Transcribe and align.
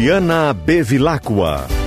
Juliana 0.00 0.54
Bevilacqua. 0.54 1.79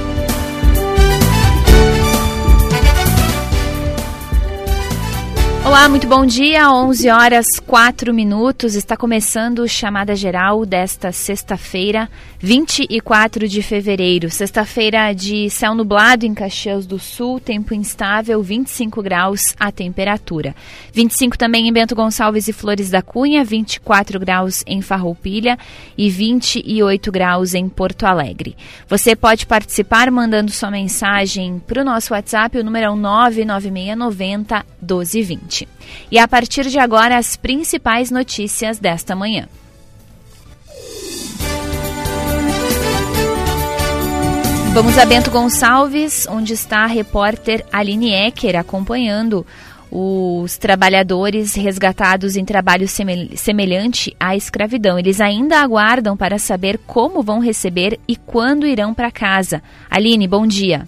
Olá, 5.66 5.88
muito 5.88 6.06
bom 6.08 6.26
dia. 6.26 6.70
11 6.70 7.10
horas 7.10 7.46
4 7.66 8.14
minutos. 8.14 8.76
Está 8.76 8.98
começando 8.98 9.60
o 9.60 9.68
chamada 9.68 10.14
geral 10.14 10.66
desta 10.66 11.14
sexta-feira, 11.14 12.10
24 12.38 13.48
de 13.48 13.62
fevereiro. 13.62 14.30
Sexta-feira 14.30 15.14
de 15.14 15.50
céu 15.50 15.74
nublado 15.74 16.26
em 16.26 16.34
Caxias 16.34 16.86
do 16.86 17.00
Sul, 17.00 17.40
tempo 17.40 17.74
instável, 17.74 18.44
25 18.44 19.02
graus 19.02 19.56
a 19.58 19.72
temperatura. 19.72 20.54
25 20.92 21.38
também 21.38 21.70
em 21.70 21.72
Bento 21.72 21.96
Gonçalves 21.96 22.50
e 22.50 22.54
Flores 22.54 22.90
da 22.90 23.02
Cunha, 23.02 23.42
24 23.46 24.20
graus 24.20 24.66
em 24.68 24.82
Farroupilha 24.82 25.58
e 25.98 26.10
28 26.10 27.10
graus 27.10 27.54
em 27.54 27.70
Porto 27.70 28.06
Alegre. 28.06 28.58
Você 28.90 29.16
pode 29.16 29.46
participar 29.46 30.12
mandando 30.12 30.52
sua 30.52 30.70
mensagem 30.70 31.62
para 31.66 31.82
o 31.82 31.86
nosso 31.86 32.14
WhatsApp, 32.14 32.58
o 32.58 32.64
número 32.66 32.88
é 32.88 32.96
99690 32.96 34.66
1220. 34.82 35.53
E 36.12 36.18
a 36.18 36.28
partir 36.28 36.70
de 36.70 36.80
agora, 36.80 37.18
as 37.18 37.36
principais 37.36 38.12
notícias 38.12 38.80
desta 38.80 39.16
manhã. 39.16 39.48
Vamos 44.74 44.98
a 44.98 45.06
Bento 45.06 45.30
Gonçalves, 45.30 46.26
onde 46.28 46.54
está 46.54 46.80
a 46.80 46.88
repórter 46.88 47.64
Aline 47.72 48.12
Ecker 48.12 48.56
acompanhando 48.56 49.46
os 49.92 50.58
trabalhadores 50.58 51.54
resgatados 51.54 52.36
em 52.36 52.44
trabalho 52.44 52.88
semelhante 52.88 54.16
à 54.20 54.36
escravidão. 54.36 54.98
Eles 54.98 55.22
ainda 55.22 55.62
aguardam 55.62 56.18
para 56.18 56.40
saber 56.40 56.80
como 56.88 57.22
vão 57.22 57.38
receber 57.38 58.00
e 58.08 58.16
quando 58.16 58.66
irão 58.66 58.96
para 58.96 59.12
casa. 59.12 59.62
Aline, 59.92 60.28
bom 60.28 60.48
dia. 60.48 60.88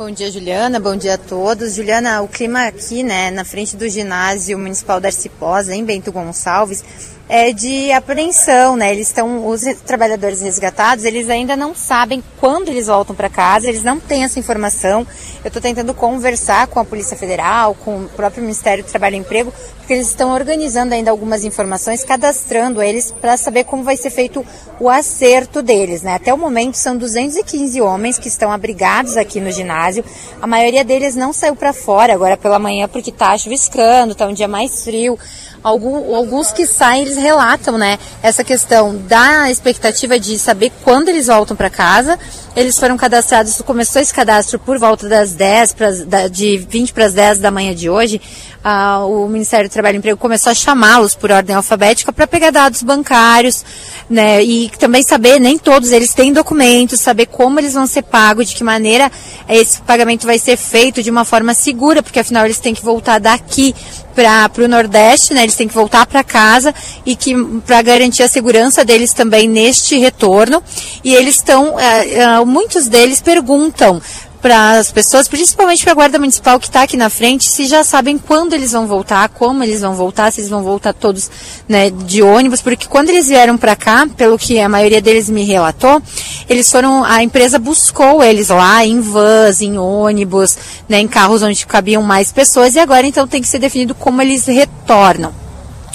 Bom 0.00 0.10
dia, 0.10 0.30
Juliana. 0.30 0.80
Bom 0.80 0.96
dia 0.96 1.12
a 1.12 1.18
todos. 1.18 1.74
Juliana, 1.74 2.22
o 2.22 2.26
clima 2.26 2.62
aqui, 2.62 3.02
né, 3.02 3.30
na 3.30 3.44
frente 3.44 3.76
do 3.76 3.86
ginásio 3.86 4.58
municipal 4.58 4.98
da 4.98 5.08
Arciposa, 5.08 5.74
em 5.74 5.84
Bento 5.84 6.10
Gonçalves, 6.10 6.82
é, 7.30 7.52
de 7.52 7.92
apreensão, 7.92 8.76
né? 8.76 8.90
Eles 8.90 9.06
estão, 9.06 9.46
os 9.46 9.62
trabalhadores 9.86 10.40
resgatados, 10.40 11.04
eles 11.04 11.30
ainda 11.30 11.56
não 11.56 11.76
sabem 11.76 12.20
quando 12.40 12.68
eles 12.68 12.88
voltam 12.88 13.14
para 13.14 13.28
casa, 13.28 13.68
eles 13.68 13.84
não 13.84 14.00
têm 14.00 14.24
essa 14.24 14.40
informação. 14.40 15.06
Eu 15.44 15.46
estou 15.46 15.62
tentando 15.62 15.94
conversar 15.94 16.66
com 16.66 16.80
a 16.80 16.84
Polícia 16.84 17.16
Federal, 17.16 17.76
com 17.76 18.02
o 18.02 18.08
próprio 18.08 18.42
Ministério 18.42 18.82
do 18.82 18.90
Trabalho 18.90 19.14
e 19.14 19.18
Emprego, 19.20 19.54
porque 19.76 19.92
eles 19.92 20.08
estão 20.08 20.34
organizando 20.34 20.92
ainda 20.92 21.12
algumas 21.12 21.44
informações, 21.44 22.02
cadastrando 22.02 22.82
eles 22.82 23.12
para 23.12 23.36
saber 23.36 23.62
como 23.62 23.84
vai 23.84 23.96
ser 23.96 24.10
feito 24.10 24.44
o 24.80 24.88
acerto 24.88 25.62
deles, 25.62 26.02
né? 26.02 26.16
Até 26.16 26.34
o 26.34 26.38
momento 26.38 26.74
são 26.74 26.96
215 26.96 27.80
homens 27.80 28.18
que 28.18 28.26
estão 28.26 28.50
abrigados 28.50 29.16
aqui 29.16 29.40
no 29.40 29.52
ginásio. 29.52 30.04
A 30.42 30.48
maioria 30.48 30.84
deles 30.84 31.14
não 31.14 31.32
saiu 31.32 31.54
para 31.54 31.72
fora 31.72 32.12
agora 32.12 32.36
pela 32.36 32.58
manhã 32.58 32.88
porque 32.88 33.10
está 33.10 33.38
chuviscando, 33.38 34.12
está 34.12 34.26
um 34.26 34.32
dia 34.32 34.48
mais 34.48 34.82
frio. 34.82 35.16
Alguns 35.62 36.52
que 36.52 36.66
saem, 36.66 37.02
eles 37.02 37.16
relatam, 37.16 37.76
né, 37.76 37.98
essa 38.22 38.42
questão 38.42 38.96
da 38.96 39.50
expectativa 39.50 40.18
de 40.18 40.38
saber 40.38 40.72
quando 40.82 41.08
eles 41.08 41.26
voltam 41.26 41.56
para 41.56 41.68
casa. 41.68 42.18
Eles 42.56 42.78
foram 42.78 42.96
cadastrados, 42.96 43.60
começou 43.62 44.02
esse 44.02 44.12
cadastro 44.12 44.58
por 44.58 44.78
volta 44.78 45.08
das 45.08 45.32
10, 45.32 45.72
pra, 45.74 45.90
de 46.28 46.58
20 46.58 46.92
para 46.92 47.04
as 47.06 47.12
10 47.12 47.38
da 47.38 47.50
manhã 47.50 47.74
de 47.74 47.88
hoje. 47.88 48.20
Ah, 48.62 49.06
o 49.06 49.26
Ministério 49.26 49.70
do 49.70 49.72
Trabalho 49.72 49.94
e 49.94 49.98
Emprego 49.98 50.18
começou 50.18 50.50
a 50.50 50.54
chamá-los 50.54 51.14
por 51.14 51.30
ordem 51.30 51.56
alfabética 51.56 52.12
para 52.12 52.26
pegar 52.26 52.50
dados 52.50 52.82
bancários, 52.82 53.64
né, 54.08 54.42
e 54.44 54.70
também 54.78 55.02
saber, 55.02 55.40
nem 55.40 55.56
todos 55.56 55.92
eles 55.92 56.12
têm 56.12 56.30
documentos, 56.30 57.00
saber 57.00 57.24
como 57.24 57.58
eles 57.58 57.72
vão 57.72 57.86
ser 57.86 58.02
pagos, 58.02 58.50
de 58.50 58.54
que 58.54 58.62
maneira 58.62 59.10
esse 59.48 59.80
pagamento 59.80 60.26
vai 60.26 60.38
ser 60.38 60.58
feito 60.58 61.02
de 61.02 61.10
uma 61.10 61.24
forma 61.24 61.54
segura, 61.54 62.02
porque 62.02 62.20
afinal 62.20 62.44
eles 62.44 62.58
têm 62.58 62.74
que 62.74 62.84
voltar 62.84 63.18
daqui 63.18 63.74
para 64.14 64.50
o 64.62 64.68
Nordeste, 64.68 65.32
né? 65.32 65.44
Eles 65.44 65.54
têm 65.54 65.68
que 65.68 65.74
voltar 65.74 66.04
para 66.04 66.22
casa 66.22 66.74
e 67.06 67.16
que 67.16 67.34
para 67.66 67.80
garantir 67.80 68.22
a 68.22 68.28
segurança 68.28 68.84
deles 68.84 69.14
também 69.14 69.48
neste 69.48 69.96
retorno. 69.98 70.62
E 71.02 71.14
eles 71.14 71.36
estão, 71.36 71.78
é, 71.78 72.14
é, 72.14 72.44
muitos 72.44 72.88
deles 72.88 73.20
perguntam 73.20 74.02
para 74.40 74.78
as 74.78 74.90
pessoas, 74.90 75.28
principalmente 75.28 75.82
para 75.82 75.92
a 75.92 75.94
Guarda 75.94 76.18
Municipal 76.18 76.58
que 76.58 76.66
está 76.66 76.82
aqui 76.82 76.96
na 76.96 77.10
frente, 77.10 77.50
se 77.50 77.66
já 77.66 77.84
sabem 77.84 78.18
quando 78.18 78.54
eles 78.54 78.72
vão 78.72 78.86
voltar, 78.86 79.28
como 79.28 79.62
eles 79.62 79.80
vão 79.80 79.94
voltar, 79.94 80.32
se 80.32 80.40
eles 80.40 80.50
vão 80.50 80.62
voltar 80.62 80.92
todos 80.92 81.30
né, 81.68 81.90
de 81.90 82.22
ônibus, 82.22 82.62
porque 82.62 82.86
quando 82.86 83.10
eles 83.10 83.28
vieram 83.28 83.56
para 83.56 83.76
cá, 83.76 84.08
pelo 84.16 84.38
que 84.38 84.58
a 84.58 84.68
maioria 84.68 85.00
deles 85.00 85.28
me 85.28 85.44
relatou, 85.44 86.02
eles 86.48 86.70
foram, 86.70 87.04
a 87.04 87.22
empresa 87.22 87.58
buscou 87.58 88.22
eles 88.22 88.48
lá 88.48 88.84
em 88.84 89.00
vans, 89.00 89.60
em 89.60 89.78
ônibus, 89.78 90.56
né, 90.88 91.00
em 91.00 91.08
carros 91.08 91.42
onde 91.42 91.66
cabiam 91.66 92.02
mais 92.02 92.32
pessoas, 92.32 92.74
e 92.74 92.78
agora 92.78 93.06
então 93.06 93.28
tem 93.28 93.42
que 93.42 93.48
ser 93.48 93.58
definido 93.58 93.94
como 93.94 94.22
eles 94.22 94.46
retornam. 94.46 95.49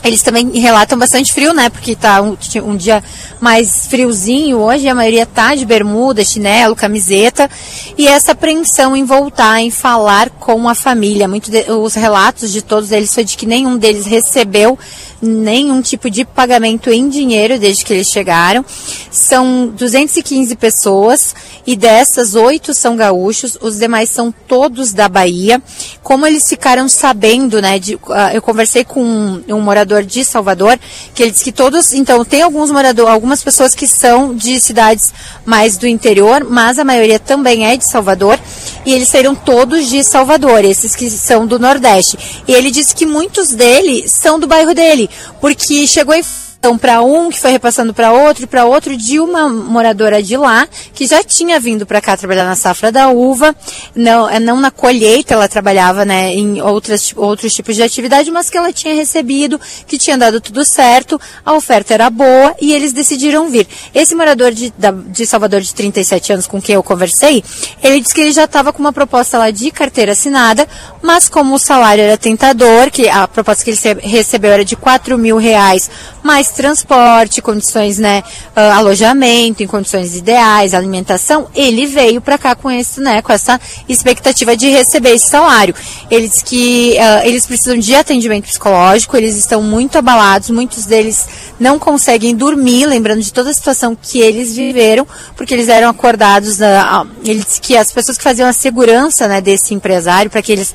Eles 0.05 0.21
também 0.21 0.51
relatam 0.51 0.99
bastante 0.99 1.33
frio, 1.33 1.51
né? 1.51 1.67
Porque 1.67 1.95
tá 1.95 2.21
um, 2.21 2.37
um, 2.63 2.77
dia 2.77 3.03
mais 3.41 3.87
friozinho 3.87 4.59
hoje, 4.59 4.87
a 4.87 4.93
maioria 4.93 5.25
tá 5.25 5.55
de 5.55 5.65
bermuda, 5.65 6.23
chinelo, 6.23 6.75
camiseta. 6.75 7.49
E 7.97 8.07
essa 8.07 8.33
apreensão 8.33 8.95
em 8.95 9.03
voltar, 9.03 9.59
em 9.61 9.71
falar 9.71 10.29
com 10.29 10.69
a 10.69 10.75
família. 10.75 11.27
Muito 11.27 11.49
de, 11.49 11.71
os 11.71 11.95
relatos 11.95 12.53
de 12.53 12.61
todos 12.61 12.91
eles 12.91 13.15
foi 13.15 13.23
de 13.23 13.35
que 13.35 13.47
nenhum 13.47 13.77
deles 13.77 14.05
recebeu 14.05 14.77
nenhum 15.21 15.81
tipo 15.81 16.09
de 16.09 16.25
pagamento 16.25 16.89
em 16.89 17.09
dinheiro 17.09 17.59
desde 17.59 17.83
que 17.83 17.93
eles 17.93 18.07
chegaram. 18.07 18.63
São 19.11 19.67
215 19.67 20.55
pessoas 20.55 21.35
e 21.65 21.75
dessas, 21.75 22.35
oito 22.35 22.73
são 22.73 22.95
gaúchos, 22.95 23.57
os 23.59 23.77
demais 23.77 24.09
são 24.09 24.33
todos 24.47 24.93
da 24.93 25.09
Bahia. 25.09 25.61
Como 26.03 26.25
eles 26.25 26.47
ficaram 26.47 26.87
sabendo, 26.87 27.61
né? 27.61 27.79
De, 27.79 27.95
uh, 27.95 28.01
eu 28.33 28.41
conversei 28.41 28.83
com 28.83 29.03
um, 29.03 29.43
um, 29.49 29.61
morador 29.61 30.03
de 30.03 30.23
Salvador, 30.23 30.77
que 31.13 31.23
ele 31.23 31.31
disse 31.31 31.43
que 31.43 31.51
todos, 31.51 31.93
então, 31.93 32.23
tem 32.23 32.41
alguns 32.41 32.69
moradores, 32.69 33.11
algumas 33.11 33.43
pessoas 33.43 33.73
que 33.73 33.87
são 33.87 34.35
de 34.35 34.59
cidades 34.59 35.13
mais 35.43 35.77
do 35.77 35.87
interior, 35.87 36.45
mas 36.47 36.77
a 36.77 36.83
maioria 36.83 37.19
também 37.19 37.65
é 37.65 37.75
de 37.75 37.89
Salvador, 37.89 38.39
e 38.85 38.93
eles 38.93 39.09
saíram 39.09 39.35
todos 39.35 39.89
de 39.89 40.03
Salvador, 40.03 40.63
esses 40.63 40.95
que 40.95 41.09
são 41.09 41.47
do 41.47 41.57
Nordeste. 41.57 42.43
E 42.47 42.53
ele 42.53 42.69
disse 42.69 42.95
que 42.95 43.05
muitos 43.05 43.49
deles 43.49 44.11
são 44.11 44.39
do 44.39 44.47
bairro 44.47 44.73
dele, 44.73 45.09
porque 45.41 45.87
chegou 45.87 46.13
e 46.15 46.23
então, 46.65 46.79
para 46.79 46.99
um 47.03 47.29
que 47.29 47.39
foi 47.39 47.51
repassando 47.51 47.93
para 47.93 48.11
outro, 48.11 48.47
para 48.47 48.65
outro 48.65 48.97
de 48.97 49.19
uma 49.19 49.47
moradora 49.47 50.23
de 50.23 50.35
lá, 50.35 50.67
que 50.95 51.05
já 51.05 51.23
tinha 51.23 51.59
vindo 51.59 51.85
para 51.85 52.01
cá 52.01 52.17
trabalhar 52.17 52.43
na 52.43 52.55
safra 52.55 52.91
da 52.91 53.09
uva, 53.09 53.55
não, 53.95 54.27
é, 54.27 54.39
não 54.39 54.59
na 54.59 54.71
colheita, 54.71 55.35
ela 55.35 55.47
trabalhava 55.47 56.03
né, 56.03 56.33
em 56.33 56.59
outras, 56.63 57.13
outros 57.15 57.53
tipos 57.53 57.75
de 57.75 57.83
atividade, 57.83 58.31
mas 58.31 58.49
que 58.49 58.57
ela 58.57 58.73
tinha 58.73 58.95
recebido, 58.95 59.61
que 59.85 59.95
tinha 59.95 60.17
dado 60.17 60.41
tudo 60.41 60.65
certo, 60.65 61.21
a 61.45 61.53
oferta 61.53 61.93
era 61.93 62.09
boa 62.09 62.55
e 62.59 62.73
eles 62.73 62.91
decidiram 62.91 63.47
vir. 63.47 63.67
Esse 63.93 64.15
morador 64.15 64.51
de, 64.51 64.73
de 65.09 65.23
Salvador 65.27 65.61
de 65.61 65.71
37 65.71 66.33
anos 66.33 66.47
com 66.47 66.59
quem 66.59 66.73
eu 66.73 66.81
conversei, 66.81 67.43
ele 67.83 68.01
disse 68.01 68.15
que 68.15 68.21
ele 68.21 68.31
já 68.31 68.45
estava 68.45 68.73
com 68.73 68.79
uma 68.79 68.91
proposta 68.91 69.37
lá 69.37 69.51
de 69.51 69.69
carteira 69.69 70.13
assinada, 70.13 70.67
mas 70.99 71.29
como 71.29 71.53
o 71.53 71.59
salário 71.59 72.03
era 72.03 72.17
tentador, 72.17 72.89
que 72.89 73.07
a 73.07 73.27
proposta 73.27 73.63
que 73.63 73.69
ele 73.69 74.01
recebeu 74.01 74.51
era 74.51 74.65
de 74.65 74.75
4 74.75 75.15
mil 75.15 75.37
reais, 75.37 75.91
mais 76.23 76.54
transporte, 76.55 77.41
condições, 77.41 77.99
né, 77.99 78.23
uh, 78.55 78.77
alojamento 78.77 79.61
em 79.61 79.67
condições 79.67 80.15
ideais, 80.15 80.73
alimentação, 80.73 81.47
ele 81.53 81.85
veio 81.85 82.21
para 82.21 82.37
cá 82.37 82.55
com 82.55 82.71
esse, 82.71 82.99
né, 83.01 83.21
com 83.21 83.31
essa 83.31 83.59
expectativa 83.87 84.55
de 84.55 84.69
receber 84.69 85.11
esse 85.11 85.27
salário. 85.27 85.75
Eles 86.09 86.41
que 86.41 86.97
uh, 86.97 87.27
eles 87.27 87.45
precisam 87.45 87.77
de 87.77 87.93
atendimento 87.93 88.45
psicológico, 88.45 89.15
eles 89.17 89.35
estão 89.37 89.61
muito 89.61 89.97
abalados, 89.97 90.49
muitos 90.49 90.85
deles 90.85 91.27
não 91.59 91.77
conseguem 91.77 92.35
dormir, 92.35 92.85
lembrando 92.85 93.21
de 93.21 93.31
toda 93.31 93.49
a 93.49 93.53
situação 93.53 93.97
que 93.99 94.19
eles 94.19 94.55
viveram, 94.55 95.07
porque 95.35 95.53
eles 95.53 95.67
eram 95.67 95.89
acordados, 95.89 96.59
uh, 96.59 97.07
eles 97.23 97.59
que 97.59 97.75
as 97.77 97.91
pessoas 97.91 98.17
que 98.17 98.23
faziam 98.23 98.47
a 98.47 98.53
segurança, 98.53 99.27
né, 99.27 99.41
desse 99.41 99.73
empresário 99.73 100.31
para 100.31 100.41
que 100.41 100.51
eles 100.51 100.73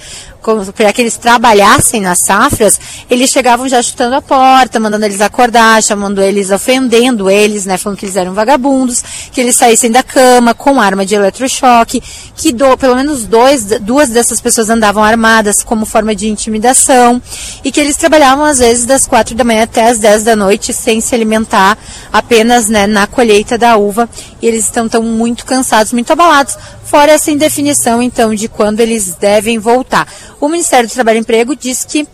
para 0.74 0.92
que 0.92 1.02
eles 1.02 1.16
trabalhassem 1.16 2.00
nas 2.00 2.20
safras, 2.20 2.80
eles 3.08 3.30
chegavam 3.30 3.68
já 3.68 3.82
chutando 3.82 4.16
a 4.16 4.22
porta, 4.22 4.80
mandando 4.80 5.04
eles 5.04 5.20
acordar, 5.20 5.82
chamando 5.82 6.22
eles, 6.22 6.50
ofendendo 6.50 7.28
eles, 7.28 7.66
né, 7.66 7.76
falando 7.76 7.98
que 7.98 8.06
eles 8.06 8.16
eram 8.16 8.34
vagabundos, 8.34 9.02
que 9.30 9.40
eles 9.40 9.56
saíssem 9.56 9.90
da 9.90 10.02
cama 10.02 10.54
com 10.54 10.80
arma 10.80 11.04
de 11.04 11.14
eletrochoque, 11.14 12.02
que 12.34 12.52
do, 12.52 12.76
pelo 12.76 12.96
menos 12.96 13.24
dois, 13.26 13.64
duas 13.80 14.08
dessas 14.08 14.40
pessoas 14.40 14.70
andavam 14.70 15.04
armadas 15.04 15.62
como 15.62 15.84
forma 15.84 16.14
de 16.14 16.28
intimidação 16.28 17.20
e 17.62 17.70
que 17.70 17.80
eles 17.80 17.96
trabalhavam 17.96 18.44
às 18.44 18.58
vezes 18.58 18.84
das 18.84 19.06
quatro 19.06 19.34
da 19.34 19.44
manhã 19.44 19.64
até 19.64 19.88
as 19.88 19.98
dez 19.98 20.24
da 20.24 20.34
noite 20.34 20.72
sem 20.72 21.00
se 21.00 21.14
alimentar, 21.14 21.76
apenas 22.12 22.68
né, 22.68 22.86
na 22.86 23.06
colheita 23.06 23.58
da 23.58 23.76
uva 23.76 24.08
e 24.40 24.46
eles 24.46 24.64
estão 24.64 24.88
tão 24.88 25.02
muito 25.02 25.44
cansados, 25.44 25.92
muito 25.92 26.12
abalados, 26.12 26.56
fora 26.84 27.12
essa 27.12 27.30
indefinição 27.30 28.02
então 28.02 28.34
de 28.34 28.48
quando 28.48 28.80
eles 28.80 29.14
devem 29.14 29.58
voltar. 29.58 30.06
O 30.40 30.48
Ministério 30.48 30.88
do 30.88 30.92
Trabalho 30.92 31.18
e 31.18 31.20
Emprego 31.20 31.54
diz 31.54 31.84
que 31.84 32.08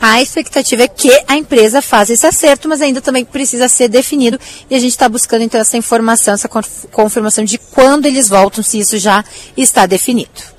a 0.00 0.20
expectativa 0.20 0.82
é 0.82 0.88
que 0.88 1.10
a 1.26 1.34
empresa 1.34 1.80
faça 1.80 2.12
esse 2.12 2.26
acerto, 2.26 2.68
mas 2.68 2.82
ainda 2.82 3.00
também 3.00 3.24
precisa 3.24 3.68
ser 3.68 3.88
definido 3.88 4.38
e 4.68 4.74
a 4.74 4.78
gente 4.78 4.90
está 4.90 5.08
buscando 5.08 5.42
então 5.42 5.58
essa 5.58 5.78
informação, 5.78 6.34
essa 6.34 6.48
confirmação 6.48 7.42
de 7.42 7.56
quando 7.56 8.04
eles 8.04 8.28
voltam, 8.28 8.62
se 8.62 8.78
isso 8.78 8.98
já 8.98 9.24
está 9.56 9.86
definido. 9.86 10.54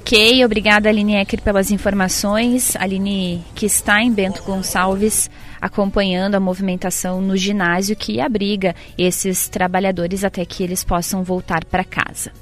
Ok, 0.00 0.44
obrigada 0.44 0.88
Aline 0.88 1.14
Ecker 1.14 1.40
pelas 1.40 1.70
informações. 1.70 2.76
Aline 2.76 3.42
que 3.54 3.64
está 3.64 4.02
em 4.02 4.12
Bento 4.12 4.42
Gonçalves 4.42 5.30
acompanhando 5.60 6.34
a 6.34 6.40
movimentação 6.40 7.22
no 7.22 7.36
ginásio 7.38 7.96
que 7.96 8.20
abriga 8.20 8.74
esses 8.98 9.48
trabalhadores 9.48 10.22
até 10.22 10.44
que 10.44 10.62
eles 10.62 10.84
possam 10.84 11.24
voltar 11.24 11.64
para 11.64 11.84
casa. 11.84 12.32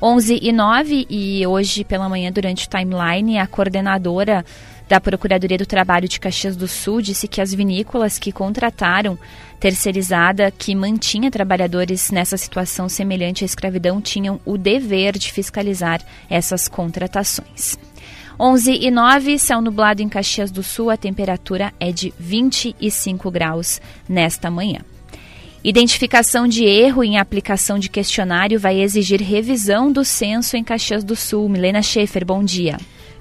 11 0.00 0.38
e 0.40 0.52
9 0.52 1.06
e 1.10 1.46
hoje 1.46 1.82
pela 1.82 2.08
manhã 2.08 2.30
durante 2.30 2.66
o 2.66 2.70
timeline 2.70 3.38
a 3.38 3.46
coordenadora 3.48 4.44
da 4.88 5.00
Procuradoria 5.00 5.58
do 5.58 5.66
Trabalho 5.66 6.08
de 6.08 6.20
Caxias 6.20 6.56
do 6.56 6.68
Sul 6.68 7.02
disse 7.02 7.26
que 7.26 7.40
as 7.40 7.52
vinícolas 7.52 8.18
que 8.18 8.30
contrataram 8.30 9.18
terceirizada 9.58 10.52
que 10.52 10.74
mantinha 10.74 11.30
trabalhadores 11.30 12.10
nessa 12.12 12.36
situação 12.36 12.88
semelhante 12.88 13.42
à 13.42 13.46
escravidão 13.46 14.00
tinham 14.00 14.40
o 14.46 14.56
dever 14.56 15.18
de 15.18 15.32
fiscalizar 15.32 16.00
essas 16.30 16.68
contratações. 16.68 17.76
11 18.40 18.78
e 18.80 18.90
9, 18.90 19.36
céu 19.36 19.60
nublado 19.60 20.00
em 20.00 20.08
Caxias 20.08 20.52
do 20.52 20.62
Sul, 20.62 20.90
a 20.90 20.96
temperatura 20.96 21.72
é 21.80 21.90
de 21.90 22.14
25 22.16 23.32
graus 23.32 23.80
nesta 24.08 24.48
manhã. 24.48 24.78
Identificação 25.68 26.48
de 26.48 26.64
erro 26.64 27.04
em 27.04 27.18
aplicação 27.18 27.78
de 27.78 27.90
questionário 27.90 28.58
vai 28.58 28.80
exigir 28.80 29.20
revisão 29.20 29.92
do 29.92 30.02
censo 30.02 30.56
em 30.56 30.64
Caxias 30.64 31.04
do 31.04 31.14
Sul. 31.14 31.46
Milena 31.46 31.82
Schaefer, 31.82 32.24
bom 32.24 32.42
dia. 32.42 32.78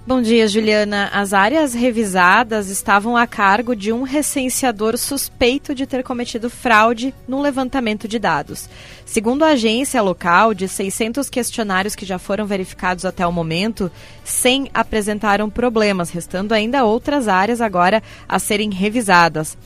Bom 0.07 0.21
dia, 0.21 0.47
Juliana. 0.47 1.09
As 1.11 1.33
áreas 1.33 1.73
revisadas 1.73 2.69
estavam 2.69 3.17
a 3.17 3.27
cargo 3.27 3.75
de 3.75 3.91
um 3.91 4.03
recenseador 4.03 4.97
suspeito 4.97 5.75
de 5.75 5.85
ter 5.85 6.03
cometido 6.03 6.49
fraude 6.49 7.13
no 7.27 7.41
levantamento 7.41 8.07
de 8.07 8.17
dados. 8.17 8.69
Segundo 9.05 9.43
a 9.43 9.49
agência 9.49 10.01
local, 10.01 10.53
de 10.53 10.69
600 10.69 11.29
questionários 11.29 11.95
que 11.95 12.05
já 12.05 12.17
foram 12.17 12.45
verificados 12.45 13.03
até 13.03 13.27
o 13.27 13.31
momento, 13.33 13.91
100 14.23 14.69
apresentaram 14.73 15.49
problemas, 15.49 16.11
restando 16.11 16.53
ainda 16.53 16.85
outras 16.85 17.27
áreas 17.27 17.59
agora 17.59 18.01
a 18.25 18.39
serem 18.39 18.69
revisadas. 18.69 19.57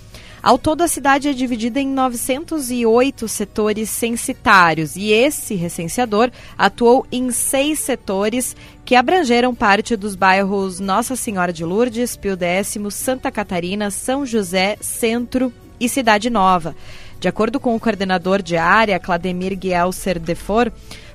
Ao 0.44 0.58
todo, 0.58 0.82
a 0.82 0.88
cidade 0.88 1.28
é 1.28 1.34
dividida 1.34 1.80
em 1.80 1.88
908 1.88 3.28
setores 3.28 3.92
censitários 3.92 4.96
e 4.96 5.12
esse 5.12 5.54
recenseador 5.54 6.32
atuou 6.58 7.06
em 7.12 7.30
seis 7.30 7.78
setores 7.78 8.56
que 8.84 8.96
abrangeram 8.96 9.54
parte 9.54 9.96
dos 9.96 10.16
bairros 10.16 10.80
Nossa 10.80 11.16
Senhora 11.16 11.54
de 11.54 11.64
Lourdes, 11.64 12.18
Pio 12.18 12.36
Décimo, 12.36 12.90
Santa 12.90 13.30
Catarina, 13.30 13.92
São 13.92 14.26
José, 14.26 14.78
Centro 14.82 15.54
e 15.80 15.88
Cidade 15.88 16.28
Nova. 16.32 16.76
De 17.20 17.28
acordo 17.28 17.60
com 17.60 17.76
o 17.76 17.80
coordenador 17.80 18.42
de 18.42 18.58
área, 18.58 19.00
Clademir 19.00 19.56
Guelser 19.56 20.20
Defor, 20.20 20.72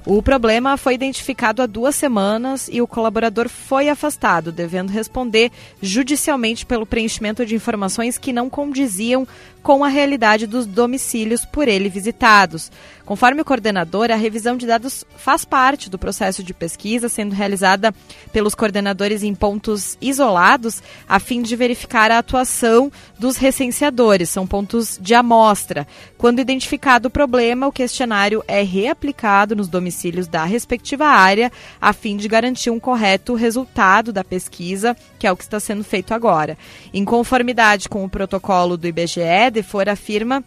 o 0.07 0.23
problema 0.23 0.77
foi 0.77 0.95
identificado 0.95 1.61
há 1.61 1.67
duas 1.67 1.97
semanas 1.97 2.69
e 2.73 2.81
o 2.81 2.87
colaborador 2.87 3.49
foi 3.49 3.89
afastado, 3.89 4.53
devendo 4.53 4.91
responder 4.91 5.51
judicialmente 5.83 6.65
pelo 6.65 6.87
preenchimento 6.87 7.45
de 7.45 7.57
informações 7.57 8.17
que 8.17 8.33
não 8.33 8.49
condiziam 8.49 9.27
com 9.67 9.83
a 9.83 9.89
realidade 9.89 10.47
dos 10.47 10.65
domicílios 10.65 11.45
por 11.45 11.67
ele 11.67 11.89
visitados. 11.89 12.71
Conforme 13.05 13.43
o 13.43 13.45
coordenador, 13.45 14.13
a 14.13 14.17
revisão 14.17 14.57
de 14.57 14.67
dados 14.67 15.05
faz 15.17 15.45
parte 15.45 15.91
do 15.91 15.99
processo 15.99 16.43
de 16.43 16.55
pesquisa, 16.55 17.09
sendo 17.09 17.35
realizada 17.35 17.93
pelos 18.33 18.55
coordenadores 18.55 19.25
em 19.25 19.35
pontos 19.35 19.97
isolados, 20.01 20.83
a 21.09 21.21
fim 21.21 21.43
de 21.43 21.55
verificar 21.55 22.13
a 22.13 22.19
atuação 22.19 22.91
dos 23.19 23.37
recenseadores. 23.37 24.29
São 24.31 24.45
pontos 24.45 24.99
de 25.01 25.15
amostra. 25.15 25.87
Quando 26.19 26.41
identificado 26.41 27.07
o 27.09 27.11
problema, 27.11 27.67
o 27.67 27.73
questionário 27.73 28.45
é 28.47 28.63
reaplicado 28.63 29.55
nos 29.55 29.69
domicílios 29.69 30.27
da 30.27 30.45
respectiva 30.45 31.07
área, 31.07 31.51
a 31.81 31.93
fim 31.93 32.17
de 32.17 32.27
garantir 32.27 32.71
um 32.71 32.81
correto 32.81 33.35
resultado 33.35 34.13
da 34.13 34.25
pesquisa, 34.25 34.97
que 35.19 35.27
é 35.27 35.33
o 35.33 35.37
que 35.37 35.45
está 35.45 35.61
sendo 35.61 35.85
feito 35.85 36.13
agora. 36.13 36.59
Em 36.93 37.05
conformidade 37.05 37.89
com 37.89 38.05
o 38.05 38.11
protocolo 38.11 38.77
do 38.77 38.87
IBGE, 38.89 39.56
Defor 39.57 39.89
afirma 39.89 40.45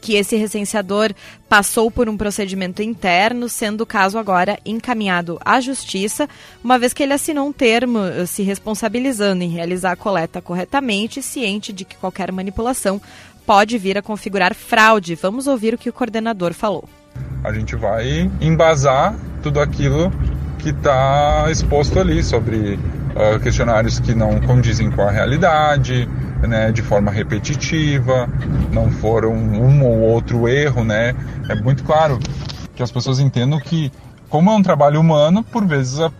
que 0.00 0.16
esse 0.16 0.34
recenseador 0.34 1.14
passou 1.48 1.88
por 1.88 2.08
um 2.08 2.16
procedimento 2.16 2.82
interno, 2.82 3.48
sendo 3.48 3.82
o 3.82 3.86
caso 3.86 4.18
agora 4.18 4.58
encaminhado 4.66 5.38
à 5.44 5.60
justiça, 5.60 6.28
uma 6.64 6.76
vez 6.76 6.92
que 6.92 7.04
ele 7.04 7.12
assinou 7.12 7.46
um 7.46 7.52
termo 7.52 8.00
eh, 8.00 8.26
se 8.26 8.42
responsabilizando 8.42 9.44
em 9.44 9.48
realizar 9.48 9.92
a 9.92 9.96
coleta 9.96 10.42
corretamente, 10.42 11.22
ciente 11.22 11.72
de 11.72 11.84
que 11.84 11.96
qualquer 11.96 12.32
manipulação 12.32 13.00
pode 13.46 13.78
vir 13.78 13.96
a 13.96 14.02
configurar 14.02 14.52
fraude. 14.52 15.14
Vamos 15.14 15.46
ouvir 15.46 15.72
o 15.72 15.78
que 15.78 15.90
o 15.90 15.92
coordenador 15.92 16.52
falou. 16.52 16.88
A 17.44 17.52
gente 17.52 17.76
vai 17.76 18.28
embasar 18.40 19.16
tudo 19.44 19.60
aquilo 19.60 20.10
que 20.58 20.70
está 20.70 21.46
exposto 21.52 22.00
ali 22.00 22.20
sobre 22.20 22.80
uh, 23.14 23.38
questionários 23.40 23.98
que 23.98 24.14
não 24.14 24.40
condizem 24.40 24.90
com 24.90 25.02
a 25.02 25.10
realidade, 25.10 26.08
né, 26.46 26.72
de 26.72 26.82
forma 26.82 27.10
repetitiva, 27.10 28.28
não 28.72 28.90
foram 28.90 29.32
um 29.32 29.84
ou 29.84 30.00
outro 30.00 30.48
erro, 30.48 30.84
né? 30.84 31.14
É 31.48 31.54
muito 31.54 31.84
claro 31.84 32.18
que 32.74 32.82
as 32.82 32.90
pessoas 32.90 33.20
entendam 33.20 33.58
que, 33.60 33.92
como 34.28 34.50
é 34.50 34.54
um 34.54 34.62
trabalho 34.62 35.00
humano, 35.00 35.42
por 35.42 35.66
vezes 35.66 36.00
a, 36.00 36.10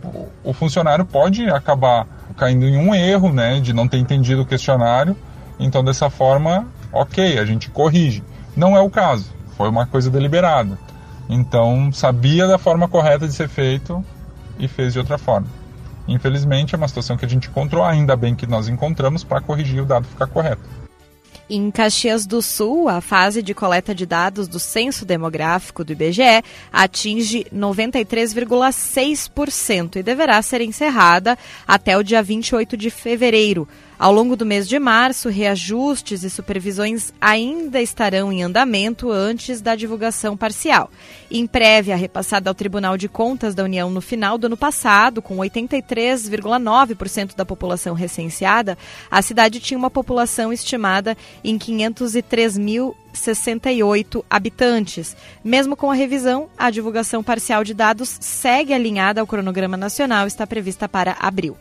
o 0.45 0.53
funcionário 0.53 1.05
pode 1.05 1.49
acabar 1.49 2.07
caindo 2.37 2.67
em 2.67 2.77
um 2.77 2.95
erro, 2.95 3.33
né, 3.33 3.61
de 3.61 3.73
não 3.73 3.89
ter 3.89 3.99
entendido 3.99 4.43
o 4.43 4.47
questionário. 4.47 5.17
Então, 5.59 5.85
dessa 5.85 6.09
forma, 6.09 6.67
ok, 6.93 7.39
a 7.39 7.45
gente 7.45 7.71
corrige. 7.71 8.23
Não 8.56 8.77
é 8.77 8.81
o 8.81 8.91
caso, 8.91 9.31
foi 9.56 9.69
uma 9.69 9.87
coisa 9.87 10.11
deliberada. 10.11 10.79
Então, 11.29 11.93
sabia 11.93 12.47
da 12.47 12.59
forma 12.59 12.89
correta 12.89 13.27
de 13.27 13.35
ser 13.35 13.49
feito 13.49 14.05
e 14.59 14.67
fez 14.67 14.93
de 14.93 14.99
outra 14.99 15.17
forma. 15.17 15.47
Infelizmente, 16.09 16.75
é 16.75 16.79
uma 16.79 16.89
situação 16.89 17.17
que 17.17 17.25
a 17.25 17.29
gente 17.29 17.49
encontrou, 17.49 17.85
ainda 17.85 18.17
bem 18.17 18.35
que 18.35 18.47
nós 18.47 18.69
encontramos 18.69 19.25
para 19.25 19.41
corrigir 19.41 19.83
o 19.83 19.87
dado 19.87 20.07
ficar 20.07 20.27
correto. 20.27 20.81
Em 21.53 21.69
Caxias 21.71 22.27
do 22.27 22.41
Sul, 22.41 22.89
a 22.89 23.01
fase 23.01 23.43
de 23.43 23.53
coleta 23.53 23.93
de 23.93 24.07
dados 24.07 24.47
do 24.47 24.61
Censo 24.61 25.05
Demográfico 25.05 25.83
do 25.83 25.93
IBGE 25.93 26.45
atinge 26.73 27.45
93,6% 27.53 29.97
e 29.97 30.03
deverá 30.03 30.41
ser 30.43 30.61
encerrada 30.61 31.37
até 31.67 31.99
o 31.99 32.05
dia 32.05 32.23
28 32.23 32.77
de 32.77 32.89
fevereiro. 32.89 33.67
Ao 34.01 34.11
longo 34.11 34.35
do 34.35 34.45
mês 34.47 34.67
de 34.67 34.79
março, 34.79 35.29
reajustes 35.29 36.23
e 36.23 36.31
supervisões 36.31 37.13
ainda 37.21 37.83
estarão 37.83 38.33
em 38.33 38.43
andamento 38.43 39.13
antes 39.13 39.61
da 39.61 39.77
divulgação 39.77 40.39
parcial. 40.39 40.91
Em 41.31 41.47
prévia, 41.47 41.95
repassada 41.97 42.49
ao 42.49 42.55
Tribunal 42.55 42.97
de 42.97 43.11
Contas 43.11 43.55
da 43.55 43.63
União 43.63 43.91
no 43.91 44.01
final 44.01 44.39
do 44.39 44.47
ano 44.47 44.57
passado, 44.57 45.21
com 45.21 45.37
83,9% 45.37 47.37
da 47.37 47.45
população 47.45 47.93
recenseada, 47.93 48.79
a 49.11 49.21
cidade 49.21 49.61
tinha 49.61 49.77
uma 49.77 49.91
população 49.91 50.51
estimada 50.51 51.15
em 51.45 51.59
503.068 51.59 54.25
habitantes. 54.31 55.15
Mesmo 55.45 55.77
com 55.77 55.91
a 55.91 55.95
revisão, 55.95 56.49
a 56.57 56.71
divulgação 56.71 57.23
parcial 57.23 57.63
de 57.63 57.75
dados 57.75 58.17
segue 58.19 58.73
alinhada 58.73 59.21
ao 59.21 59.27
cronograma 59.27 59.77
nacional, 59.77 60.27
está 60.27 60.47
prevista 60.47 60.89
para 60.89 61.19
abril. 61.21 61.55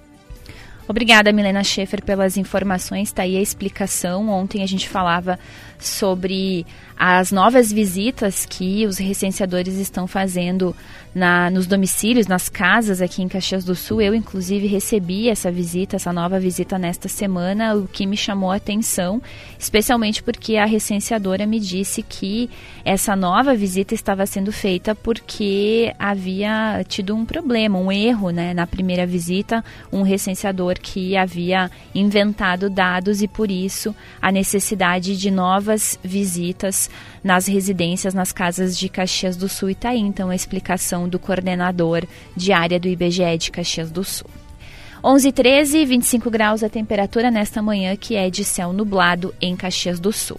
Obrigada, 0.90 1.32
Milena 1.32 1.64
Schaefer, 1.64 2.04
pelas 2.04 2.36
informações. 2.36 3.10
Está 3.10 3.22
aí 3.22 3.38
a 3.38 3.42
explicação. 3.42 4.28
Ontem 4.28 4.64
a 4.64 4.66
gente 4.66 4.90
falava 4.90 5.38
sobre 5.80 6.66
as 7.00 7.32
novas 7.32 7.72
visitas 7.72 8.46
que 8.46 8.86
os 8.86 8.98
recenseadores 8.98 9.76
estão 9.76 10.06
fazendo 10.06 10.76
na, 11.16 11.50
nos 11.50 11.66
domicílios, 11.66 12.28
nas 12.28 12.50
casas 12.50 13.02
aqui 13.02 13.22
em 13.22 13.28
Caxias 13.30 13.64
do 13.64 13.74
Sul. 13.74 14.02
Eu, 14.02 14.14
inclusive, 14.14 14.68
recebi 14.68 15.30
essa 15.30 15.50
visita, 15.50 15.96
essa 15.96 16.12
nova 16.12 16.40
visita 16.42 16.78
nesta 16.78 17.08
semana, 17.08 17.74
o 17.74 17.88
que 17.88 18.06
me 18.06 18.18
chamou 18.18 18.52
a 18.52 18.58
atenção, 18.58 19.22
especialmente 19.58 20.22
porque 20.22 20.58
a 20.58 20.66
recenseadora 20.66 21.46
me 21.46 21.58
disse 21.58 22.04
que 22.04 22.50
essa 22.84 23.16
nova 23.16 23.56
visita 23.56 23.94
estava 23.94 24.26
sendo 24.26 24.52
feita 24.52 24.94
porque 24.94 25.94
havia 25.98 26.84
tido 26.86 27.16
um 27.16 27.26
problema, 27.26 27.80
um 27.80 27.90
erro 27.92 28.30
né, 28.30 28.54
na 28.54 28.68
primeira 28.68 29.06
visita, 29.06 29.64
um 29.90 30.02
recenseador 30.02 30.76
que 30.82 31.16
havia 31.16 31.72
inventado 31.96 32.70
dados 32.70 33.22
e 33.22 33.28
por 33.28 33.50
isso 33.50 33.96
a 34.22 34.34
necessidade 34.34 35.18
de 35.18 35.32
novas 35.32 35.69
visitas 36.04 36.90
nas 37.24 37.48
residências, 37.48 38.14
nas 38.14 38.32
casas 38.32 38.78
de 38.78 38.90
Caxias 38.90 39.36
do 39.36 39.50
Sul 39.50 39.70
e 39.70 39.72
Itaí. 39.74 40.00
Então, 40.00 40.30
a 40.30 40.36
explicação 40.36 41.08
do 41.08 41.20
coordenador 41.20 42.06
de 42.36 42.52
área 42.52 42.80
do 42.80 42.88
IBGE 42.88 43.38
de 43.38 43.52
Caxias 43.52 43.92
do 43.92 44.04
Sul. 44.04 44.30
11 45.02 45.32
13, 45.32 45.86
25 45.86 46.30
graus 46.30 46.62
a 46.62 46.68
temperatura 46.68 47.32
nesta 47.32 47.62
manhã, 47.62 47.96
que 47.96 48.16
é 48.16 48.30
de 48.30 48.44
céu 48.44 48.74
nublado 48.74 49.34
em 49.40 49.56
Caxias 49.56 49.98
do 49.98 50.12
Sul. 50.12 50.38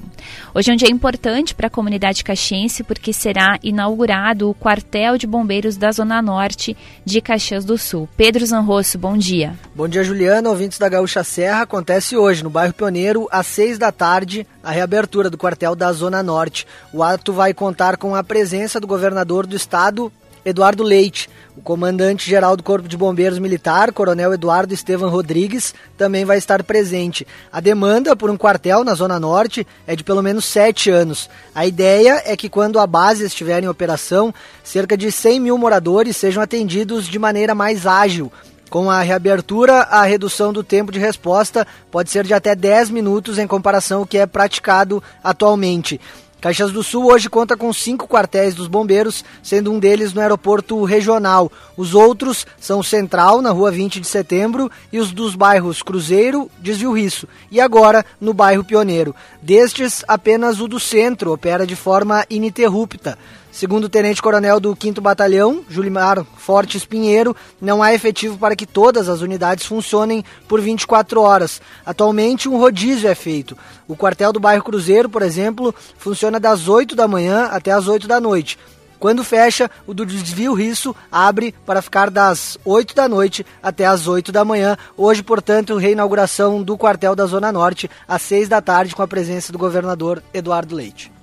Hoje 0.55 0.71
é 0.71 0.75
um 0.75 0.77
dia 0.77 0.91
importante 0.91 1.55
para 1.55 1.69
a 1.69 1.71
comunidade 1.71 2.23
caxiense, 2.23 2.85
porque 2.85 3.11
será 3.13 3.59
inaugurado 3.63 4.51
o 4.51 4.55
quartel 4.55 5.17
de 5.17 5.27
bombeiros 5.27 5.79
da 5.79 5.91
Zona 5.91 6.21
Norte 6.21 6.77
de 7.05 7.23
Caxias 7.23 7.65
do 7.65 7.79
Sul. 7.79 8.07
Pedro 8.19 8.45
Zanrosso, 8.45 8.99
bom 8.99 9.17
dia. 9.17 9.55
Bom 9.75 9.89
dia, 9.89 10.05
Juliana. 10.05 10.51
Ouvintes 10.51 10.79
da 10.79 10.91
Gaúcha 10.91 11.25
Serra, 11.25 11.63
acontece 11.63 12.15
hoje, 12.17 12.45
no 12.45 12.51
bairro 12.51 12.75
Pioneiro, 12.75 13.27
às 13.31 13.47
6 13.47 13.79
da 13.79 13.91
tarde, 13.91 14.47
a 14.63 14.71
reabertura 14.71 15.31
do 15.31 15.39
quartel 15.39 15.75
da 15.75 15.91
Zona 15.91 16.23
Norte. 16.23 16.67
O 16.93 17.03
ato 17.03 17.33
vai 17.33 17.55
contar 17.55 17.97
com 17.97 18.15
a 18.15 18.23
presença 18.23 18.79
do 18.79 18.87
governador 18.87 19.47
do 19.47 19.57
estado, 19.57 20.13
Eduardo 20.45 20.83
Leite. 20.83 21.29
O 21.57 21.61
comandante-geral 21.61 22.57
do 22.57 22.63
Corpo 22.63 22.89
de 22.89 22.97
Bombeiros 22.97 23.39
Militar, 23.39 23.93
Coronel 23.93 24.33
Eduardo 24.33 24.73
Estevam 24.73 25.11
Rodrigues, 25.11 25.75
também 25.99 26.25
vai 26.25 26.39
estar 26.39 26.63
presente. 26.63 27.27
A 27.53 27.61
demanda 27.61 28.17
por 28.17 28.31
um 28.31 28.37
quartel 28.37 28.83
na 28.83 28.95
Zona 28.95 29.21
Norte 29.21 29.67
é 29.87 29.95
de 29.95 30.03
pelo 30.03 30.23
menos 30.23 30.45
sete 30.45 30.91
anos. 30.91 31.29
A 31.55 31.67
ideia 31.67 32.23
é 32.25 32.37
que 32.37 32.49
quando 32.49 32.79
a 32.79 32.87
base 32.87 33.25
estiver 33.25 33.63
em 33.63 33.69
operação, 33.69 34.33
cerca 34.65 34.97
de 34.97 35.13
100 35.13 35.41
mil 35.41 35.59
moradores 35.59 36.17
sejam 36.17 36.43
atendidos 36.43 37.07
de 37.07 37.19
maneira 37.19 37.55
mais 37.55 37.87
ágil. 37.87 38.33
Com 38.71 38.89
a 38.89 39.03
reabertura, 39.03 39.81
a 39.83 40.05
redução 40.05 40.53
do 40.53 40.63
tempo 40.63 40.93
de 40.93 40.99
resposta 41.01 41.67
pode 41.91 42.09
ser 42.09 42.25
de 42.25 42.33
até 42.33 42.55
10 42.55 42.91
minutos 42.91 43.37
em 43.37 43.47
comparação 43.47 44.01
ao 44.01 44.07
que 44.07 44.17
é 44.17 44.27
praticado 44.27 45.03
atualmente. 45.25 46.01
Caxias 46.41 46.73
do 46.73 46.83
Sul 46.83 47.13
hoje 47.13 47.29
conta 47.29 47.55
com 47.55 47.71
cinco 47.71 48.09
quartéis 48.09 48.55
dos 48.55 48.67
bombeiros, 48.67 49.23
sendo 49.43 49.71
um 49.71 49.79
deles 49.79 50.15
no 50.15 50.23
aeroporto 50.23 50.83
regional. 50.85 51.53
Os 51.77 51.95
outros 51.95 52.47
são 52.59 52.83
Central, 52.83 53.43
na 53.43 53.51
rua 53.51 53.71
20 53.71 54.01
de 54.01 54.07
setembro, 54.07 54.71
e 54.91 54.99
os 54.99 55.13
dos 55.13 55.35
bairros 55.35 55.83
Cruzeiro, 55.83 56.51
Desvio 56.59 56.93
Risso, 56.93 57.29
e 57.51 57.61
agora 57.61 58.07
no 58.19 58.33
bairro 58.33 58.65
Pioneiro. 58.65 59.15
Destes, 59.43 60.03
apenas 60.09 60.61
o 60.61 60.67
do 60.67 60.81
centro 60.81 61.31
opera 61.31 61.67
de 61.67 61.77
forma 61.77 62.25
ininterrupta. 62.31 63.19
Segundo 63.53 63.85
o 63.85 63.89
tenente-coronel 63.89 64.61
do 64.61 64.77
5 64.81 65.01
Batalhão, 65.01 65.65
Julimar 65.69 66.25
Fortes 66.37 66.85
Pinheiro, 66.85 67.35
não 67.61 67.83
há 67.83 67.93
efetivo 67.93 68.39
para 68.39 68.55
que 68.55 68.65
todas 68.65 69.09
as 69.09 69.23
unidades 69.23 69.67
funcionem 69.67 70.25
por 70.47 70.61
24 70.61 71.21
horas. 71.21 71.61
Atualmente, 71.85 72.49
um 72.49 72.59
rodízio 72.59 73.09
é 73.09 73.15
feito. 73.15 73.59
O 73.89 73.97
quartel 73.97 74.33
do 74.33 74.39
bairro 74.39 74.63
Cruzeiro, 74.63 75.09
por 75.09 75.23
exemplo, 75.23 75.75
funciona 75.99 76.39
das 76.39 76.69
8 76.69 76.95
da 76.95 77.09
manhã 77.09 77.47
até 77.47 77.73
as 77.73 77.89
8 77.89 78.07
da 78.07 78.21
noite. 78.21 78.57
Quando 79.01 79.25
fecha, 79.25 79.69
o 79.87 79.95
do 79.95 80.07
desvio 80.07 80.53
Risso 80.53 80.95
abre 81.11 81.55
para 81.67 81.83
ficar 81.83 82.11
das 82.11 82.59
8 82.65 82.95
da 82.95 83.09
noite 83.09 83.45
até 83.63 83.87
as 83.87 84.07
8 84.07 84.31
da 84.31 84.45
manhã. 84.45 84.77
Hoje, 84.97 85.23
portanto, 85.23 85.77
reinauguração 85.77 86.63
do 86.63 86.79
quartel 86.79 87.17
da 87.17 87.27
Zona 87.27 87.51
Norte 87.51 87.91
às 88.07 88.23
6 88.23 88.49
da 88.49 88.61
tarde 88.61 88.95
com 88.95 89.03
a 89.03 89.09
presença 89.09 89.53
do 89.53 89.59
governador 89.59 90.23
Eduardo 90.33 90.77
Leite. 90.77 91.20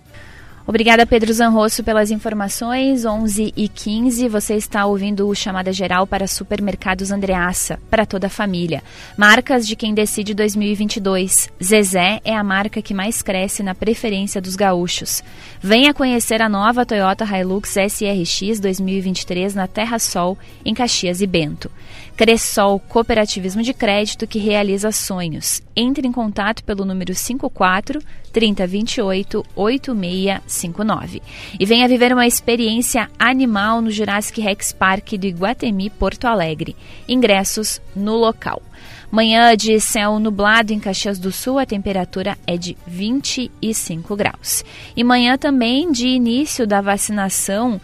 Obrigada, 0.68 1.06
Pedro 1.06 1.32
Zanrosso, 1.32 1.82
pelas 1.82 2.12
informações. 2.12 3.06
11 3.06 3.54
e 3.56 3.70
15, 3.70 4.28
você 4.28 4.56
está 4.56 4.86
ouvindo 4.86 5.26
o 5.26 5.34
Chamada 5.34 5.72
Geral 5.72 6.06
para 6.06 6.28
Supermercados 6.28 7.10
Andreaça, 7.10 7.80
para 7.90 8.06
toda 8.06 8.28
a 8.28 8.30
família. 8.30 8.84
Marcas 9.16 9.66
de 9.66 9.78
quem 9.78 9.94
decide 9.94 10.34
2022. 10.34 11.50
Zezé 11.64 12.20
é 12.22 12.36
a 12.36 12.44
marca 12.44 12.82
que 12.82 12.94
mais 12.94 13.22
cresce 13.22 13.64
na 13.64 13.74
preferência 13.74 14.42
dos 14.42 14.58
gaúchos. 14.58 15.24
Venha 15.62 15.94
conhecer 15.94 16.42
a 16.42 16.50
nova 16.50 16.86
Toyota 16.86 17.24
Hilux 17.24 17.78
SRX 17.78 18.60
2023 18.60 19.56
na 19.56 19.68
Terra 19.68 19.98
Sol, 20.00 20.38
em 20.66 20.74
Caxias 20.74 21.22
e 21.22 21.28
Bento. 21.28 21.72
Cressol 22.18 22.80
Cooperativismo 22.80 23.62
de 23.62 23.76
Crédito 23.76 24.26
que 24.26 24.40
realiza 24.40 24.92
sonhos. 24.92 25.62
Entre 25.76 26.08
em 26.08 26.12
contato 26.12 26.64
pelo 26.64 26.84
número 26.84 27.14
54 27.14 28.02
3028 28.34 29.46
8659 29.56 31.22
e 31.60 31.66
venha 31.66 31.88
viver 31.88 32.12
uma 32.12 32.26
experiência 32.26 33.08
animal 33.20 33.82
no 33.84 33.92
Jurassic 33.92 34.42
Rex 34.42 34.74
Park 34.74 35.14
do 35.14 35.28
Iguatemi, 35.28 35.92
Porto 35.92 36.26
Alegre. 36.26 36.76
Ingressos 37.08 37.80
no 37.96 38.16
local. 38.16 38.64
Manhã 39.12 39.56
de 39.56 39.80
céu 39.80 40.18
nublado 40.20 40.74
em 40.74 40.80
Caxias 40.80 41.20
do 41.20 41.32
Sul, 41.32 41.60
a 41.60 41.68
temperatura 41.68 42.36
é 42.48 42.58
de 42.58 42.76
25 42.88 44.16
graus. 44.16 44.66
E 44.96 45.04
manhã 45.04 45.38
também 45.38 45.92
de 45.92 46.08
início 46.08 46.66
da 46.66 46.82
vacinação 46.82 47.80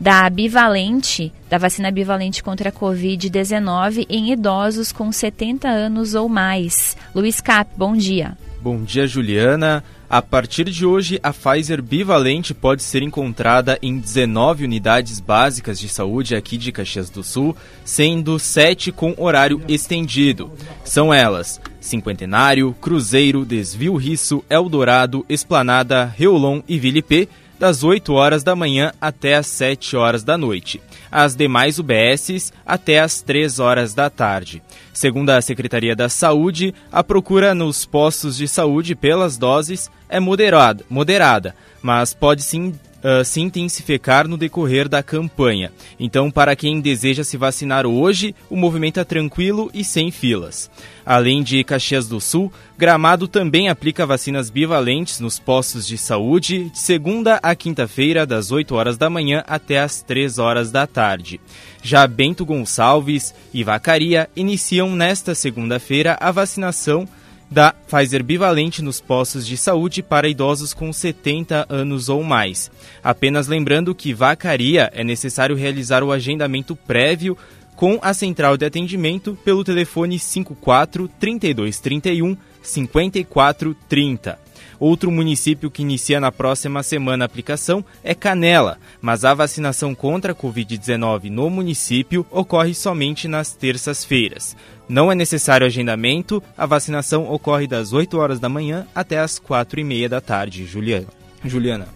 da 0.00 0.28
bivalente, 0.30 1.32
da 1.50 1.58
vacina 1.58 1.90
bivalente 1.90 2.42
contra 2.42 2.68
a 2.68 2.72
Covid-19 2.72 4.06
em 4.08 4.32
idosos 4.32 4.92
com 4.92 5.10
70 5.10 5.68
anos 5.68 6.14
ou 6.14 6.28
mais. 6.28 6.96
Luiz 7.14 7.40
Cap, 7.40 7.70
bom 7.76 7.96
dia. 7.96 8.36
Bom 8.60 8.82
dia, 8.82 9.06
Juliana. 9.06 9.84
A 10.10 10.22
partir 10.22 10.64
de 10.64 10.86
hoje, 10.86 11.20
a 11.22 11.34
Pfizer 11.34 11.82
bivalente 11.82 12.54
pode 12.54 12.82
ser 12.82 13.02
encontrada 13.02 13.78
em 13.82 13.98
19 13.98 14.64
unidades 14.64 15.20
básicas 15.20 15.78
de 15.78 15.86
saúde 15.86 16.34
aqui 16.34 16.56
de 16.56 16.72
Caxias 16.72 17.10
do 17.10 17.22
Sul, 17.22 17.54
sendo 17.84 18.38
7 18.38 18.90
com 18.90 19.14
horário 19.18 19.60
estendido. 19.68 20.50
São 20.82 21.12
elas: 21.12 21.60
Cinquentenário, 21.78 22.74
Cruzeiro, 22.80 23.44
Desvio 23.44 23.96
Risso, 23.96 24.42
Eldorado, 24.48 25.26
Esplanada, 25.28 26.06
Reolon 26.06 26.62
e 26.66 26.78
Vilipê 26.78 27.28
das 27.58 27.82
8 27.82 28.12
horas 28.12 28.42
da 28.42 28.54
manhã 28.54 28.92
até 29.00 29.34
as 29.34 29.46
7 29.48 29.96
horas 29.96 30.22
da 30.22 30.38
noite. 30.38 30.80
As 31.10 31.34
demais 31.34 31.78
UBSs 31.78 32.52
até 32.64 33.00
as 33.00 33.20
3 33.22 33.58
horas 33.58 33.94
da 33.94 34.08
tarde. 34.08 34.62
Segundo 34.92 35.30
a 35.30 35.40
Secretaria 35.40 35.96
da 35.96 36.08
Saúde, 36.08 36.74
a 36.92 37.02
procura 37.02 37.54
nos 37.54 37.84
postos 37.84 38.36
de 38.36 38.46
saúde 38.46 38.94
pelas 38.94 39.36
doses 39.36 39.90
é 40.08 40.20
moderada, 40.20 40.84
moderada 40.88 41.54
mas 41.82 42.12
pode 42.12 42.42
sim 42.42 42.74
uh, 42.98 43.24
se 43.24 43.40
intensificar 43.40 44.26
no 44.26 44.36
decorrer 44.36 44.88
da 44.88 45.02
campanha. 45.02 45.72
Então, 45.98 46.30
para 46.30 46.54
quem 46.56 46.80
deseja 46.80 47.24
se 47.24 47.36
vacinar 47.36 47.86
hoje, 47.86 48.34
o 48.50 48.56
movimento 48.56 49.00
é 49.00 49.04
tranquilo 49.04 49.70
e 49.72 49.84
sem 49.84 50.10
filas. 50.10 50.70
Além 51.04 51.42
de 51.42 51.64
Caxias 51.64 52.06
do 52.06 52.20
Sul, 52.20 52.52
Gramado 52.76 53.26
também 53.26 53.68
aplica 53.68 54.06
vacinas 54.06 54.50
bivalentes 54.50 55.20
nos 55.20 55.38
postos 55.38 55.86
de 55.86 55.96
saúde 55.96 56.70
de 56.70 56.78
segunda 56.78 57.40
a 57.42 57.54
quinta-feira, 57.54 58.26
das 58.26 58.52
8 58.52 58.74
horas 58.74 58.96
da 58.96 59.08
manhã 59.08 59.42
até 59.46 59.80
as 59.80 60.02
3 60.02 60.38
horas 60.38 60.70
da 60.70 60.86
tarde. 60.86 61.40
Já 61.82 62.06
Bento 62.06 62.44
Gonçalves 62.44 63.34
e 63.54 63.64
Vacaria 63.64 64.28
iniciam 64.36 64.94
nesta 64.94 65.34
segunda-feira 65.34 66.16
a 66.20 66.30
vacinação 66.30 67.08
da 67.50 67.72
Pfizer 67.72 68.22
bivalente 68.22 68.82
nos 68.82 69.00
postos 69.00 69.46
de 69.46 69.56
saúde 69.56 70.02
para 70.02 70.28
idosos 70.28 70.74
com 70.74 70.92
70 70.92 71.66
anos 71.68 72.08
ou 72.08 72.22
mais. 72.22 72.70
Apenas 73.02 73.46
lembrando 73.46 73.94
que 73.94 74.12
vacaria 74.12 74.90
é 74.94 75.02
necessário 75.02 75.56
realizar 75.56 76.02
o 76.02 76.12
agendamento 76.12 76.76
prévio 76.76 77.36
com 77.74 77.98
a 78.02 78.12
central 78.12 78.56
de 78.56 78.64
atendimento 78.64 79.38
pelo 79.44 79.62
telefone 79.62 80.18
54 80.18 81.08
3231 81.20 82.36
5430. 82.60 84.47
Outro 84.80 85.10
município 85.10 85.70
que 85.70 85.82
inicia 85.82 86.20
na 86.20 86.30
próxima 86.30 86.82
semana 86.82 87.24
a 87.24 87.26
aplicação 87.26 87.84
é 88.02 88.14
Canela, 88.14 88.78
mas 89.00 89.24
a 89.24 89.34
vacinação 89.34 89.94
contra 89.94 90.32
a 90.32 90.34
Covid-19 90.34 91.30
no 91.30 91.50
município 91.50 92.24
ocorre 92.30 92.74
somente 92.74 93.26
nas 93.26 93.52
terças-feiras. 93.52 94.56
Não 94.88 95.12
é 95.12 95.14
necessário 95.14 95.66
agendamento, 95.66 96.42
a 96.56 96.64
vacinação 96.64 97.30
ocorre 97.30 97.66
das 97.66 97.92
8 97.92 98.16
horas 98.18 98.40
da 98.40 98.48
manhã 98.48 98.86
até 98.94 99.18
as 99.18 99.38
4 99.38 99.80
e 99.80 99.84
meia 99.84 100.08
da 100.08 100.20
tarde. 100.20 100.64
Juliana. 100.64 101.06
Juliana. 101.44 101.88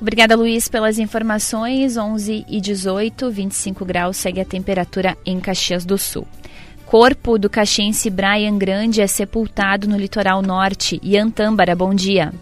Obrigada, 0.00 0.34
Luiz, 0.34 0.66
pelas 0.66 0.98
informações. 0.98 1.98
11 1.98 2.46
e 2.48 2.60
18, 2.60 3.30
25 3.30 3.84
graus 3.84 4.16
segue 4.16 4.40
a 4.40 4.44
temperatura 4.46 5.16
em 5.26 5.38
Caxias 5.38 5.84
do 5.84 5.98
Sul. 5.98 6.26
Corpo 6.90 7.38
do 7.38 7.48
caxiense 7.48 8.10
Brian 8.10 8.58
Grande 8.58 9.00
é 9.00 9.06
sepultado 9.06 9.86
no 9.86 9.96
litoral 9.96 10.42
norte. 10.42 10.98
Ian 11.04 11.30
Tâmbara, 11.30 11.76
bom 11.76 11.94
dia. 11.94 12.32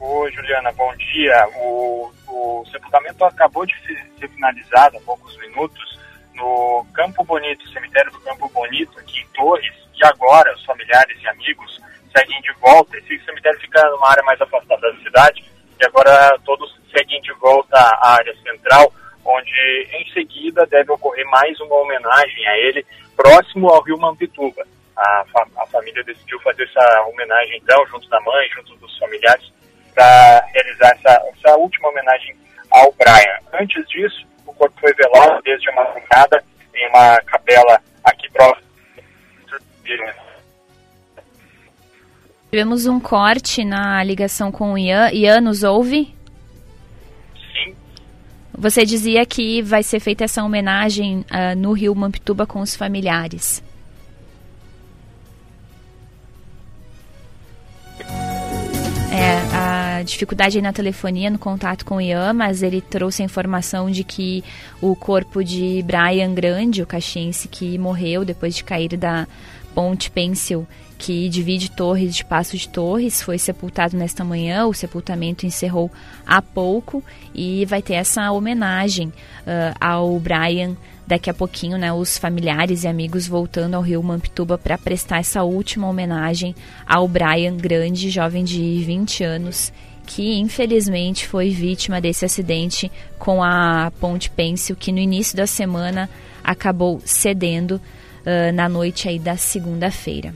Oi, 0.00 0.32
Juliana, 0.32 0.72
bom 0.72 0.92
dia. 0.96 1.48
O, 1.54 2.10
o 2.26 2.64
sepultamento 2.66 3.24
acabou 3.24 3.64
de 3.64 3.72
ser 4.18 4.28
finalizado 4.28 4.96
há 4.96 5.00
poucos 5.02 5.38
minutos 5.38 6.00
no 6.34 6.84
Campo 6.92 7.22
Bonito, 7.22 7.68
cemitério 7.68 8.10
do 8.10 8.18
Campo 8.22 8.48
Bonito, 8.48 8.98
aqui 8.98 9.20
em 9.20 9.26
Torres, 9.28 9.72
e 9.94 10.04
agora 10.04 10.52
os 10.56 10.64
familiares 10.64 11.16
e 11.22 11.28
amigos 11.28 11.80
seguem 12.16 12.40
de 12.40 12.52
volta. 12.54 12.98
Esse 12.98 13.24
cemitério 13.24 13.60
fica 13.60 13.88
numa 13.90 14.10
área 14.10 14.24
mais 14.24 14.40
afastada 14.40 14.80
da 14.80 14.98
cidade, 14.98 15.44
e 15.80 15.86
agora 15.86 16.36
todos 16.44 16.76
seguem 16.90 17.22
de 17.22 17.32
volta 17.34 17.78
à 17.78 18.14
área 18.14 18.34
central, 18.42 18.92
onde 19.24 19.88
em 19.92 20.12
seguida 20.12 20.66
deve 20.66 20.92
ocorrer 20.92 21.26
mais 21.30 21.58
uma 21.60 21.76
homenagem 21.76 22.46
a 22.46 22.58
ele, 22.58 22.86
próximo 23.16 23.68
ao 23.68 23.82
rio 23.82 23.98
Mampituba. 23.98 24.66
A, 24.96 25.24
fa 25.32 25.46
a 25.56 25.66
família 25.66 26.04
decidiu 26.04 26.38
fazer 26.40 26.64
essa 26.64 27.02
homenagem, 27.08 27.58
então, 27.62 27.86
junto 27.86 28.08
da 28.08 28.20
mãe, 28.20 28.48
junto 28.54 28.76
dos 28.76 28.98
familiares, 28.98 29.52
para 29.94 30.44
realizar 30.52 30.90
essa, 30.90 31.22
essa 31.28 31.56
última 31.56 31.88
homenagem 31.88 32.36
ao 32.70 32.92
Brian. 32.92 33.38
Antes 33.52 33.86
disso, 33.88 34.26
o 34.46 34.52
corpo 34.52 34.78
foi 34.80 34.92
velado 34.94 35.40
desde 35.42 35.68
a 35.70 35.74
madrugada 35.74 36.44
em 36.74 36.88
uma 36.88 37.20
capela 37.22 37.80
aqui 38.04 38.30
próximo. 38.32 38.72
Tivemos 42.50 42.86
um 42.86 43.00
corte 43.00 43.64
na 43.64 44.04
ligação 44.04 44.52
com 44.52 44.74
o 44.74 44.78
Ian. 44.78 45.10
Ian, 45.10 45.40
nos 45.40 45.62
ouve? 45.62 46.14
Você 48.62 48.86
dizia 48.86 49.26
que 49.26 49.60
vai 49.60 49.82
ser 49.82 49.98
feita 49.98 50.22
essa 50.22 50.44
homenagem 50.44 51.24
uh, 51.32 51.58
no 51.58 51.72
Rio 51.72 51.92
Mampituba 51.96 52.46
com 52.46 52.60
os 52.60 52.76
familiares. 52.76 53.60
É, 59.10 59.36
a 59.52 60.02
dificuldade 60.04 60.62
na 60.62 60.72
telefonia, 60.72 61.28
no 61.28 61.40
contato 61.40 61.84
com 61.84 61.96
o 61.96 62.00
Ian, 62.00 62.34
mas 62.34 62.62
ele 62.62 62.80
trouxe 62.80 63.22
a 63.22 63.24
informação 63.24 63.90
de 63.90 64.04
que 64.04 64.44
o 64.80 64.94
corpo 64.94 65.42
de 65.42 65.82
Brian 65.82 66.32
Grande, 66.32 66.84
o 66.84 66.86
caxiense 66.86 67.48
que 67.48 67.76
morreu 67.76 68.24
depois 68.24 68.54
de 68.54 68.62
cair 68.62 68.96
da 68.96 69.26
ponte 69.74 70.08
Pencil, 70.08 70.68
que 71.02 71.28
divide 71.28 71.68
Torres 71.68 72.14
de 72.14 72.24
Passo 72.24 72.56
de 72.56 72.68
Torres, 72.68 73.20
foi 73.20 73.36
sepultado 73.36 73.96
nesta 73.96 74.22
manhã. 74.22 74.66
O 74.66 74.72
sepultamento 74.72 75.44
encerrou 75.44 75.90
há 76.24 76.40
pouco 76.40 77.02
e 77.34 77.66
vai 77.66 77.82
ter 77.82 77.94
essa 77.94 78.30
homenagem 78.30 79.08
uh, 79.08 79.74
ao 79.80 80.16
Brian 80.20 80.76
daqui 81.04 81.28
a 81.28 81.34
pouquinho, 81.34 81.76
né, 81.76 81.92
os 81.92 82.16
familiares 82.16 82.84
e 82.84 82.88
amigos 82.88 83.26
voltando 83.26 83.74
ao 83.74 83.82
Rio 83.82 84.00
Mampituba 84.00 84.56
para 84.56 84.78
prestar 84.78 85.18
essa 85.18 85.42
última 85.42 85.88
homenagem 85.88 86.54
ao 86.86 87.08
Brian 87.08 87.56
Grande, 87.56 88.08
jovem 88.08 88.44
de 88.44 88.84
20 88.84 89.24
anos, 89.24 89.72
que 90.06 90.38
infelizmente 90.38 91.26
foi 91.26 91.50
vítima 91.50 92.00
desse 92.00 92.24
acidente 92.24 92.92
com 93.18 93.42
a 93.42 93.92
Ponte 93.98 94.30
Pêncil, 94.30 94.76
que 94.76 94.92
no 94.92 95.00
início 95.00 95.36
da 95.36 95.48
semana 95.48 96.08
acabou 96.44 97.02
cedendo 97.04 97.72
uh, 97.72 98.52
na 98.54 98.68
noite 98.68 99.08
aí 99.08 99.18
da 99.18 99.36
segunda-feira. 99.36 100.32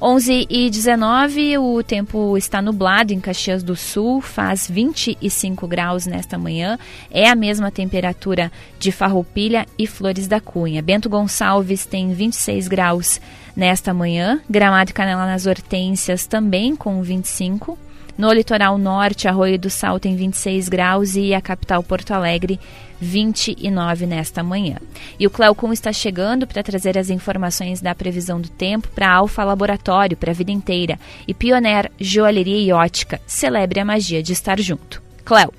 11 0.00 0.46
e 0.48 0.70
19, 0.70 1.58
o 1.58 1.82
tempo 1.82 2.38
está 2.38 2.62
nublado 2.62 3.12
em 3.12 3.18
Caxias 3.18 3.64
do 3.64 3.74
Sul, 3.74 4.20
faz 4.20 4.68
25 4.70 5.66
graus 5.66 6.06
nesta 6.06 6.38
manhã, 6.38 6.78
é 7.10 7.28
a 7.28 7.34
mesma 7.34 7.68
temperatura 7.72 8.52
de 8.78 8.92
Farroupilha 8.92 9.66
e 9.76 9.88
Flores 9.88 10.28
da 10.28 10.40
Cunha. 10.40 10.80
Bento 10.80 11.08
Gonçalves 11.08 11.84
tem 11.84 12.12
26 12.12 12.68
graus 12.68 13.20
nesta 13.56 13.92
manhã, 13.92 14.40
Gramado 14.48 14.90
e 14.90 14.94
Canela 14.94 15.26
nas 15.26 15.46
Hortências 15.46 16.26
também 16.26 16.76
com 16.76 17.02
25 17.02 17.76
no 18.18 18.32
litoral 18.32 18.76
norte, 18.76 19.28
Arroio 19.28 19.56
do 19.56 19.70
Sal 19.70 20.00
tem 20.00 20.16
26 20.16 20.68
graus 20.68 21.14
e 21.14 21.32
a 21.32 21.40
capital 21.40 21.84
Porto 21.84 22.10
Alegre 22.10 22.58
29 23.00 24.06
nesta 24.06 24.42
manhã. 24.42 24.78
E 25.20 25.24
o 25.24 25.30
Cleocum 25.30 25.72
está 25.72 25.92
chegando 25.92 26.44
para 26.44 26.64
trazer 26.64 26.98
as 26.98 27.10
informações 27.10 27.80
da 27.80 27.94
previsão 27.94 28.40
do 28.40 28.48
tempo 28.48 28.88
para 28.88 29.08
Alfa 29.08 29.44
Laboratório 29.44 30.16
para 30.16 30.32
a 30.32 30.34
vida 30.34 30.50
inteira 30.50 30.98
e 31.28 31.32
Pioneer 31.32 31.92
Joalheria 31.96 32.58
e 32.58 32.72
Ótica. 32.72 33.20
Celebre 33.24 33.78
a 33.78 33.84
magia 33.84 34.20
de 34.20 34.32
estar 34.32 34.58
junto. 34.58 35.00
Cleo. 35.24 35.54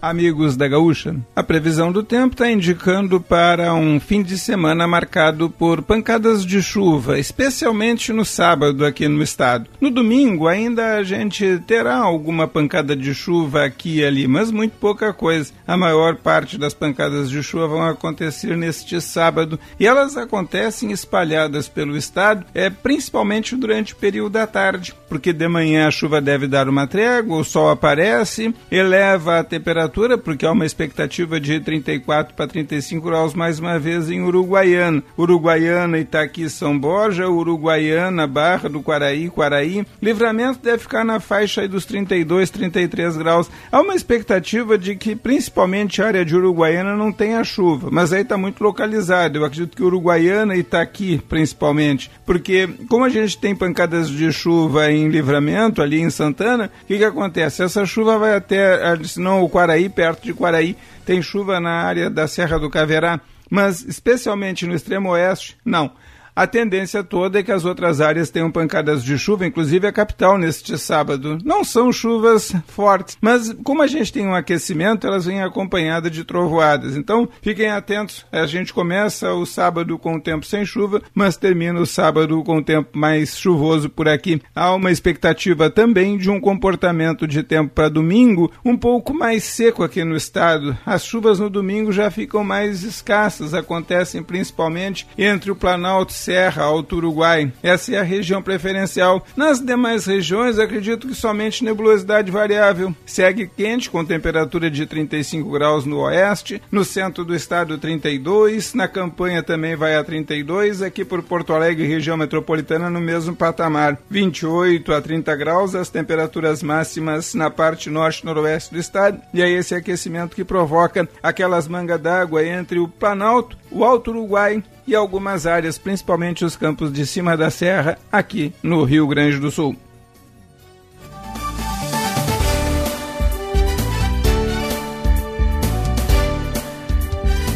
Amigos 0.00 0.56
da 0.56 0.68
Gaúcha, 0.68 1.16
a 1.34 1.42
previsão 1.42 1.90
do 1.90 2.02
tempo 2.02 2.34
está 2.34 2.50
indicando 2.50 3.18
para 3.18 3.72
um 3.74 3.98
fim 3.98 4.22
de 4.22 4.36
semana 4.38 4.86
marcado 4.86 5.48
por 5.48 5.80
pancadas 5.80 6.44
de 6.44 6.62
chuva, 6.62 7.18
especialmente 7.18 8.12
no 8.12 8.24
sábado 8.24 8.84
aqui 8.84 9.08
no 9.08 9.22
estado. 9.22 9.66
No 9.80 9.90
domingo 9.90 10.48
ainda 10.48 10.96
a 10.96 11.02
gente 11.02 11.60
terá 11.66 11.96
alguma 11.96 12.46
pancada 12.46 12.94
de 12.94 13.14
chuva 13.14 13.64
aqui 13.64 14.00
e 14.00 14.04
ali, 14.04 14.28
mas 14.28 14.50
muito 14.50 14.72
pouca 14.78 15.14
coisa. 15.14 15.52
A 15.66 15.76
maior 15.78 16.16
parte 16.16 16.58
das 16.58 16.74
pancadas 16.74 17.30
de 17.30 17.42
chuva 17.42 17.66
vão 17.66 17.86
acontecer 17.86 18.54
neste 18.54 19.00
sábado 19.00 19.58
e 19.80 19.86
elas 19.86 20.16
acontecem 20.16 20.92
espalhadas 20.92 21.68
pelo 21.68 21.96
estado, 21.96 22.44
é 22.54 22.68
principalmente 22.68 23.56
durante 23.56 23.94
o 23.94 23.96
período 23.96 24.32
da 24.32 24.46
tarde, 24.46 24.94
porque 25.08 25.32
de 25.32 25.48
manhã 25.48 25.88
a 25.88 25.90
chuva 25.90 26.20
deve 26.20 26.46
dar 26.46 26.68
uma 26.68 26.86
trégua, 26.86 27.38
o 27.38 27.44
sol 27.44 27.70
aparece, 27.70 28.54
eleva 28.70 29.38
a 29.38 29.44
temperatura 29.44 29.85
temperatura, 29.86 30.18
porque 30.18 30.44
há 30.44 30.52
uma 30.52 30.66
expectativa 30.66 31.40
de 31.40 31.60
34 31.60 32.34
para 32.34 32.46
35 32.46 33.06
graus 33.06 33.34
mais 33.34 33.58
uma 33.58 33.78
vez 33.78 34.10
em 34.10 34.20
Uruguaiana. 34.22 35.02
Uruguaiana, 35.18 35.98
Itaqui, 35.98 36.48
São 36.50 36.78
Borja, 36.78 37.28
Uruguaiana, 37.28 38.26
Barra 38.26 38.68
do 38.68 38.82
Quaraí, 38.82 39.30
Quaraí. 39.30 39.86
Livramento 40.02 40.60
deve 40.62 40.78
ficar 40.78 41.04
na 41.04 41.20
faixa 41.20 41.66
dos 41.68 41.84
32, 41.84 42.50
33 42.50 43.16
graus. 43.16 43.50
Há 43.70 43.80
uma 43.80 43.94
expectativa 43.94 44.76
de 44.76 44.96
que 44.96 45.14
principalmente 45.14 46.02
a 46.02 46.06
área 46.06 46.24
de 46.24 46.36
Uruguaiana 46.36 46.96
não 46.96 47.12
tenha 47.12 47.42
chuva, 47.44 47.88
mas 47.90 48.12
aí 48.12 48.22
está 48.22 48.36
muito 48.36 48.62
localizado. 48.62 49.38
Eu 49.38 49.44
acredito 49.44 49.76
que 49.76 49.82
Uruguaiana 49.82 50.56
e 50.56 50.60
Itaqui, 50.60 51.22
principalmente, 51.28 52.10
porque 52.24 52.68
como 52.88 53.04
a 53.04 53.08
gente 53.08 53.38
tem 53.38 53.54
pancadas 53.54 54.08
de 54.08 54.32
chuva 54.32 54.90
em 54.90 55.08
Livramento, 55.08 55.80
ali 55.80 56.00
em 56.00 56.10
Santana, 56.10 56.70
o 56.82 56.86
que, 56.86 56.98
que 56.98 57.04
acontece? 57.04 57.62
Essa 57.62 57.86
chuva 57.86 58.18
vai 58.18 58.34
até, 58.34 58.96
senão 59.04 59.42
o 59.42 59.48
Quaraí 59.48 59.75
Quaraí, 59.76 59.88
perto 59.88 60.24
de 60.24 60.32
Quaraí, 60.32 60.76
tem 61.04 61.20
chuva 61.20 61.60
na 61.60 61.82
área 61.82 62.08
da 62.08 62.26
Serra 62.26 62.58
do 62.58 62.70
Caverá, 62.70 63.20
mas 63.50 63.84
especialmente 63.84 64.66
no 64.66 64.74
extremo 64.74 65.10
oeste, 65.10 65.56
não. 65.64 65.92
A 66.36 66.46
tendência 66.46 67.02
toda 67.02 67.40
é 67.40 67.42
que 67.42 67.50
as 67.50 67.64
outras 67.64 67.98
áreas 67.98 68.28
tenham 68.28 68.50
pancadas 68.50 69.02
de 69.02 69.18
chuva, 69.18 69.46
inclusive 69.46 69.86
a 69.86 69.92
capital 69.92 70.36
neste 70.36 70.76
sábado. 70.76 71.38
Não 71.42 71.64
são 71.64 71.90
chuvas 71.90 72.54
fortes, 72.66 73.16
mas 73.22 73.56
como 73.64 73.80
a 73.80 73.86
gente 73.86 74.12
tem 74.12 74.26
um 74.26 74.34
aquecimento, 74.34 75.06
elas 75.06 75.24
vêm 75.24 75.42
acompanhadas 75.42 76.12
de 76.12 76.24
trovoadas. 76.24 76.94
Então, 76.94 77.26
fiquem 77.40 77.70
atentos. 77.70 78.26
A 78.30 78.44
gente 78.44 78.74
começa 78.74 79.32
o 79.32 79.46
sábado 79.46 79.98
com 79.98 80.16
o 80.16 80.20
tempo 80.20 80.44
sem 80.44 80.62
chuva, 80.66 81.00
mas 81.14 81.38
termina 81.38 81.80
o 81.80 81.86
sábado 81.86 82.44
com 82.44 82.58
o 82.58 82.62
tempo 82.62 82.98
mais 82.98 83.38
chuvoso 83.38 83.88
por 83.88 84.06
aqui. 84.06 84.42
Há 84.54 84.74
uma 84.74 84.92
expectativa 84.92 85.70
também 85.70 86.18
de 86.18 86.28
um 86.28 86.38
comportamento 86.38 87.26
de 87.26 87.42
tempo 87.42 87.72
para 87.74 87.88
domingo 87.88 88.52
um 88.62 88.76
pouco 88.76 89.14
mais 89.14 89.42
seco 89.42 89.82
aqui 89.82 90.04
no 90.04 90.14
estado. 90.14 90.76
As 90.84 91.02
chuvas 91.02 91.38
no 91.38 91.48
domingo 91.48 91.92
já 91.92 92.10
ficam 92.10 92.44
mais 92.44 92.82
escassas, 92.82 93.54
acontecem 93.54 94.22
principalmente 94.22 95.08
entre 95.16 95.50
o 95.50 95.56
Planalto 95.56 96.12
Serra, 96.26 96.64
Alto 96.64 96.96
Uruguai. 96.96 97.52
Essa 97.62 97.94
é 97.94 97.98
a 98.00 98.02
região 98.02 98.42
preferencial. 98.42 99.24
Nas 99.36 99.60
demais 99.60 100.06
regiões, 100.06 100.58
acredito 100.58 101.06
que 101.06 101.14
somente 101.14 101.62
nebulosidade 101.62 102.32
variável. 102.32 102.92
Segue 103.06 103.46
quente, 103.46 103.88
com 103.88 104.04
temperatura 104.04 104.68
de 104.68 104.84
35 104.86 105.48
graus 105.48 105.84
no 105.84 106.00
oeste, 106.00 106.60
no 106.68 106.84
centro 106.84 107.24
do 107.24 107.32
estado 107.32 107.78
32, 107.78 108.74
na 108.74 108.88
campanha 108.88 109.40
também 109.40 109.76
vai 109.76 109.94
a 109.94 110.02
32, 110.02 110.82
aqui 110.82 111.04
por 111.04 111.22
Porto 111.22 111.52
Alegre, 111.52 111.86
região 111.86 112.16
metropolitana, 112.16 112.90
no 112.90 113.00
mesmo 113.00 113.36
patamar. 113.36 113.96
28 114.10 114.92
a 114.94 115.00
30 115.00 115.36
graus, 115.36 115.76
as 115.76 115.90
temperaturas 115.90 116.60
máximas 116.60 117.34
na 117.34 117.50
parte 117.50 117.88
norte 117.88 118.22
e 118.22 118.26
noroeste 118.26 118.74
do 118.74 118.80
estado, 118.80 119.20
e 119.32 119.40
é 119.40 119.48
esse 119.48 119.76
aquecimento 119.76 120.34
que 120.34 120.44
provoca 120.44 121.08
aquelas 121.22 121.68
mangas 121.68 122.00
d'água 122.00 122.44
entre 122.44 122.80
o 122.80 122.88
Planalto, 122.88 123.56
o 123.70 123.84
Alto 123.84 124.10
Uruguai 124.10 124.60
e 124.86 124.94
algumas 124.94 125.46
áreas, 125.46 125.78
principalmente 125.78 126.44
os 126.44 126.56
campos 126.56 126.92
de 126.92 127.06
cima 127.06 127.36
da 127.36 127.50
serra, 127.50 127.98
aqui 128.10 128.52
no 128.62 128.84
Rio 128.84 129.06
Grande 129.06 129.38
do 129.38 129.50
Sul. 129.50 129.76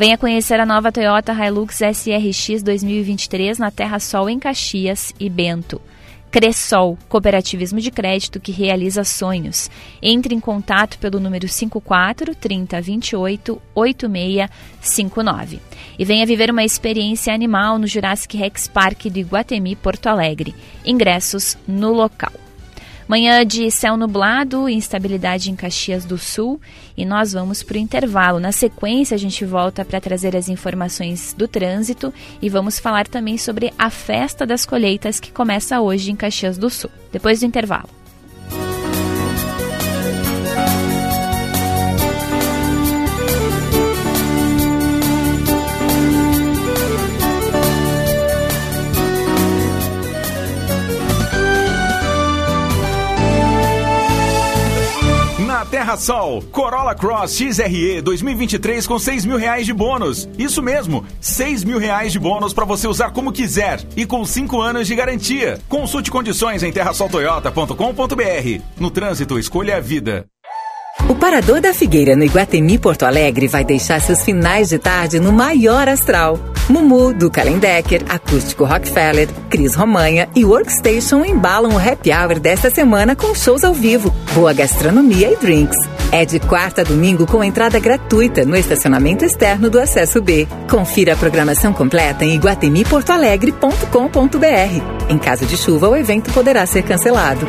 Venha 0.00 0.16
conhecer 0.16 0.58
a 0.58 0.64
nova 0.64 0.90
Toyota 0.90 1.30
Hilux 1.34 1.82
SRX 1.82 2.62
2023 2.62 3.58
na 3.58 3.70
Terra 3.70 3.98
Sol 3.98 4.30
em 4.30 4.38
Caxias 4.38 5.12
e 5.20 5.28
Bento. 5.28 5.78
Cressol, 6.30 6.96
cooperativismo 7.06 7.78
de 7.80 7.90
crédito 7.90 8.40
que 8.40 8.50
realiza 8.50 9.04
sonhos. 9.04 9.70
Entre 10.00 10.34
em 10.34 10.40
contato 10.40 10.98
pelo 10.98 11.20
número 11.20 11.46
54 11.46 12.34
30 12.34 12.80
28 12.80 13.60
8659. 13.74 15.60
E 15.98 16.04
venha 16.06 16.24
viver 16.24 16.50
uma 16.50 16.64
experiência 16.64 17.34
animal 17.34 17.78
no 17.78 17.86
Jurassic 17.86 18.38
Rex 18.38 18.68
Park 18.68 19.04
do 19.04 19.18
Iguatemi, 19.18 19.76
Porto 19.76 20.06
Alegre. 20.06 20.54
Ingressos 20.82 21.58
no 21.68 21.92
local. 21.92 22.32
Manhã 23.10 23.44
de 23.44 23.68
céu 23.72 23.96
nublado, 23.96 24.68
instabilidade 24.68 25.50
em 25.50 25.56
Caxias 25.56 26.04
do 26.04 26.16
Sul 26.16 26.60
e 26.96 27.04
nós 27.04 27.32
vamos 27.32 27.60
para 27.60 27.74
o 27.74 27.80
intervalo. 27.80 28.38
Na 28.38 28.52
sequência, 28.52 29.16
a 29.16 29.18
gente 29.18 29.44
volta 29.44 29.84
para 29.84 30.00
trazer 30.00 30.36
as 30.36 30.48
informações 30.48 31.34
do 31.36 31.48
trânsito 31.48 32.14
e 32.40 32.48
vamos 32.48 32.78
falar 32.78 33.08
também 33.08 33.36
sobre 33.36 33.74
a 33.76 33.90
festa 33.90 34.46
das 34.46 34.64
colheitas 34.64 35.18
que 35.18 35.32
começa 35.32 35.80
hoje 35.80 36.12
em 36.12 36.14
Caxias 36.14 36.56
do 36.56 36.70
Sul. 36.70 36.88
Depois 37.10 37.40
do 37.40 37.46
intervalo. 37.46 37.99
Terra 55.80 55.96
Sol, 55.96 56.42
Corolla 56.52 56.94
Cross 56.94 57.38
XRE 57.38 58.02
2023 58.02 58.86
com 58.86 58.98
6 58.98 59.24
mil 59.24 59.38
reais 59.38 59.64
de 59.64 59.72
bônus. 59.72 60.28
Isso 60.38 60.62
mesmo, 60.62 61.06
6 61.22 61.64
mil 61.64 61.78
reais 61.78 62.12
de 62.12 62.18
bônus 62.18 62.52
para 62.52 62.66
você 62.66 62.86
usar 62.86 63.12
como 63.12 63.32
quiser 63.32 63.80
e 63.96 64.04
com 64.04 64.22
5 64.22 64.60
anos 64.60 64.86
de 64.86 64.94
garantia. 64.94 65.58
Consulte 65.70 66.10
condições 66.10 66.62
em 66.62 66.70
terrasoltoyota.com.br. 66.70 68.62
No 68.78 68.90
trânsito, 68.90 69.38
escolha 69.38 69.78
a 69.78 69.80
vida. 69.80 70.26
O 71.08 71.14
Parador 71.14 71.60
da 71.60 71.74
Figueira 71.74 72.14
no 72.14 72.24
Iguatemi 72.24 72.78
Porto 72.78 73.04
Alegre 73.04 73.48
vai 73.48 73.64
deixar 73.64 74.00
seus 74.00 74.24
finais 74.24 74.68
de 74.68 74.78
tarde 74.78 75.18
no 75.18 75.32
maior 75.32 75.88
astral. 75.88 76.38
Mumu, 76.68 77.12
do 77.12 77.28
Kalendecker, 77.30 78.04
Acústico 78.08 78.64
Rockefeller, 78.64 79.28
Cris 79.48 79.74
Romanha 79.74 80.28
e 80.36 80.44
Workstation 80.44 81.24
embalam 81.24 81.74
o 81.74 81.78
happy 81.78 82.12
hour 82.12 82.38
desta 82.38 82.70
semana 82.70 83.16
com 83.16 83.34
shows 83.34 83.64
ao 83.64 83.74
vivo, 83.74 84.14
boa 84.34 84.52
gastronomia 84.52 85.32
e 85.32 85.36
drinks. 85.36 85.76
É 86.12 86.24
de 86.24 86.38
quarta 86.38 86.82
a 86.82 86.84
domingo 86.84 87.26
com 87.26 87.42
entrada 87.42 87.80
gratuita 87.80 88.44
no 88.44 88.56
estacionamento 88.56 89.24
externo 89.24 89.70
do 89.70 89.80
Acesso 89.80 90.20
B. 90.20 90.46
Confira 90.68 91.14
a 91.14 91.16
programação 91.16 91.72
completa 91.72 92.24
em 92.24 92.34
iguatemiportoalegre.com.br. 92.34 95.08
Em 95.08 95.18
caso 95.18 95.46
de 95.46 95.56
chuva, 95.56 95.88
o 95.88 95.96
evento 95.96 96.32
poderá 96.32 96.66
ser 96.66 96.82
cancelado. 96.82 97.46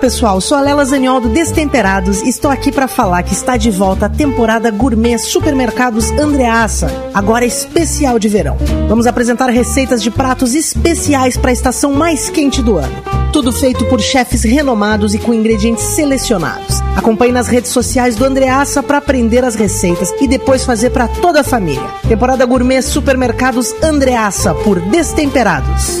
Pessoal, 0.00 0.40
sou 0.40 0.56
a 0.56 0.62
Lela 0.62 0.82
Zaniol 0.82 1.20
do 1.20 1.28
Destemperados 1.28 2.22
e 2.22 2.30
estou 2.30 2.50
aqui 2.50 2.72
para 2.72 2.88
falar 2.88 3.22
que 3.22 3.34
está 3.34 3.58
de 3.58 3.70
volta 3.70 4.06
a 4.06 4.08
temporada 4.08 4.70
gourmet 4.70 5.18
Supermercados 5.18 6.10
Andreaça, 6.12 6.90
agora 7.12 7.44
especial 7.44 8.18
de 8.18 8.26
verão. 8.26 8.56
Vamos 8.88 9.06
apresentar 9.06 9.50
receitas 9.50 10.02
de 10.02 10.10
pratos 10.10 10.54
especiais 10.54 11.36
para 11.36 11.50
a 11.50 11.52
estação 11.52 11.92
mais 11.92 12.30
quente 12.30 12.62
do 12.62 12.78
ano. 12.78 12.94
Tudo 13.30 13.52
feito 13.52 13.84
por 13.86 14.00
chefes 14.00 14.42
renomados 14.42 15.12
e 15.14 15.18
com 15.18 15.34
ingredientes 15.34 15.84
selecionados. 15.84 16.80
Acompanhe 16.96 17.32
nas 17.32 17.46
redes 17.46 17.70
sociais 17.70 18.16
do 18.16 18.24
Andreaça 18.24 18.82
para 18.82 18.98
aprender 18.98 19.44
as 19.44 19.54
receitas 19.54 20.12
e 20.18 20.26
depois 20.26 20.64
fazer 20.64 20.90
para 20.90 21.08
toda 21.08 21.42
a 21.42 21.44
família. 21.44 21.86
Temporada 22.08 22.46
gourmet 22.46 22.80
Supermercados 22.80 23.72
Andreaça 23.82 24.54
por 24.54 24.80
Destemperados. 24.80 26.00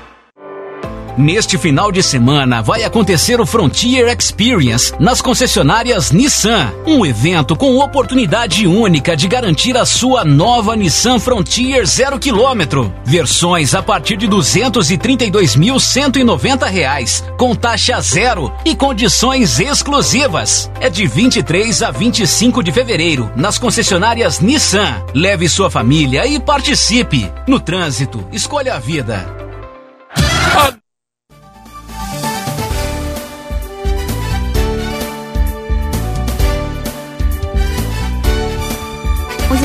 Neste 1.17 1.57
final 1.57 1.91
de 1.91 2.01
semana 2.01 2.61
vai 2.61 2.83
acontecer 2.83 3.41
o 3.41 3.45
Frontier 3.45 4.07
Experience 4.07 4.93
nas 4.99 5.21
concessionárias 5.21 6.11
Nissan, 6.11 6.71
um 6.87 7.05
evento 7.05 7.53
com 7.55 7.77
oportunidade 7.77 8.65
única 8.65 9.15
de 9.15 9.27
garantir 9.27 9.75
a 9.75 9.85
sua 9.85 10.23
nova 10.23 10.73
Nissan 10.75 11.19
Frontier 11.19 11.85
0 11.85 12.17
km. 12.17 12.89
Versões 13.03 13.75
a 13.75 13.83
partir 13.83 14.17
de 14.17 14.27
232.190 14.27 16.69
reais, 16.69 17.23
com 17.37 17.53
taxa 17.53 17.99
zero 17.99 18.51
e 18.65 18.75
condições 18.75 19.59
exclusivas. 19.59 20.71
É 20.79 20.89
de 20.89 21.05
23 21.05 21.83
a 21.83 21.91
25 21.91 22.63
de 22.63 22.71
fevereiro 22.71 23.29
nas 23.35 23.57
concessionárias 23.57 24.39
Nissan. 24.39 25.03
Leve 25.13 25.49
sua 25.49 25.69
família 25.69 26.25
e 26.25 26.39
participe. 26.39 27.29
No 27.47 27.59
trânsito, 27.59 28.25
escolha 28.31 28.75
a 28.75 28.79
vida. 28.79 29.41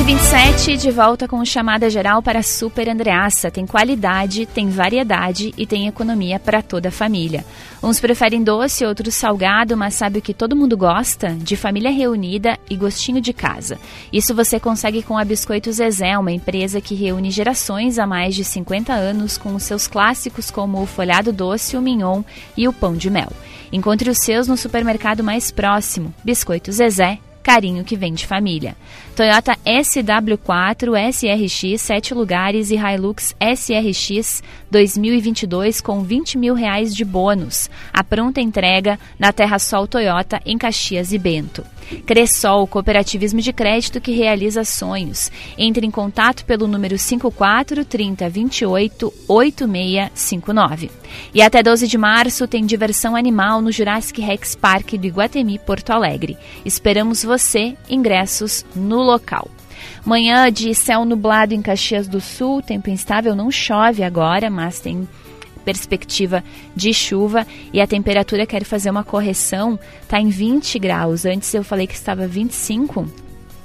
27 0.07 0.47
gente 0.67 0.77
de 0.77 0.91
volta 0.91 1.27
com 1.27 1.43
chamada 1.45 1.89
geral 1.89 2.21
para 2.21 2.43
Super 2.43 2.89
Andreassa. 2.89 3.49
Tem 3.49 3.65
qualidade, 3.65 4.45
tem 4.45 4.69
variedade 4.69 5.53
e 5.57 5.65
tem 5.65 5.87
economia 5.87 6.39
para 6.39 6.61
toda 6.61 6.89
a 6.89 6.91
família. 6.91 7.45
Uns 7.81 7.99
preferem 7.99 8.43
doce, 8.43 8.85
outros 8.85 9.15
salgado, 9.15 9.77
mas 9.77 9.93
sabe 9.93 10.19
o 10.19 10.21
que 10.21 10.33
todo 10.33 10.55
mundo 10.55 10.75
gosta? 10.75 11.35
De 11.35 11.55
família 11.55 11.91
reunida 11.91 12.57
e 12.69 12.75
gostinho 12.75 13.21
de 13.21 13.33
casa. 13.33 13.79
Isso 14.11 14.35
você 14.35 14.59
consegue 14.59 15.03
com 15.03 15.17
a 15.17 15.23
Biscoito 15.23 15.71
Zezé, 15.71 16.17
uma 16.17 16.31
empresa 16.31 16.81
que 16.81 16.95
reúne 16.95 17.31
gerações 17.31 17.99
há 17.99 18.05
mais 18.05 18.35
de 18.35 18.43
50 18.43 18.93
anos 18.93 19.37
com 19.37 19.55
os 19.55 19.63
seus 19.63 19.87
clássicos 19.87 20.51
como 20.51 20.81
o 20.81 20.85
folhado 20.85 21.31
doce, 21.31 21.77
o 21.77 21.81
mignon 21.81 22.23
e 22.55 22.67
o 22.67 22.73
pão 22.73 22.93
de 22.93 23.09
mel. 23.09 23.31
Encontre 23.71 24.09
os 24.09 24.19
seus 24.19 24.47
no 24.47 24.57
supermercado 24.57 25.23
mais 25.23 25.51
próximo. 25.51 26.13
Biscoito 26.23 26.71
Zezé, 26.71 27.19
carinho 27.43 27.85
que 27.85 27.95
vem 27.95 28.13
de 28.13 28.25
família. 28.27 28.75
Toyota 29.17 29.57
SW4, 29.65 30.93
SRX 31.11 31.81
7 31.81 32.13
lugares 32.13 32.69
e 32.69 32.75
Hilux 32.75 33.35
SRX 33.41 34.43
2022 34.69 35.81
com 35.81 36.03
20 36.03 36.37
mil 36.37 36.53
reais 36.53 36.93
de 36.93 37.03
bônus. 37.03 37.67
A 37.91 38.03
pronta 38.03 38.39
entrega 38.39 38.99
na 39.17 39.33
Terra 39.33 39.57
Sol 39.57 39.87
Toyota 39.87 40.39
em 40.45 40.55
Caxias 40.55 41.13
e 41.13 41.17
Bento. 41.17 41.65
Cressol, 42.05 42.67
cooperativismo 42.67 43.39
de 43.39 43.53
crédito 43.53 44.01
que 44.01 44.11
realiza 44.11 44.63
sonhos. 44.63 45.31
Entre 45.57 45.85
em 45.85 45.91
contato 45.91 46.43
pelo 46.45 46.67
número 46.67 46.97
54 46.97 47.85
30 47.85 48.29
28 48.29 49.13
8659. 49.27 50.91
E 51.33 51.41
até 51.41 51.63
12 51.63 51.87
de 51.87 51.97
março 51.97 52.47
tem 52.47 52.65
diversão 52.65 53.15
animal 53.15 53.61
no 53.61 53.71
Jurassic 53.71 54.21
Rex 54.21 54.55
Park 54.55 54.93
do 54.93 55.07
Iguatemi, 55.07 55.57
Porto 55.59 55.91
Alegre. 55.91 56.37
Esperamos 56.65 57.23
você, 57.23 57.75
ingressos 57.89 58.65
no 58.75 59.01
local. 59.07 59.49
Manhã 60.05 60.51
de 60.51 60.73
céu 60.73 61.05
nublado 61.05 61.53
em 61.53 61.61
Caxias 61.61 62.07
do 62.07 62.21
Sul, 62.21 62.61
tempo 62.61 62.89
instável, 62.89 63.35
não 63.35 63.49
chove 63.49 64.03
agora, 64.03 64.49
mas 64.49 64.79
tem 64.79 65.07
perspectiva 65.65 66.43
de 66.73 66.93
chuva 66.93 67.45
e 67.73 67.81
a 67.81 67.87
temperatura 67.87 68.45
quero 68.45 68.63
fazer 68.63 68.89
uma 68.89 69.03
correção, 69.03 69.77
está 70.01 70.19
em 70.19 70.29
20 70.29 70.79
graus. 70.79 71.25
Antes 71.25 71.53
eu 71.53 71.63
falei 71.63 71.85
que 71.85 71.95
estava 71.95 72.25
25. 72.25 73.05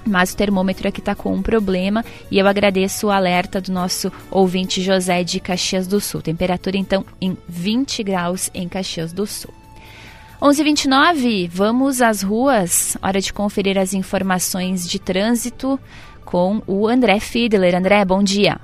Mas 0.05 0.33
o 0.33 0.37
termômetro 0.37 0.88
aqui 0.88 0.98
está 0.98 1.14
com 1.14 1.33
um 1.33 1.40
problema 1.40 2.05
e 2.28 2.37
eu 2.37 2.48
agradeço 2.48 3.07
o 3.07 3.11
alerta 3.12 3.61
do 3.61 3.70
nosso 3.70 4.11
ouvinte 4.33 4.83
José 4.83 5.22
de 5.22 5.38
Caxias 5.38 5.87
do 5.87 6.00
Sul. 6.00 6.20
Temperatura 6.20 6.76
então 6.76 7.05
em 7.20 7.38
20 7.48 8.02
graus 8.02 8.50
em 8.52 8.68
Caxias 8.68 9.12
do 9.12 9.24
Sul. 9.24 9.62
11:29, 10.42 11.46
vamos 11.46 12.02
às 12.02 12.20
ruas. 12.20 12.98
Hora 13.00 13.20
de 13.20 13.33
conferir 13.33 13.78
as 13.78 13.94
informações 13.94 14.90
de 14.90 14.98
trânsito 14.98 15.78
com 16.24 16.61
o 16.66 16.88
André 16.88 17.20
Fiedler. 17.20 17.76
André, 17.76 18.05
bom 18.05 18.24
dia. 18.24 18.61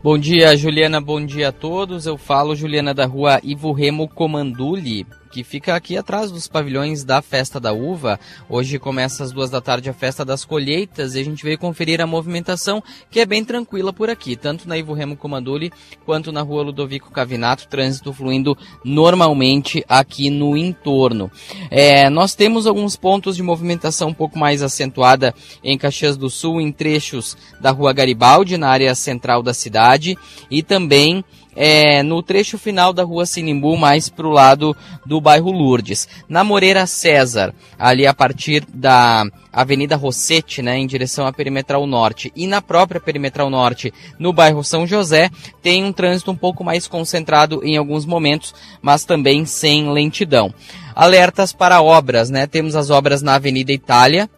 Bom 0.00 0.16
dia, 0.16 0.56
Juliana. 0.56 1.00
Bom 1.00 1.26
dia 1.26 1.48
a 1.48 1.52
todos. 1.52 2.06
Eu 2.06 2.16
falo, 2.16 2.54
Juliana, 2.54 2.94
da 2.94 3.04
rua 3.04 3.40
Ivo 3.42 3.72
Remo 3.72 4.06
Comanduli 4.06 5.04
que 5.30 5.44
fica 5.44 5.74
aqui 5.74 5.96
atrás 5.96 6.30
dos 6.30 6.48
pavilhões 6.48 7.04
da 7.04 7.22
Festa 7.22 7.60
da 7.60 7.72
Uva. 7.72 8.18
Hoje 8.48 8.78
começa 8.78 9.22
às 9.22 9.30
duas 9.30 9.48
da 9.48 9.60
tarde 9.60 9.88
a 9.88 9.94
Festa 9.94 10.24
das 10.24 10.44
Colheitas 10.44 11.14
e 11.14 11.20
a 11.20 11.24
gente 11.24 11.44
veio 11.44 11.56
conferir 11.56 12.00
a 12.00 12.06
movimentação 12.06 12.82
que 13.10 13.20
é 13.20 13.26
bem 13.26 13.44
tranquila 13.44 13.92
por 13.92 14.10
aqui, 14.10 14.34
tanto 14.34 14.68
na 14.68 14.76
Ivo 14.76 14.92
Remo 14.92 15.16
Comanduli 15.16 15.72
quanto 16.04 16.32
na 16.32 16.42
rua 16.42 16.64
Ludovico 16.64 17.12
Cavinato, 17.12 17.68
trânsito 17.68 18.12
fluindo 18.12 18.58
normalmente 18.84 19.84
aqui 19.88 20.30
no 20.30 20.56
entorno. 20.56 21.30
É, 21.70 22.10
nós 22.10 22.34
temos 22.34 22.66
alguns 22.66 22.96
pontos 22.96 23.36
de 23.36 23.42
movimentação 23.42 24.08
um 24.08 24.14
pouco 24.14 24.38
mais 24.38 24.62
acentuada 24.62 25.32
em 25.62 25.78
Caxias 25.78 26.16
do 26.16 26.28
Sul, 26.28 26.60
em 26.60 26.72
trechos 26.72 27.36
da 27.60 27.70
rua 27.70 27.92
Garibaldi, 27.92 28.58
na 28.58 28.68
área 28.68 28.94
central 28.94 29.42
da 29.42 29.54
cidade, 29.54 30.18
e 30.50 30.62
também 30.62 31.24
é, 31.54 32.02
no 32.02 32.22
trecho 32.22 32.58
final 32.58 32.92
da 32.92 33.02
rua 33.02 33.26
Sinimbu, 33.26 33.76
mais 33.76 34.08
para 34.08 34.26
o 34.26 34.30
lado 34.30 34.76
do 35.04 35.20
bairro 35.20 35.50
Lourdes. 35.50 36.08
Na 36.28 36.44
Moreira 36.44 36.86
César, 36.86 37.54
ali 37.78 38.06
a 38.06 38.14
partir 38.14 38.64
da 38.72 39.24
Avenida 39.52 39.96
Rossete, 39.96 40.62
né, 40.62 40.78
em 40.78 40.86
direção 40.86 41.26
à 41.26 41.32
Perimetral 41.32 41.86
Norte, 41.86 42.32
e 42.36 42.46
na 42.46 42.62
própria 42.62 43.00
Perimetral 43.00 43.50
Norte, 43.50 43.92
no 44.18 44.32
bairro 44.32 44.62
São 44.62 44.86
José, 44.86 45.30
tem 45.62 45.84
um 45.84 45.92
trânsito 45.92 46.30
um 46.30 46.36
pouco 46.36 46.62
mais 46.62 46.86
concentrado 46.86 47.60
em 47.64 47.76
alguns 47.76 48.06
momentos, 48.06 48.54
mas 48.80 49.04
também 49.04 49.44
sem 49.44 49.90
lentidão. 49.90 50.54
Alertas 50.94 51.52
para 51.52 51.80
obras, 51.82 52.30
né? 52.30 52.46
Temos 52.46 52.76
as 52.76 52.90
obras 52.90 53.22
na 53.22 53.34
Avenida 53.34 53.72
Itália, 53.72 54.28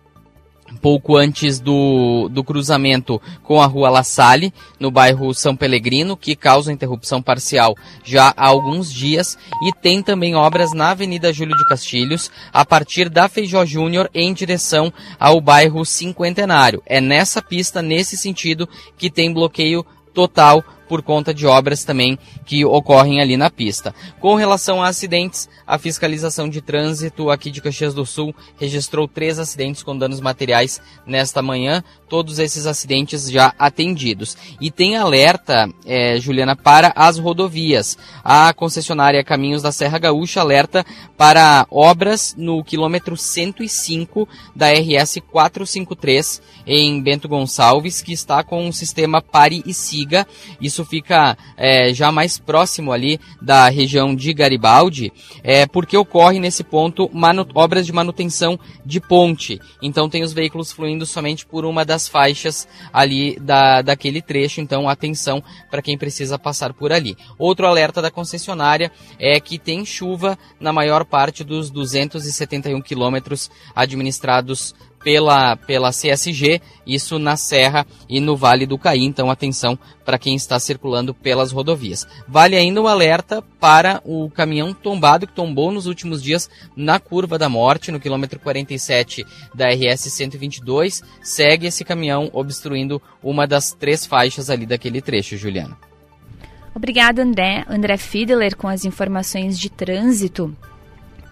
pouco 0.81 1.17
antes 1.17 1.61
do, 1.61 2.29
do 2.31 2.43
cruzamento 2.43 3.21
com 3.43 3.61
a 3.61 3.67
rua 3.67 3.91
La 3.91 4.03
Salle, 4.03 4.53
no 4.79 4.91
bairro 4.91 5.33
São 5.35 5.57
Pelegrino, 5.57 6.17
que 6.17 6.37
causa 6.37 6.73
interrupção 6.73 7.23
parcial 7.23 7.75
já 8.05 8.33
há 8.37 8.47
alguns 8.47 8.93
dias, 8.93 9.39
e 9.63 9.73
tem 9.73 10.03
também 10.03 10.35
obras 10.35 10.73
na 10.73 10.91
Avenida 10.91 11.33
Júlio 11.33 11.57
de 11.57 11.67
Castilhos, 11.67 12.31
a 12.53 12.65
partir 12.65 13.09
da 13.09 13.29
Feijó 13.29 13.65
Júnior 13.65 14.11
em 14.15 14.33
direção 14.33 14.93
ao 15.19 15.41
bairro 15.41 15.85
Cinquentenário. 15.85 16.83
É 16.87 17.01
nessa 17.01 17.43
pista, 17.43 17.83
nesse 17.83 18.17
sentido, 18.17 18.69
que 18.97 19.11
tem 19.11 19.33
bloqueio 19.33 19.85
total 20.13 20.65
por 20.89 21.03
conta 21.03 21.33
de 21.33 21.47
obras 21.47 21.85
também 21.85 22.19
que 22.45 22.65
ocorrem 22.65 23.21
ali 23.21 23.37
na 23.37 23.51
pista. 23.51 23.95
Com 24.21 24.35
relação 24.35 24.83
a 24.83 24.89
acidentes, 24.89 25.49
a 25.67 25.79
fiscalização 25.79 26.49
de 26.49 26.61
trânsito 26.61 27.31
aqui 27.31 27.51
de 27.51 27.61
Caxias 27.61 27.95
do 27.95 28.05
Sul 28.05 28.35
registrou 28.59 29.09
três 29.09 29.39
acidentes 29.39 29.83
com 29.83 29.97
danos 29.97 30.21
materiais 30.21 30.81
nesta 31.07 31.43
manhã, 31.43 31.83
todos 32.09 32.39
esses 32.39 32.67
acidentes 32.67 33.31
já 33.31 33.55
atendidos. 33.59 34.37
E 34.61 34.71
tem 34.71 34.97
alerta, 34.97 35.69
é, 35.87 36.19
Juliana, 36.21 36.55
para 36.55 36.93
as 36.95 37.19
rodovias. 37.19 37.97
A 38.23 38.53
concessionária 38.53 39.25
Caminhos 39.25 39.63
da 39.63 39.73
Serra 39.73 39.99
Gaúcha 39.99 40.41
alerta 40.41 40.85
para 41.17 41.67
obras 41.71 42.35
no 42.37 42.63
quilômetro 42.63 43.17
105 43.17 44.29
da 44.55 44.71
RS 44.73 45.19
453 45.31 46.43
em 46.67 47.03
Bento 47.03 47.29
Gonçalves, 47.29 48.03
que 48.03 48.13
está 48.13 48.43
com 48.43 48.67
um 48.67 48.73
sistema 48.73 49.23
pare 49.23 49.63
e 49.67 49.73
siga. 49.73 50.27
Isso 50.61 50.82
fica 50.85 51.37
é, 51.57 51.93
já 51.93 52.11
mais 52.13 52.39
próximo 52.39 52.93
ali 52.93 53.19
da 53.41 53.69
região 53.69 54.15
de 54.15 54.33
Garibaldi, 54.33 55.13
é, 55.43 55.67
porque 55.67 55.97
ocorre 55.97 56.39
nesse 56.39 56.63
ponto 56.65 57.11
obras 57.55 57.87
de 57.87 57.93
manutenção 57.93 58.59
de 58.85 59.01
ponte. 59.01 59.61
Então 59.81 60.09
tem 60.09 60.23
os 60.23 60.33
veículos 60.33 60.73
fluindo 60.73 61.07
somente 61.07 61.47
por 61.47 61.65
uma 61.65 61.85
das 61.85 62.09
faixas 62.09 62.69
ali 62.93 63.39
da, 63.41 63.83
daquele 63.83 64.21
trecho, 64.21 64.61
então 64.61 64.89
atenção 64.89 65.43
para 65.71 65.83
quem 65.83 65.97
precisa 65.97 66.39
passar 66.39 66.73
por 66.73 66.93
ali. 66.93 67.17
Outro 67.39 67.67
alerta 67.67 68.03
da 68.03 68.11
concessionária 68.11 68.91
é 69.19 69.39
que 69.41 69.59
tem 69.59 69.85
chuva 69.85 70.39
na 70.61 70.73
maior 70.73 71.05
parte 71.05 71.45
dos 71.45 71.71
271 71.71 72.81
quilômetros 72.81 73.51
administrados 73.75 74.75
pela, 75.03 75.57
pela 75.57 75.91
CSG, 75.91 76.61
isso 76.87 77.19
na 77.19 77.37
Serra 77.37 77.87
e 78.09 78.21
no 78.21 78.37
Vale 78.37 78.67
do 78.67 78.79
Caí. 78.79 79.05
Então, 79.05 79.31
atenção 79.31 79.79
para 80.05 80.19
quem 80.19 80.35
está 80.35 80.59
circulando 80.59 81.15
pelas 81.15 81.53
rodovias. 81.53 82.07
Vale 82.27 82.57
ainda 82.57 82.81
um 82.81 82.87
alerta 82.87 83.43
para 83.61 84.01
o 84.05 84.31
caminhão 84.31 84.73
tombado 84.73 85.27
que 85.27 85.33
tombou 85.33 85.71
nos 85.71 85.87
últimos 85.87 86.23
dias 86.23 86.51
na 86.77 86.99
Curva 86.99 87.39
da 87.39 87.49
Morte, 87.49 87.93
no 87.93 88.01
quilômetro 88.01 88.41
47 88.41 89.25
da 89.55 89.69
RS 89.69 90.13
122. 90.13 91.03
Segue 91.23 91.67
esse 91.67 91.85
caminhão 91.85 92.31
obstruindo 92.33 93.01
uma 93.23 93.47
das 93.47 93.73
três 93.73 94.07
faixas 94.07 94.51
ali 94.51 94.67
daquele 94.67 95.01
trecho, 95.01 95.37
Juliana. 95.37 95.77
Obrigada, 96.75 97.23
André. 97.23 97.65
André 97.69 97.97
Fiedler 97.97 98.57
com 98.57 98.67
as 98.67 98.85
informações 98.85 99.59
de 99.59 99.69
trânsito. 99.69 100.57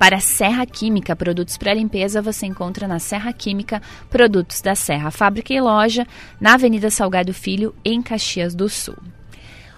Para 0.00 0.18
Serra 0.18 0.64
Química, 0.64 1.14
produtos 1.14 1.58
para 1.58 1.74
limpeza 1.74 2.22
você 2.22 2.46
encontra 2.46 2.88
na 2.88 2.98
Serra 2.98 3.34
Química, 3.34 3.82
produtos 4.08 4.62
da 4.62 4.74
Serra, 4.74 5.10
fábrica 5.10 5.52
e 5.52 5.60
loja, 5.60 6.06
na 6.40 6.54
Avenida 6.54 6.88
Salgado 6.88 7.34
Filho, 7.34 7.74
em 7.84 8.00
Caxias 8.00 8.54
do 8.54 8.66
Sul. 8.66 8.96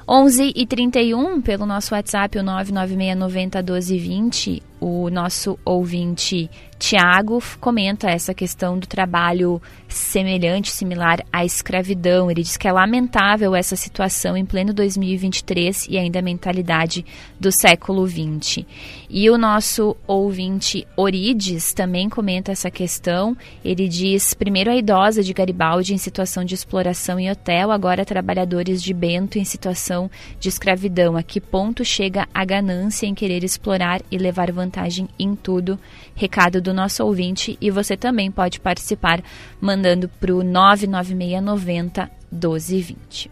11 0.08 0.52
e 0.54 0.64
31 0.64 1.40
pelo 1.40 1.66
nosso 1.66 1.92
WhatsApp, 1.92 2.38
o 2.38 2.42
996901220, 2.44 4.62
o 4.83 5.09
nosso 5.11 5.57
ouvinte 5.64 6.51
Tiago 6.77 7.40
comenta 7.61 8.11
essa 8.11 8.35
questão 8.35 8.77
do 8.77 8.88
trabalho 8.88 9.62
semelhante, 9.87 10.73
similar 10.73 11.21
à 11.33 11.45
escravidão. 11.45 12.29
Ele 12.29 12.42
diz 12.42 12.57
que 12.57 12.66
é 12.66 12.73
lamentável 12.73 13.55
essa 13.55 13.77
situação 13.77 14.37
em 14.37 14.45
pleno 14.45 14.75
2023 14.75 15.87
e 15.88 15.97
ainda 15.97 16.18
a 16.18 16.23
mentalidade 16.23 17.07
do 17.38 17.53
século 17.53 18.05
XX. 18.09 18.66
E 19.09 19.31
o 19.31 19.38
nosso 19.38 19.97
ouvinte 20.09 20.85
Orides 20.97 21.73
também 21.73 22.09
comenta 22.09 22.51
essa 22.51 22.68
questão. 22.68 23.37
Ele 23.64 23.87
diz: 23.87 24.35
primeiro 24.35 24.68
a 24.68 24.77
idosa 24.77 25.23
de 25.23 25.33
Garibaldi 25.33 25.95
em 25.95 25.99
situação 25.99 26.45
de 26.45 26.57
exploração 26.57 27.16
em 27.16 27.31
hotel, 27.31 27.71
agora 27.71 28.05
trabalhadores 28.05 28.83
de 28.83 28.92
Bento 28.92 29.38
em 29.38 29.45
situação 29.45 30.11
de 30.40 30.49
escravidão. 30.49 31.16
A 31.16 31.23
que 31.23 31.40
ponto 31.40 31.85
chega 31.85 32.27
a 32.35 32.45
ganância 32.45 33.07
em 33.07 33.14
querer 33.14 33.45
explorar 33.45 34.03
e 34.11 34.18
levar 34.18 34.51
vantagem? 34.51 34.71
Vantagem 34.72 35.08
em 35.18 35.37
tudo. 35.37 35.78
Recado 36.14 36.61
do 36.61 36.72
nosso 36.72 37.04
ouvinte 37.04 37.58
e 37.61 37.70
você 37.70 37.96
também 37.96 38.30
pode 38.30 38.58
participar 38.58 39.22
mandando 39.61 40.08
para 40.08 40.35
o 40.35 40.42
99690 40.42 42.11
1220. 42.32 43.30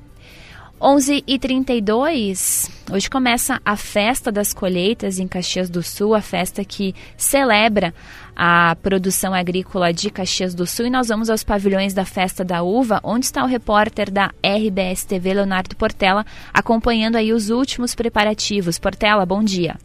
11 0.83 1.25
e 1.27 1.39
32 1.39 2.71
hoje 2.91 3.11
começa 3.11 3.61
a 3.63 3.77
Festa 3.77 4.33
das 4.33 4.55
Colheitas 4.55 5.19
em 5.19 5.29
Caxias 5.29 5.69
do 5.69 5.83
Sul, 5.83 6.15
a 6.15 6.23
festa 6.23 6.65
que 6.65 6.95
celebra 7.19 7.93
a 8.35 8.75
produção 8.83 9.35
agrícola 9.35 9.93
de 9.93 10.09
Caxias 10.09 10.55
do 10.55 10.67
Sul. 10.67 10.87
E 10.87 10.91
nós 10.91 11.09
vamos 11.09 11.29
aos 11.29 11.45
pavilhões 11.45 11.93
da 11.93 12.07
Festa 12.07 12.43
da 12.43 12.63
Uva, 12.63 12.99
onde 13.03 13.27
está 13.27 13.45
o 13.45 13.47
repórter 13.47 14.11
da 14.11 14.33
RBS 14.43 15.05
TV, 15.05 15.35
Leonardo 15.35 15.77
Portela, 15.77 16.25
acompanhando 16.53 17.17
aí 17.17 17.31
os 17.31 17.51
últimos 17.51 17.95
preparativos. 17.95 18.79
Portela, 18.79 19.27
bom 19.27 19.45
dia. 19.45 19.77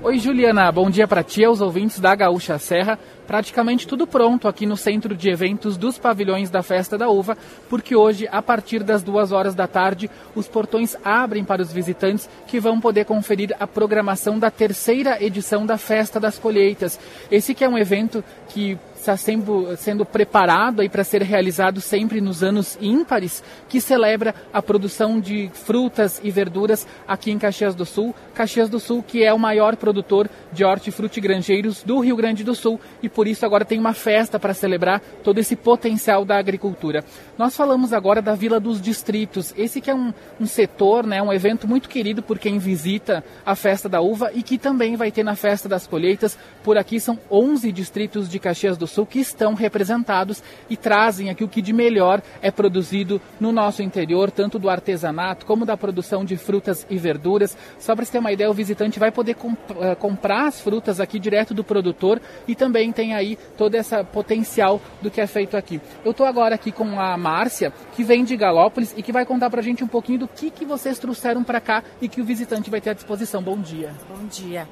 Oi, 0.00 0.16
Juliana. 0.20 0.70
Bom 0.70 0.88
dia 0.88 1.08
para 1.08 1.24
ti, 1.24 1.44
aos 1.44 1.60
ouvintes 1.60 1.98
da 1.98 2.14
Gaúcha 2.14 2.56
Serra. 2.56 2.96
Praticamente 3.26 3.84
tudo 3.84 4.06
pronto 4.06 4.46
aqui 4.46 4.64
no 4.64 4.76
centro 4.76 5.16
de 5.16 5.28
eventos 5.28 5.76
dos 5.76 5.98
pavilhões 5.98 6.50
da 6.50 6.62
Festa 6.62 6.96
da 6.96 7.08
Uva, 7.08 7.36
porque 7.68 7.96
hoje, 7.96 8.28
a 8.30 8.40
partir 8.40 8.84
das 8.84 9.02
duas 9.02 9.32
horas 9.32 9.56
da 9.56 9.66
tarde, 9.66 10.08
os 10.36 10.46
portões 10.46 10.96
abrem 11.04 11.42
para 11.44 11.60
os 11.60 11.72
visitantes 11.72 12.30
que 12.46 12.60
vão 12.60 12.80
poder 12.80 13.06
conferir 13.06 13.54
a 13.58 13.66
programação 13.66 14.38
da 14.38 14.52
terceira 14.52 15.22
edição 15.22 15.66
da 15.66 15.76
Festa 15.76 16.20
das 16.20 16.38
Colheitas. 16.38 16.98
Esse 17.28 17.52
que 17.52 17.64
é 17.64 17.68
um 17.68 17.76
evento 17.76 18.22
que 18.48 18.78
está 19.08 19.16
sendo, 19.16 19.74
sendo 19.76 20.04
preparado 20.04 20.88
para 20.90 21.02
ser 21.02 21.22
realizado 21.22 21.80
sempre 21.80 22.20
nos 22.20 22.42
anos 22.42 22.76
ímpares, 22.80 23.42
que 23.68 23.80
celebra 23.80 24.34
a 24.52 24.60
produção 24.60 25.18
de 25.18 25.50
frutas 25.52 26.20
e 26.22 26.30
verduras 26.30 26.86
aqui 27.06 27.30
em 27.30 27.38
Caxias 27.38 27.74
do 27.74 27.86
Sul. 27.86 28.14
Caxias 28.34 28.68
do 28.68 28.78
Sul, 28.78 29.02
que 29.02 29.24
é 29.24 29.32
o 29.32 29.38
maior 29.38 29.76
produtor 29.76 30.28
de 30.52 30.64
hortifrutigranjeiros 30.64 31.82
do 31.82 32.00
Rio 32.00 32.16
Grande 32.16 32.44
do 32.44 32.54
Sul 32.54 32.78
e 33.02 33.08
por 33.08 33.26
isso 33.26 33.46
agora 33.46 33.64
tem 33.64 33.78
uma 33.78 33.94
festa 33.94 34.38
para 34.38 34.52
celebrar 34.52 35.00
todo 35.24 35.38
esse 35.38 35.56
potencial 35.56 36.24
da 36.24 36.38
agricultura. 36.38 37.02
Nós 37.38 37.56
falamos 37.56 37.92
agora 37.92 38.20
da 38.20 38.34
Vila 38.34 38.60
dos 38.60 38.80
Distritos, 38.80 39.54
esse 39.56 39.80
que 39.80 39.90
é 39.90 39.94
um, 39.94 40.12
um 40.38 40.46
setor, 40.46 41.06
né, 41.06 41.22
um 41.22 41.32
evento 41.32 41.66
muito 41.66 41.88
querido 41.88 42.22
por 42.22 42.38
quem 42.38 42.58
visita 42.58 43.24
a 43.46 43.54
Festa 43.54 43.88
da 43.88 44.00
Uva 44.00 44.30
e 44.34 44.42
que 44.42 44.58
também 44.58 44.96
vai 44.96 45.10
ter 45.10 45.22
na 45.22 45.34
Festa 45.34 45.68
das 45.68 45.86
Colheitas. 45.86 46.38
Por 46.62 46.76
aqui 46.76 47.00
são 47.00 47.18
11 47.30 47.72
distritos 47.72 48.28
de 48.28 48.38
Caxias 48.38 48.76
do 48.76 48.86
Sul 48.86 48.97
que 49.06 49.18
estão 49.18 49.54
representados 49.54 50.42
e 50.68 50.76
trazem 50.76 51.30
aqui 51.30 51.44
o 51.44 51.48
que 51.48 51.62
de 51.62 51.72
melhor 51.72 52.22
é 52.42 52.50
produzido 52.50 53.20
no 53.40 53.52
nosso 53.52 53.82
interior, 53.82 54.30
tanto 54.30 54.58
do 54.58 54.68
artesanato 54.68 55.46
como 55.46 55.64
da 55.64 55.76
produção 55.76 56.24
de 56.24 56.36
frutas 56.36 56.86
e 56.88 56.96
verduras. 56.96 57.56
Só 57.78 57.94
para 57.94 58.04
você 58.04 58.12
ter 58.12 58.18
uma 58.18 58.32
ideia, 58.32 58.50
o 58.50 58.54
visitante 58.54 58.98
vai 58.98 59.10
poder 59.10 59.34
comp 59.34 59.58
uh, 59.70 59.96
comprar 59.96 60.46
as 60.46 60.60
frutas 60.60 61.00
aqui 61.00 61.18
direto 61.18 61.54
do 61.54 61.64
produtor 61.64 62.20
e 62.46 62.54
também 62.54 62.92
tem 62.92 63.14
aí 63.14 63.38
todo 63.56 63.74
esse 63.74 64.02
potencial 64.04 64.80
do 65.02 65.10
que 65.10 65.20
é 65.20 65.26
feito 65.26 65.56
aqui. 65.56 65.80
Eu 66.04 66.12
estou 66.12 66.26
agora 66.26 66.54
aqui 66.54 66.72
com 66.72 67.00
a 67.00 67.16
Márcia, 67.16 67.72
que 67.94 68.04
vem 68.04 68.24
de 68.24 68.36
Galópolis 68.36 68.94
e 68.96 69.02
que 69.02 69.12
vai 69.12 69.24
contar 69.24 69.50
para 69.50 69.60
a 69.60 69.62
gente 69.62 69.84
um 69.84 69.88
pouquinho 69.88 70.20
do 70.20 70.28
que, 70.28 70.50
que 70.50 70.64
vocês 70.64 70.98
trouxeram 70.98 71.42
para 71.44 71.60
cá 71.60 71.82
e 72.00 72.08
que 72.08 72.20
o 72.20 72.24
visitante 72.24 72.70
vai 72.70 72.80
ter 72.80 72.90
à 72.90 72.94
disposição. 72.94 73.42
Bom 73.42 73.58
dia. 73.58 73.92
Bom 74.08 74.26
dia. 74.26 74.68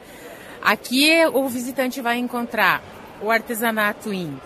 Aqui 0.62 1.24
o 1.32 1.48
visitante 1.48 2.00
vai 2.00 2.18
encontrar 2.18 2.82
o 3.22 3.30
artesanato 3.30 4.12
em, 4.12 4.38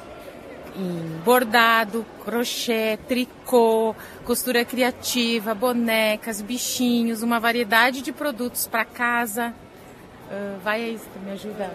em 0.76 1.20
bordado, 1.24 2.04
crochê, 2.24 2.98
tricô, 3.08 3.94
costura 4.24 4.64
criativa, 4.64 5.54
bonecas, 5.54 6.40
bichinhos, 6.40 7.22
uma 7.22 7.40
variedade 7.40 8.02
de 8.02 8.12
produtos 8.12 8.66
para 8.66 8.84
casa. 8.84 9.54
Uh, 10.30 10.58
vai 10.62 10.82
aí, 10.82 11.00
me 11.24 11.32
ajuda. 11.32 11.70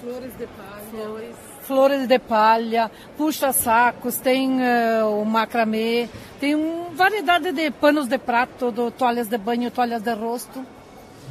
Flores 0.00 0.36
de 0.36 0.46
palha. 0.46 0.82
Flores. 0.90 1.36
Flores 1.62 2.08
de 2.08 2.18
palha, 2.18 2.90
puxa-sacos, 3.16 4.16
tem 4.16 4.60
uh, 4.60 5.20
o 5.20 5.24
macramê, 5.24 6.08
tem 6.40 6.56
uma 6.56 6.90
variedade 6.90 7.52
de 7.52 7.70
panos 7.70 8.08
de 8.08 8.18
prato, 8.18 8.72
do, 8.72 8.90
toalhas 8.90 9.28
de 9.28 9.38
banho, 9.38 9.70
toalhas 9.70 10.02
de 10.02 10.12
rosto, 10.12 10.66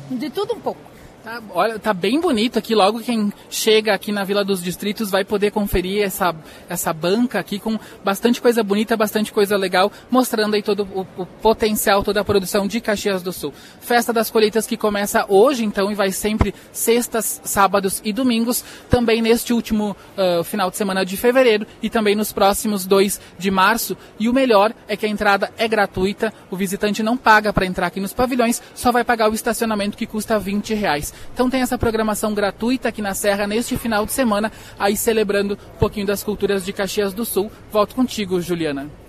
de 0.10 0.30
tudo 0.30 0.56
um 0.56 0.62
pouco. 0.62 0.91
Tá, 1.24 1.40
olha, 1.54 1.78
tá 1.78 1.94
bem 1.94 2.20
bonito 2.20 2.58
aqui. 2.58 2.74
Logo 2.74 3.00
quem 3.00 3.32
chega 3.48 3.94
aqui 3.94 4.12
na 4.12 4.24
Vila 4.24 4.44
dos 4.44 4.64
Distritos 4.64 5.12
vai 5.12 5.24
poder 5.24 5.52
conferir 5.52 6.04
essa, 6.04 6.36
essa 6.68 6.92
banca 6.92 7.38
aqui 7.38 7.60
com 7.60 7.78
bastante 8.04 8.42
coisa 8.42 8.64
bonita, 8.64 8.98
bastante 8.98 9.32
coisa 9.32 9.56
legal, 9.56 9.92
mostrando 10.10 10.56
aí 10.56 10.64
todo 10.64 10.88
o, 10.96 11.06
o, 11.22 11.26
potencial, 11.28 12.04
toda 12.04 12.22
a 12.22 12.24
produção 12.24 12.66
de 12.66 12.82
Caxias 12.82 13.22
do 13.22 13.32
Sul. 13.32 13.54
Festa 13.80 14.12
das 14.12 14.32
colheitas 14.32 14.66
que 14.66 14.76
começa 14.76 15.24
hoje, 15.30 15.64
então, 15.64 15.92
e 15.92 15.96
vai 15.96 16.12
sempre 16.12 16.56
sextas, 16.72 17.40
sábados 17.44 18.02
e 18.04 18.12
domingos. 18.12 18.64
Também 18.90 19.22
neste 19.22 19.54
último 19.54 19.96
uh, 20.18 20.44
final 20.44 20.72
de 20.72 20.78
semana 20.78 21.06
de 21.06 21.18
fevereiro 21.18 21.68
e 21.84 21.90
também 21.90 22.16
nos 22.16 22.34
próximos 22.34 22.88
dois 22.88 23.22
de 23.38 23.52
março. 23.52 23.96
E 24.20 24.28
o 24.28 24.34
melhor 24.34 24.74
é 24.88 24.98
que 24.98 25.06
a 25.06 25.10
entrada 25.10 25.52
é 25.56 25.68
gratuita. 25.68 26.34
O 26.50 26.56
visitante 26.56 27.04
não 27.04 27.16
paga 27.16 27.54
para 27.54 27.68
entrar 27.68 27.86
aqui 27.86 28.00
nos 28.00 28.12
pavilhões, 28.12 28.60
só 28.74 28.92
vai 28.92 29.04
pagar 29.04 29.30
o 29.30 29.36
estacionamento 29.36 29.96
que 29.96 30.08
custa 30.08 30.40
20 30.40 30.74
reais. 30.74 31.11
Então 31.34 31.50
tem 31.50 31.62
essa 31.62 31.78
programação 31.78 32.34
gratuita 32.34 32.90
aqui 32.90 33.02
na 33.02 33.14
Serra 33.14 33.48
neste 33.48 33.78
final 33.78 34.06
de 34.06 34.12
semana, 34.12 34.52
aí 34.78 34.96
celebrando 34.96 35.58
um 35.76 35.78
pouquinho 35.78 36.06
das 36.06 36.24
culturas 36.24 36.66
de 36.66 36.74
Caxias 36.74 37.14
do 37.14 37.26
Sul. 37.26 37.52
Volto 37.72 37.96
contigo, 37.96 38.42
Juliana. 38.42 39.01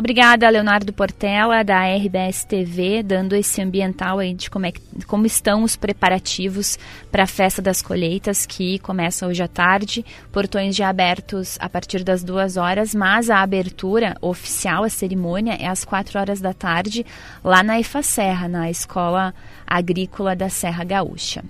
Obrigada, 0.00 0.48
Leonardo 0.48 0.94
Portela, 0.94 1.62
da 1.62 1.84
RBS 1.84 2.44
TV, 2.44 3.02
dando 3.02 3.36
esse 3.36 3.60
ambiental 3.60 4.18
aí 4.18 4.32
de 4.32 4.48
como, 4.48 4.64
é, 4.64 4.72
como 5.06 5.26
estão 5.26 5.62
os 5.62 5.76
preparativos 5.76 6.78
para 7.12 7.24
a 7.24 7.26
Festa 7.26 7.60
das 7.60 7.82
Colheitas, 7.82 8.46
que 8.46 8.78
começa 8.78 9.26
hoje 9.26 9.42
à 9.42 9.46
tarde. 9.46 10.02
Portões 10.32 10.74
já 10.74 10.88
abertos 10.88 11.58
a 11.60 11.68
partir 11.68 12.02
das 12.02 12.24
duas 12.24 12.56
horas, 12.56 12.94
mas 12.94 13.28
a 13.28 13.42
abertura 13.42 14.16
oficial, 14.22 14.84
a 14.84 14.88
cerimônia, 14.88 15.52
é 15.60 15.66
às 15.66 15.84
quatro 15.84 16.18
horas 16.18 16.40
da 16.40 16.54
tarde, 16.54 17.04
lá 17.44 17.62
na 17.62 17.78
IFA 17.78 18.02
Serra, 18.02 18.48
na 18.48 18.70
Escola 18.70 19.34
Agrícola 19.66 20.34
da 20.34 20.48
Serra 20.48 20.82
Gaúcha. 20.82 21.44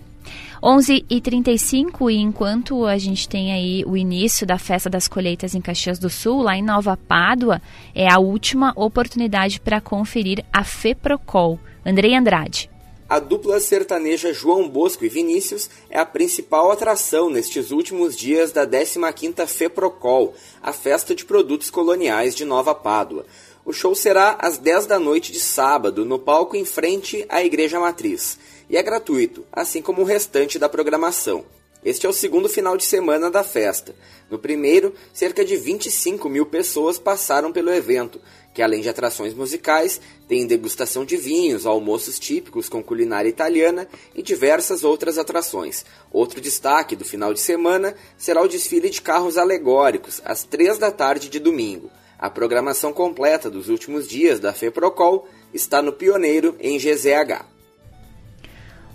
11h35 0.63 2.13
e 2.13 2.17
enquanto 2.17 2.85
a 2.85 2.99
gente 2.99 3.29
tem 3.29 3.53
aí 3.53 3.85
o 3.87 3.97
início 3.97 4.47
da 4.47 4.59
Festa 4.59 4.91
das 4.91 5.09
Colheitas 5.09 5.55
em 5.55 5.61
Caxias 5.61 5.99
do 5.99 6.11
Sul, 6.11 6.43
lá 6.43 6.57
em 6.57 6.63
Nova 6.63 6.97
Pádua, 6.97 7.63
é 7.95 8.11
a 8.11 8.19
última 8.19 8.73
oportunidade 8.77 9.59
para 9.59 9.81
conferir 9.81 10.45
a 10.53 10.63
FEPROCOL. 10.63 11.59
Andrei 11.85 12.15
Andrade. 12.15 12.71
A 13.09 13.19
dupla 13.19 13.59
sertaneja 13.59 14.33
João 14.33 14.69
Bosco 14.69 15.05
e 15.05 15.09
Vinícius 15.09 15.69
é 15.89 15.99
a 15.99 16.07
principal 16.07 16.71
atração 16.71 17.29
nestes 17.29 17.73
últimos 17.73 18.17
dias 18.17 18.53
da 18.53 18.67
15ª 18.67 19.47
FEPROCOL, 19.47 20.35
a 20.63 20.73
festa 20.73 21.15
de 21.15 21.25
produtos 21.25 21.71
coloniais 21.71 22.37
de 22.37 22.45
Nova 22.45 22.73
Pádua. 22.75 23.27
O 23.65 23.73
show 23.73 23.95
será 23.95 24.37
às 24.39 24.59
10 24.59 24.87
da 24.87 24.99
noite 24.99 25.33
de 25.33 25.41
sábado, 25.41 26.05
no 26.05 26.19
palco 26.19 26.55
em 26.55 26.65
frente 26.65 27.25
à 27.29 27.43
Igreja 27.43 27.81
Matriz 27.81 28.39
e 28.71 28.77
é 28.77 28.83
gratuito, 28.83 29.45
assim 29.53 29.83
como 29.83 30.03
o 30.03 30.05
restante 30.05 30.59
da 30.59 30.69
programação. 30.69 31.45
Este 31.85 32.07
é 32.07 32.09
o 32.09 32.13
segundo 32.13 32.49
final 32.49 32.77
de 32.77 32.85
semana 32.85 33.31
da 33.31 33.43
festa. 33.43 33.97
No 34.31 34.39
primeiro, 34.39 34.95
cerca 35.13 35.45
de 35.45 35.57
25 35.57 36.29
mil 36.29 36.47
pessoas 36.47 36.99
passaram 36.99 37.51
pelo 37.51 37.73
evento, 37.73 38.21
que 38.55 38.63
além 38.63 38.81
de 38.81 38.89
atrações 38.89 39.35
musicais, 39.35 40.01
tem 40.29 40.47
degustação 40.47 41.05
de 41.05 41.17
vinhos, 41.17 41.67
almoços 41.67 42.19
típicos 42.19 42.69
com 42.69 42.83
culinária 42.83 43.29
italiana 43.29 43.89
e 44.15 44.23
diversas 44.23 44.85
outras 44.85 45.19
atrações. 45.19 45.85
Outro 46.13 46.41
destaque 46.41 46.95
do 46.95 47.05
final 47.05 47.35
de 47.35 47.41
semana 47.41 47.97
será 48.17 48.41
o 48.43 48.49
desfile 48.49 48.91
de 48.91 49.01
carros 49.01 49.37
alegóricos, 49.37 50.21
às 50.25 50.45
três 50.45 50.79
da 50.79 50.93
tarde 50.93 51.29
de 51.29 51.41
domingo. 51.41 51.91
A 52.19 52.29
programação 52.29 52.93
completa 52.93 53.51
dos 53.51 53.69
últimos 53.69 54.07
dias 54.07 54.39
da 54.39 54.53
FEPROCOL 54.53 55.27
está 55.53 55.81
no 55.81 55.93
Pioneiro, 55.93 56.55
em 56.61 56.79
GZH. 56.79 57.60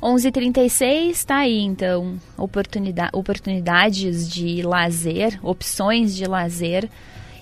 11:36 0.02 1.10
está 1.10 1.38
aí 1.38 1.60
então 1.62 2.20
oportunidade, 2.38 3.12
oportunidades 3.14 4.30
de 4.30 4.62
lazer, 4.62 5.40
opções 5.42 6.16
de 6.16 6.26
lazer 6.26 6.90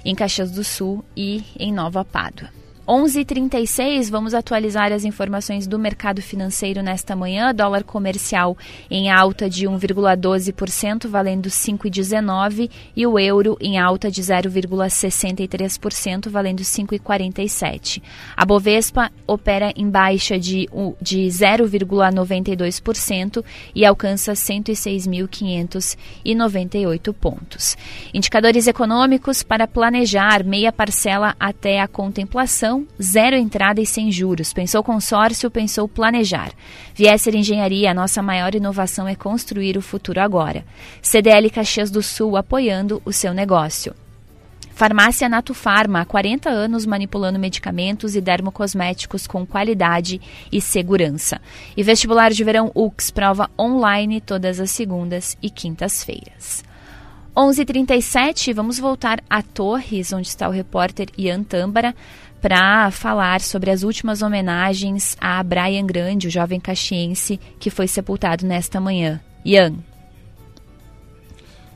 em 0.05 0.15
Caxias 0.15 0.51
do 0.51 0.63
Sul 0.63 1.03
e 1.15 1.43
em 1.57 1.71
Nova 1.71 2.03
Pádua. 2.05 2.62
11:36 2.85 4.09
vamos 4.09 4.33
atualizar 4.33 4.91
as 4.91 5.05
informações 5.05 5.65
do 5.65 5.79
mercado 5.79 6.21
financeiro 6.21 6.83
nesta 6.83 7.15
manhã. 7.15 7.55
Dólar 7.55 7.85
comercial 7.85 8.57
em 8.91 9.09
alta 9.09 9.49
de 9.49 9.65
1,12%, 9.65 11.07
valendo 11.07 11.49
5,19 11.49 12.69
e 12.93 13.07
o 13.07 13.17
euro 13.17 13.55
em 13.61 13.79
alta 13.79 14.11
de 14.11 14.21
0,63%, 14.21 16.29
valendo 16.29 16.61
5,47. 16.61 18.01
A 18.35 18.45
Bovespa 18.45 19.09
opera 19.25 19.71
em 19.77 19.89
baixa 19.89 20.37
de, 20.37 20.67
de 21.01 21.19
0,92% 21.27 23.45
e 23.73 23.85
alcança 23.85 24.33
106.598 24.33 27.13
pontos. 27.13 27.77
Indicadores 28.13 28.67
econômicos 28.67 29.41
para 29.41 29.65
planejar 29.67 30.43
meia 30.43 30.73
parcela 30.73 31.33
até 31.39 31.79
a 31.79 31.87
contemplação 31.87 32.72
Zero 33.01 33.35
entrada 33.35 33.81
e 33.81 33.85
sem 33.85 34.11
juros. 34.11 34.53
Pensou 34.53 34.83
consórcio, 34.83 35.51
pensou 35.51 35.87
planejar. 35.87 36.51
Viesser 36.95 37.35
Engenharia, 37.35 37.91
a 37.91 37.93
nossa 37.93 38.21
maior 38.21 38.55
inovação 38.55 39.07
é 39.07 39.15
construir 39.15 39.77
o 39.77 39.81
futuro 39.81 40.19
agora. 40.19 40.65
CDL 41.01 41.49
Caxias 41.49 41.91
do 41.91 42.01
Sul 42.01 42.37
apoiando 42.37 43.01
o 43.05 43.11
seu 43.11 43.33
negócio. 43.33 43.93
Farmácia 44.75 45.29
Nato 45.29 45.53
Farma, 45.53 46.01
há 46.01 46.05
40 46.05 46.49
anos 46.49 46.85
manipulando 46.85 47.37
medicamentos 47.37 48.15
e 48.15 48.21
dermocosméticos 48.21 49.27
com 49.27 49.45
qualidade 49.45 50.19
e 50.51 50.59
segurança. 50.59 51.39
E 51.77 51.83
vestibular 51.83 52.31
de 52.31 52.43
verão 52.43 52.71
UX, 52.73 53.11
prova 53.11 53.49
online 53.57 54.19
todas 54.19 54.59
as 54.59 54.71
segundas 54.71 55.37
e 55.41 55.49
quintas-feiras. 55.49 56.63
11:37, 57.35 58.53
vamos 58.53 58.77
voltar 58.77 59.19
a 59.27 59.41
Torres, 59.41 60.13
onde 60.13 60.27
está 60.27 60.47
o 60.47 60.51
repórter 60.51 61.07
Ian 61.17 61.43
Tâmbara, 61.43 61.95
para 62.43 62.91
falar 62.91 63.39
sobre 63.39 63.71
as 63.71 63.83
últimas 63.83 64.21
homenagens 64.21 65.15
a 65.21 65.41
Brian 65.41 65.85
Grande, 65.85 66.27
o 66.27 66.29
jovem 66.29 66.59
caxiense 66.59 67.39
que 67.57 67.69
foi 67.69 67.87
sepultado 67.87 68.45
nesta 68.45 68.81
manhã. 68.81 69.21
Ian. 69.45 69.75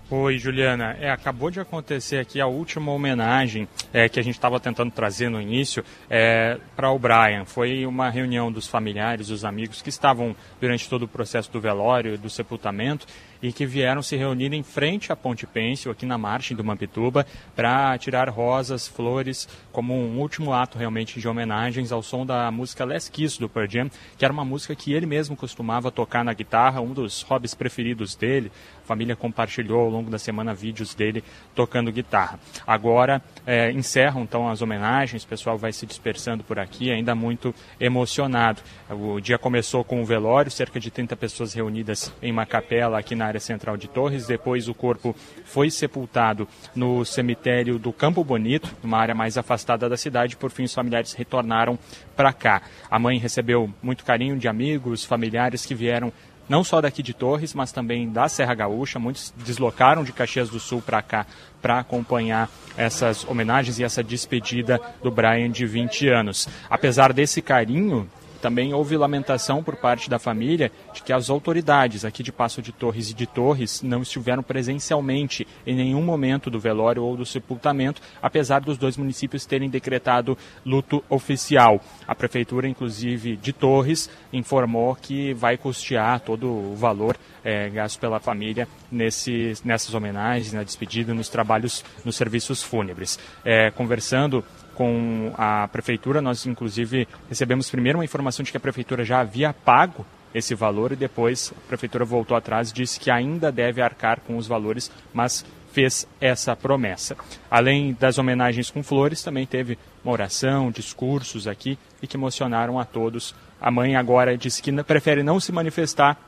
Oi, 0.09 0.37
Juliana. 0.37 0.95
É, 1.01 1.09
acabou 1.09 1.49
de 1.49 1.59
acontecer 1.59 2.17
aqui 2.17 2.39
a 2.39 2.47
última 2.47 2.93
homenagem 2.93 3.67
é, 3.93 4.07
que 4.07 4.19
a 4.19 4.23
gente 4.23 4.35
estava 4.35 4.57
tentando 4.57 4.89
trazer 4.89 5.29
no 5.29 5.41
início 5.41 5.83
é, 6.09 6.57
para 6.75 6.91
o 6.91 6.99
Brian. 6.99 7.43
Foi 7.45 7.85
uma 7.85 8.09
reunião 8.09 8.49
dos 8.49 8.67
familiares, 8.67 9.27
dos 9.27 9.43
amigos 9.43 9.81
que 9.81 9.89
estavam 9.89 10.33
durante 10.61 10.87
todo 10.89 11.03
o 11.03 11.07
processo 11.09 11.51
do 11.51 11.59
velório 11.59 12.13
e 12.13 12.17
do 12.17 12.29
sepultamento 12.29 13.05
e 13.41 13.51
que 13.51 13.65
vieram 13.65 14.01
se 14.01 14.15
reunir 14.15 14.53
em 14.53 14.63
frente 14.63 15.11
à 15.11 15.15
Ponte 15.15 15.45
Pêncil, 15.45 15.91
aqui 15.91 16.05
na 16.05 16.17
margem 16.17 16.55
do 16.55 16.63
Mampituba, 16.63 17.25
para 17.55 17.97
tirar 17.97 18.29
rosas, 18.29 18.87
flores, 18.87 19.47
como 19.77 19.93
um 19.93 20.19
último 20.19 20.53
ato 20.53 20.75
realmente 20.75 21.19
de 21.19 21.27
homenagens 21.27 21.91
ao 21.91 22.01
som 22.01 22.25
da 22.25 22.49
música 22.49 22.83
Last 22.83 23.11
Kiss 23.11 23.39
do 23.39 23.47
Pearl 23.47 23.69
Jam, 23.69 23.91
que 24.17 24.25
era 24.25 24.33
uma 24.33 24.43
música 24.43 24.73
que 24.73 24.91
ele 24.91 25.05
mesmo 25.05 25.37
costumava 25.37 25.91
tocar 25.91 26.25
na 26.25 26.33
guitarra, 26.33 26.81
um 26.81 26.93
dos 26.93 27.21
hobbies 27.21 27.53
preferidos 27.53 28.15
dele. 28.15 28.51
A 28.83 28.87
família 28.87 29.15
compartilhou 29.15 29.81
ao 29.81 29.89
longo 29.89 30.09
da 30.09 30.17
semana 30.17 30.51
vídeos 30.51 30.95
dele 30.95 31.23
tocando 31.53 31.91
guitarra. 31.91 32.39
Agora 32.65 33.21
é, 33.45 33.71
encerram 33.71 34.23
então 34.23 34.49
as 34.49 34.63
homenagens, 34.63 35.23
o 35.23 35.27
pessoal 35.27 35.59
vai 35.59 35.71
se 35.71 35.85
dispersando 35.85 36.43
por 36.43 36.57
aqui, 36.57 36.89
ainda 36.89 37.13
muito 37.13 37.53
emocionado. 37.79 38.63
O 38.89 39.19
dia 39.19 39.37
começou 39.37 39.83
com 39.83 40.01
o 40.01 40.05
velório, 40.05 40.49
cerca 40.49 40.79
de 40.79 40.89
30 40.89 41.15
pessoas 41.15 41.53
reunidas 41.53 42.11
em 42.19 42.31
uma 42.31 42.47
capela 42.47 42.97
aqui 42.97 43.13
na 43.13 43.27
área 43.27 43.39
central 43.39 43.77
de 43.77 43.87
Torres. 43.87 44.25
Depois 44.25 44.67
o 44.67 44.73
corpo 44.73 45.15
foi 45.45 45.69
sepultado 45.69 46.47
no 46.75 47.05
cemitério 47.05 47.77
do 47.77 47.93
Campo 47.93 48.23
Bonito, 48.23 48.75
numa 48.81 48.97
área 48.97 49.13
mais 49.13 49.37
afastada 49.37 49.66
da 49.75 49.97
cidade. 49.97 50.37
Por 50.37 50.51
fim, 50.51 50.63
os 50.63 50.73
familiares 50.73 51.13
retornaram 51.13 51.77
para 52.15 52.31
cá. 52.31 52.61
A 52.89 52.97
mãe 52.99 53.17
recebeu 53.17 53.73
muito 53.81 54.05
carinho 54.05 54.37
de 54.37 54.47
amigos, 54.47 55.03
familiares 55.03 55.65
que 55.65 55.75
vieram 55.75 56.13
não 56.49 56.63
só 56.63 56.79
daqui 56.79 57.03
de 57.03 57.13
Torres, 57.13 57.53
mas 57.53 57.71
também 57.71 58.09
da 58.09 58.29
Serra 58.29 58.55
Gaúcha. 58.55 58.99
Muitos 58.99 59.33
deslocaram 59.37 60.03
de 60.03 60.13
Caxias 60.13 60.49
do 60.49 60.59
Sul 60.59 60.81
para 60.81 61.01
cá 61.01 61.25
para 61.61 61.79
acompanhar 61.79 62.49
essas 62.77 63.25
homenagens 63.25 63.79
e 63.79 63.83
essa 63.83 64.03
despedida 64.03 64.79
do 65.03 65.11
Brian 65.11 65.49
de 65.49 65.65
20 65.65 66.07
anos. 66.07 66.47
Apesar 66.69 67.11
desse 67.11 67.41
carinho, 67.41 68.09
também 68.47 68.73
houve 68.73 68.95
lamentação 68.95 69.61
por 69.61 69.75
parte 69.75 70.09
da 70.09 70.17
família 70.17 70.71
de 70.93 71.03
que 71.03 71.11
as 71.11 71.29
autoridades 71.29 72.05
aqui 72.05 72.23
de 72.23 72.31
Passo 72.31 72.61
de 72.61 72.71
Torres 72.71 73.11
e 73.11 73.13
de 73.13 73.27
Torres 73.27 73.81
não 73.81 74.01
estiveram 74.01 74.41
presencialmente 74.41 75.45
em 75.65 75.75
nenhum 75.75 76.01
momento 76.01 76.49
do 76.49 76.57
velório 76.57 77.03
ou 77.03 77.17
do 77.17 77.25
sepultamento, 77.25 78.01
apesar 78.21 78.61
dos 78.61 78.77
dois 78.77 78.95
municípios 78.95 79.45
terem 79.45 79.69
decretado 79.69 80.37
luto 80.65 81.03
oficial. 81.09 81.81
A 82.07 82.15
prefeitura, 82.15 82.69
inclusive 82.69 83.35
de 83.35 83.51
Torres, 83.51 84.09
informou 84.31 84.95
que 84.95 85.33
vai 85.33 85.57
custear 85.57 86.21
todo 86.21 86.47
o 86.47 86.73
valor 86.73 87.17
é, 87.43 87.67
gasto 87.67 87.99
pela 87.99 88.17
família 88.17 88.65
nesses, 88.89 89.61
nessas 89.61 89.93
homenagens, 89.93 90.53
na 90.53 90.63
despedida, 90.63 91.13
nos 91.13 91.27
trabalhos, 91.27 91.83
nos 92.05 92.15
serviços 92.15 92.63
fúnebres. 92.63 93.19
É, 93.43 93.71
conversando 93.71 94.41
com 94.77 95.33
a 95.35 95.67
prefeitura. 95.69 96.21
Nós, 96.21 96.45
inclusive, 96.45 97.07
recebemos 97.27 97.67
primeiro 97.67 97.97
uma 97.97 98.05
informação 98.05 98.43
de 98.43 98.51
que 98.51 98.57
a 98.57 98.59
prefeitura 98.59 99.03
já 99.03 99.19
havia 99.19 99.51
pago 99.51 100.05
esse 100.35 100.53
valor 100.53 100.91
e 100.91 100.95
depois 100.95 101.51
a 101.57 101.67
prefeitura 101.67 102.05
voltou 102.05 102.37
atrás 102.37 102.69
e 102.69 102.73
disse 102.73 102.99
que 102.99 103.09
ainda 103.09 103.51
deve 103.51 103.81
arcar 103.81 104.19
com 104.21 104.37
os 104.37 104.45
valores, 104.45 104.91
mas 105.11 105.43
fez 105.71 106.07
essa 106.21 106.55
promessa. 106.55 107.17
Além 107.49 107.97
das 107.99 108.19
homenagens 108.19 108.69
com 108.69 108.83
flores, 108.83 109.23
também 109.23 109.47
teve 109.47 109.79
uma 110.03 110.13
oração, 110.13 110.69
discursos 110.69 111.47
aqui 111.47 111.77
e 111.99 112.05
que 112.05 112.15
emocionaram 112.15 112.79
a 112.79 112.85
todos. 112.85 113.33
A 113.59 113.71
mãe 113.71 113.95
agora 113.95 114.37
disse 114.37 114.61
que 114.61 114.71
prefere 114.83 115.23
não 115.23 115.39
se 115.39 115.51
manifestar 115.51 116.19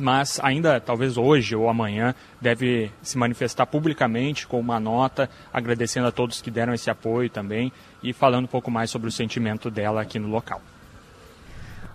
mas 0.00 0.40
ainda 0.42 0.80
talvez 0.80 1.16
hoje 1.16 1.54
ou 1.54 1.68
amanhã 1.68 2.14
deve 2.40 2.90
se 3.02 3.16
manifestar 3.18 3.66
publicamente 3.66 4.46
com 4.46 4.58
uma 4.58 4.80
nota 4.80 5.28
agradecendo 5.52 6.08
a 6.08 6.12
todos 6.12 6.40
que 6.40 6.50
deram 6.50 6.74
esse 6.74 6.90
apoio 6.90 7.28
também 7.28 7.72
e 8.02 8.12
falando 8.12 8.44
um 8.44 8.48
pouco 8.48 8.70
mais 8.70 8.90
sobre 8.90 9.08
o 9.08 9.12
sentimento 9.12 9.70
dela 9.70 10.02
aqui 10.02 10.18
no 10.18 10.28
local. 10.28 10.60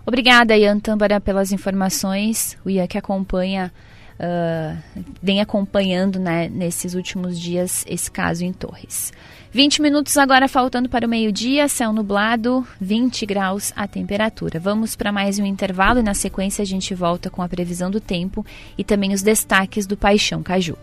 Obrigada, 0.06 0.56
Ian 0.56 0.78
Tâmbara, 0.78 1.20
pelas 1.20 1.50
informações. 1.50 2.56
O 2.64 2.70
Ian 2.70 2.86
que 2.86 2.96
acompanha, 2.96 3.72
uh, 4.20 4.76
vem 5.22 5.40
acompanhando 5.40 6.18
né, 6.18 6.48
nesses 6.48 6.94
últimos 6.94 7.38
dias 7.38 7.84
esse 7.88 8.10
caso 8.10 8.44
em 8.44 8.52
Torres. 8.52 9.12
20 9.52 9.80
minutos 9.80 10.16
agora 10.18 10.48
faltando 10.48 10.88
para 10.88 11.06
o 11.06 11.08
meio-dia, 11.08 11.68
céu 11.68 11.92
nublado, 11.92 12.66
20 12.80 13.24
graus 13.24 13.72
a 13.74 13.86
temperatura. 13.88 14.60
Vamos 14.60 14.94
para 14.94 15.12
mais 15.12 15.38
um 15.38 15.46
intervalo 15.46 16.00
e 16.00 16.02
na 16.02 16.14
sequência 16.14 16.62
a 16.62 16.66
gente 16.66 16.94
volta 16.94 17.30
com 17.30 17.40
a 17.40 17.48
previsão 17.48 17.90
do 17.90 18.00
tempo 18.00 18.44
e 18.76 18.84
também 18.84 19.14
os 19.14 19.22
destaques 19.22 19.86
do 19.86 19.96
Paixão 19.96 20.42
Caju. 20.42 20.76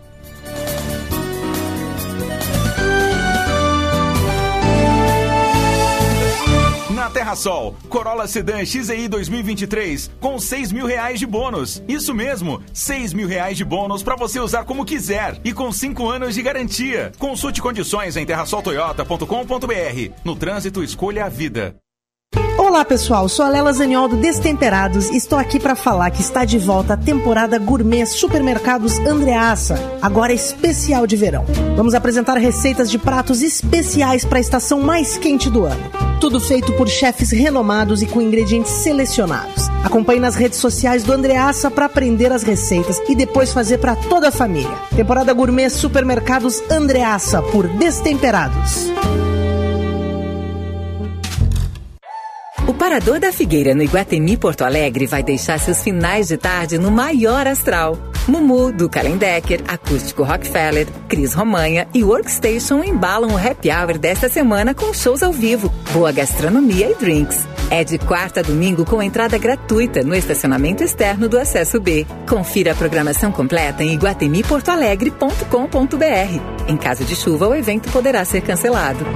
Na 7.14 7.20
Terra 7.20 7.36
Sol, 7.36 7.76
Corolla 7.88 8.26
Sedan 8.26 8.64
XEI 8.64 9.06
2023 9.06 10.10
com 10.20 10.36
6 10.36 10.72
mil 10.72 10.84
reais 10.84 11.20
de 11.20 11.26
bônus. 11.26 11.80
Isso 11.86 12.12
mesmo, 12.12 12.60
6 12.72 13.12
mil 13.12 13.28
reais 13.28 13.56
de 13.56 13.64
bônus 13.64 14.02
para 14.02 14.16
você 14.16 14.40
usar 14.40 14.64
como 14.64 14.84
quiser 14.84 15.40
e 15.44 15.52
com 15.52 15.70
5 15.70 16.10
anos 16.10 16.34
de 16.34 16.42
garantia. 16.42 17.12
Consulte 17.16 17.62
condições 17.62 18.16
em 18.16 18.26
terrasoltoyota.com.br. 18.26 20.12
No 20.24 20.34
trânsito, 20.34 20.82
escolha 20.82 21.26
a 21.26 21.28
vida. 21.28 21.76
Olá 22.64 22.82
pessoal, 22.82 23.28
sou 23.28 23.44
a 23.44 23.48
Lela 23.50 23.74
Zaniol 23.74 24.08
do 24.08 24.16
Destemperados 24.16 25.10
e 25.10 25.18
estou 25.18 25.38
aqui 25.38 25.60
para 25.60 25.76
falar 25.76 26.10
que 26.10 26.22
está 26.22 26.46
de 26.46 26.58
volta 26.58 26.94
a 26.94 26.96
temporada 26.96 27.58
gourmet 27.58 28.06
Supermercados 28.06 28.98
Andreaça, 29.00 29.78
agora 30.00 30.32
especial 30.32 31.06
de 31.06 31.14
verão. 31.14 31.44
Vamos 31.76 31.92
apresentar 31.92 32.38
receitas 32.38 32.90
de 32.90 32.98
pratos 32.98 33.42
especiais 33.42 34.24
para 34.24 34.38
a 34.38 34.40
estação 34.40 34.80
mais 34.80 35.18
quente 35.18 35.50
do 35.50 35.66
ano. 35.66 35.90
Tudo 36.18 36.40
feito 36.40 36.72
por 36.72 36.88
chefes 36.88 37.32
renomados 37.32 38.00
e 38.00 38.06
com 38.06 38.22
ingredientes 38.22 38.72
selecionados. 38.72 39.68
Acompanhe 39.84 40.18
nas 40.18 40.34
redes 40.34 40.58
sociais 40.58 41.04
do 41.04 41.12
Andreaça 41.12 41.70
para 41.70 41.84
aprender 41.84 42.32
as 42.32 42.42
receitas 42.42 42.98
e 43.06 43.14
depois 43.14 43.52
fazer 43.52 43.76
para 43.76 43.94
toda 43.94 44.28
a 44.28 44.32
família. 44.32 44.74
Temporada 44.96 45.34
gourmet 45.34 45.68
Supermercados 45.68 46.62
Andreaça 46.70 47.42
por 47.42 47.68
Destemperados. 47.68 48.88
Parador 52.84 53.18
da 53.18 53.32
Figueira 53.32 53.74
no 53.74 53.82
Iguatemi 53.82 54.36
Porto 54.36 54.62
Alegre 54.62 55.06
vai 55.06 55.22
deixar 55.22 55.58
seus 55.58 55.82
finais 55.82 56.28
de 56.28 56.36
tarde 56.36 56.76
no 56.76 56.90
maior 56.90 57.46
astral. 57.46 57.96
Mumu, 58.28 58.70
do 58.70 58.90
Kalendecker, 58.90 59.62
Acústico 59.66 60.22
Rockefeller, 60.22 60.86
Cris 61.08 61.32
Romanha 61.32 61.88
e 61.94 62.04
Workstation 62.04 62.84
embalam 62.84 63.32
o 63.32 63.38
happy 63.38 63.70
hour 63.70 63.96
desta 63.96 64.28
semana 64.28 64.74
com 64.74 64.92
shows 64.92 65.22
ao 65.22 65.32
vivo, 65.32 65.72
boa 65.94 66.12
gastronomia 66.12 66.90
e 66.90 66.94
drinks. 66.94 67.48
É 67.70 67.82
de 67.82 67.96
quarta 67.96 68.40
a 68.40 68.42
domingo 68.42 68.84
com 68.84 69.02
entrada 69.02 69.38
gratuita 69.38 70.02
no 70.02 70.14
estacionamento 70.14 70.84
externo 70.84 71.26
do 71.26 71.38
Acesso 71.38 71.80
B. 71.80 72.04
Confira 72.28 72.72
a 72.72 72.74
programação 72.74 73.32
completa 73.32 73.82
em 73.82 73.94
iguatemiportoalegre.com.br. 73.94 76.68
Em 76.68 76.76
caso 76.76 77.02
de 77.02 77.16
chuva, 77.16 77.48
o 77.48 77.54
evento 77.54 77.90
poderá 77.90 78.26
ser 78.26 78.42
cancelado. 78.42 79.06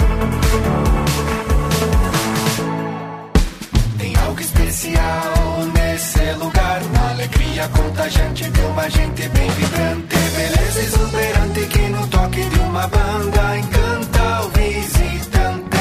Alegria 8.09 8.29
contagiante 8.29 8.51
de 8.51 8.61
uma 8.61 8.91
gente 8.91 9.29
bem 9.29 9.51
vibrante. 9.51 10.17
Beleza 10.37 10.81
exuberante 10.81 11.67
que 11.67 11.79
no 11.89 12.07
toque 12.09 12.43
de 12.43 12.59
uma 12.61 12.87
banda 12.87 13.59
encanta 13.59 14.41
o 14.45 14.49
visitante. 14.51 15.79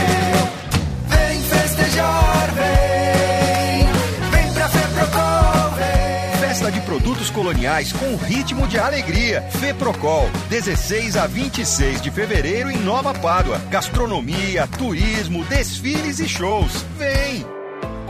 Vem 1.08 1.42
festejar, 1.42 2.52
vem, 2.54 4.32
vem 4.32 4.54
pra 4.54 4.70
Feprocol, 4.70 5.72
vem. 5.78 6.50
Festa 6.50 6.72
de 6.72 6.82
produtos 6.82 7.30
coloniais 7.30 7.94
com 7.94 8.16
ritmo 8.18 8.68
de 8.68 8.78
alegria. 8.78 9.42
Feprocol, 9.60 10.30
16 10.50 11.16
a 11.16 11.28
26 11.28 12.02
de 12.02 12.12
fevereiro 12.12 12.70
em 12.70 12.78
Nova 12.78 13.14
Pádua. 13.14 13.60
Gastronomia, 13.70 14.68
turismo, 14.78 15.46
desfiles 15.46 16.20
e 16.20 16.28
shows. 16.28 16.86
Vem! 16.98 17.57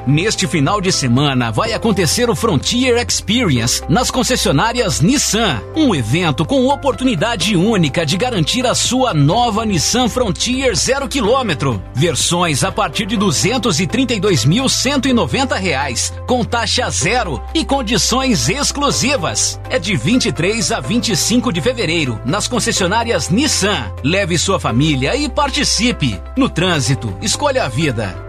Neste 0.08 0.47
final 0.47 0.80
de 0.80 0.89
semana 0.89 1.51
vai 1.51 1.74
acontecer 1.74 2.30
o 2.30 2.36
Frontier 2.36 2.95
Experience 3.05 3.84
nas 3.89 4.10
concessionárias 4.10 5.01
Nissan, 5.01 5.62
um 5.76 5.93
evento 5.93 6.45
com 6.45 6.66
oportunidade 6.68 7.58
única 7.58 8.05
de 8.05 8.16
garantir 8.16 8.66
a 8.66 8.74
sua 8.74 9.14
nova 9.14 9.66
Nissan 9.66 10.08
Frontier 10.08 10.74
0 10.74 11.10
km. 11.10 11.78
Versões 11.93 12.64
a 12.64 12.72
partir 12.72 13.05
de 13.05 13.18
232.190 13.18 15.58
reais, 15.58 16.14
com 16.26 16.41
taxa 16.41 16.89
zero 16.89 17.43
e 17.53 17.66
condições 17.66 18.47
exclusivas. 18.47 19.60
É 19.70 19.78
de 19.78 19.97
23 19.97 20.72
a 20.72 20.80
25 20.80 21.51
de 21.51 21.60
fevereiro 21.60 22.18
nas 22.24 22.47
concessionárias 22.47 23.28
Nissan. 23.28 23.91
Leve 24.01 24.38
sua 24.38 24.58
família 24.58 25.18
e 25.18 25.28
participe. 25.28 26.18
No 26.38 26.47
trânsito, 26.47 27.14
escolha 27.22 27.66
a 27.66 27.68
vida. 27.68 28.26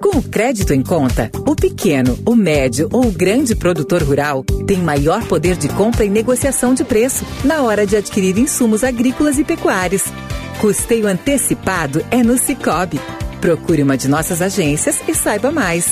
Com 0.00 0.18
o 0.18 0.22
crédito 0.22 0.72
em 0.72 0.82
conta, 0.82 1.30
o 1.46 1.54
pequeno, 1.54 2.18
o 2.26 2.34
médio 2.34 2.88
ou 2.92 3.06
o 3.06 3.12
grande 3.12 3.54
produtor 3.54 4.02
rural 4.02 4.44
tem 4.66 4.78
maior 4.78 5.24
poder 5.26 5.56
de 5.56 5.68
compra 5.68 6.04
e 6.04 6.10
negociação 6.10 6.74
de 6.74 6.84
preço 6.84 7.24
na 7.44 7.62
hora 7.62 7.86
de 7.86 7.96
adquirir 7.96 8.36
insumos 8.38 8.84
agrícolas 8.84 9.38
e 9.38 9.44
pecuários. 9.44 10.02
Custeio 10.60 11.06
antecipado 11.06 12.04
é 12.10 12.22
no 12.22 12.36
Cicobi. 12.38 13.00
Procure 13.40 13.82
uma 13.82 13.96
de 13.96 14.08
nossas 14.08 14.42
agências 14.42 15.00
e 15.08 15.14
saiba 15.14 15.50
mais. 15.50 15.86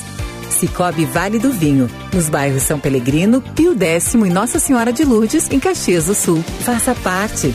Cicobi 0.50 1.04
Vale 1.04 1.38
do 1.38 1.50
Vinho, 1.50 1.88
nos 2.12 2.28
bairros 2.28 2.62
São 2.64 2.78
Pelegrino, 2.78 3.40
Pio 3.54 3.74
Décimo 3.74 4.26
e 4.26 4.30
Nossa 4.30 4.58
Senhora 4.58 4.92
de 4.92 5.04
Lourdes, 5.04 5.48
em 5.50 5.58
Caxias 5.58 6.06
do 6.06 6.14
Sul. 6.14 6.44
Faça 6.64 6.94
parte. 6.96 7.54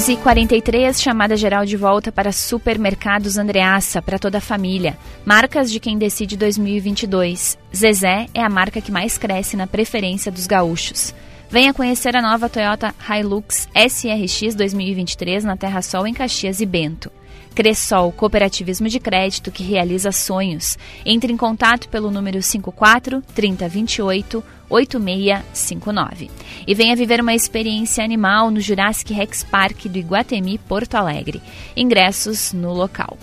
11:43 0.00 0.98
chamada 0.98 1.36
geral 1.36 1.66
de 1.66 1.76
volta 1.76 2.10
para 2.10 2.32
Supermercados 2.32 3.36
Andreassa 3.36 4.00
para 4.00 4.18
toda 4.18 4.38
a 4.38 4.40
família. 4.40 4.96
Marcas 5.26 5.70
de 5.70 5.78
quem 5.78 5.98
decide 5.98 6.38
2022. 6.38 7.58
Zezé 7.76 8.26
é 8.32 8.42
a 8.42 8.48
marca 8.48 8.80
que 8.80 8.90
mais 8.90 9.18
cresce 9.18 9.58
na 9.58 9.66
preferência 9.66 10.32
dos 10.32 10.46
gaúchos. 10.46 11.14
Venha 11.50 11.74
conhecer 11.74 12.16
a 12.16 12.22
nova 12.22 12.48
Toyota 12.48 12.94
Hilux 13.10 13.68
SRX 13.74 14.54
2023 14.54 15.44
na 15.44 15.54
Terra 15.54 15.82
Sol 15.82 16.06
em 16.06 16.14
Caxias 16.14 16.62
e 16.62 16.66
Bento. 16.66 17.12
Cressol, 17.54 18.10
cooperativismo 18.12 18.88
de 18.88 18.98
crédito 18.98 19.50
que 19.50 19.62
realiza 19.62 20.12
sonhos. 20.12 20.78
Entre 21.04 21.30
em 21.30 21.36
contato 21.36 21.90
pelo 21.90 22.10
número 22.10 22.42
54 22.42 23.22
3028 23.34 24.42
8659. 24.70 26.30
E 26.66 26.74
venha 26.74 26.96
viver 26.96 27.20
uma 27.20 27.34
experiência 27.34 28.02
animal 28.02 28.50
no 28.50 28.60
Jurassic 28.60 29.12
Rex 29.12 29.42
Park 29.42 29.86
do 29.86 29.98
Iguatemi, 29.98 30.56
Porto 30.56 30.94
Alegre. 30.94 31.42
Ingressos 31.76 32.52
no 32.52 32.72
local. 32.72 33.18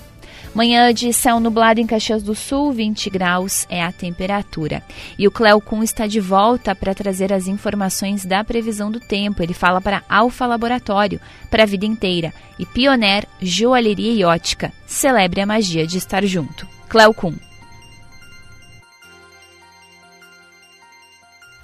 Manhã 0.58 0.92
de 0.92 1.14
céu 1.14 1.40
nublado 1.40 1.80
em 1.80 1.86
Caxias 1.86 2.24
do 2.24 2.34
Sul, 2.34 2.72
20 2.72 3.12
graus 3.12 3.68
é 3.70 3.84
a 3.84 3.92
temperatura. 3.92 4.82
E 5.16 5.28
o 5.28 5.32
Cleo 5.32 5.62
Kuhn 5.62 5.84
está 5.84 6.08
de 6.08 6.20
volta 6.20 6.74
para 6.74 6.96
trazer 6.96 7.32
as 7.32 7.48
informações 7.48 8.26
da 8.26 8.44
previsão 8.44 8.90
do 8.90 9.00
tempo. 9.00 9.44
Ele 9.44 9.54
fala 9.54 9.80
para 9.80 10.02
Alfa 10.10 10.48
Laboratório, 10.48 11.22
para 11.52 11.62
a 11.62 11.68
vida 11.68 11.86
inteira. 11.86 12.34
E 12.58 12.66
Pioneer 12.66 13.28
Joalheria 13.40 14.12
e 14.12 14.24
Ótica. 14.24 14.74
Celebre 14.88 15.42
a 15.42 15.46
magia 15.46 15.86
de 15.86 16.00
estar 16.00 16.26
junto. 16.26 16.68
Cleo 16.90 17.14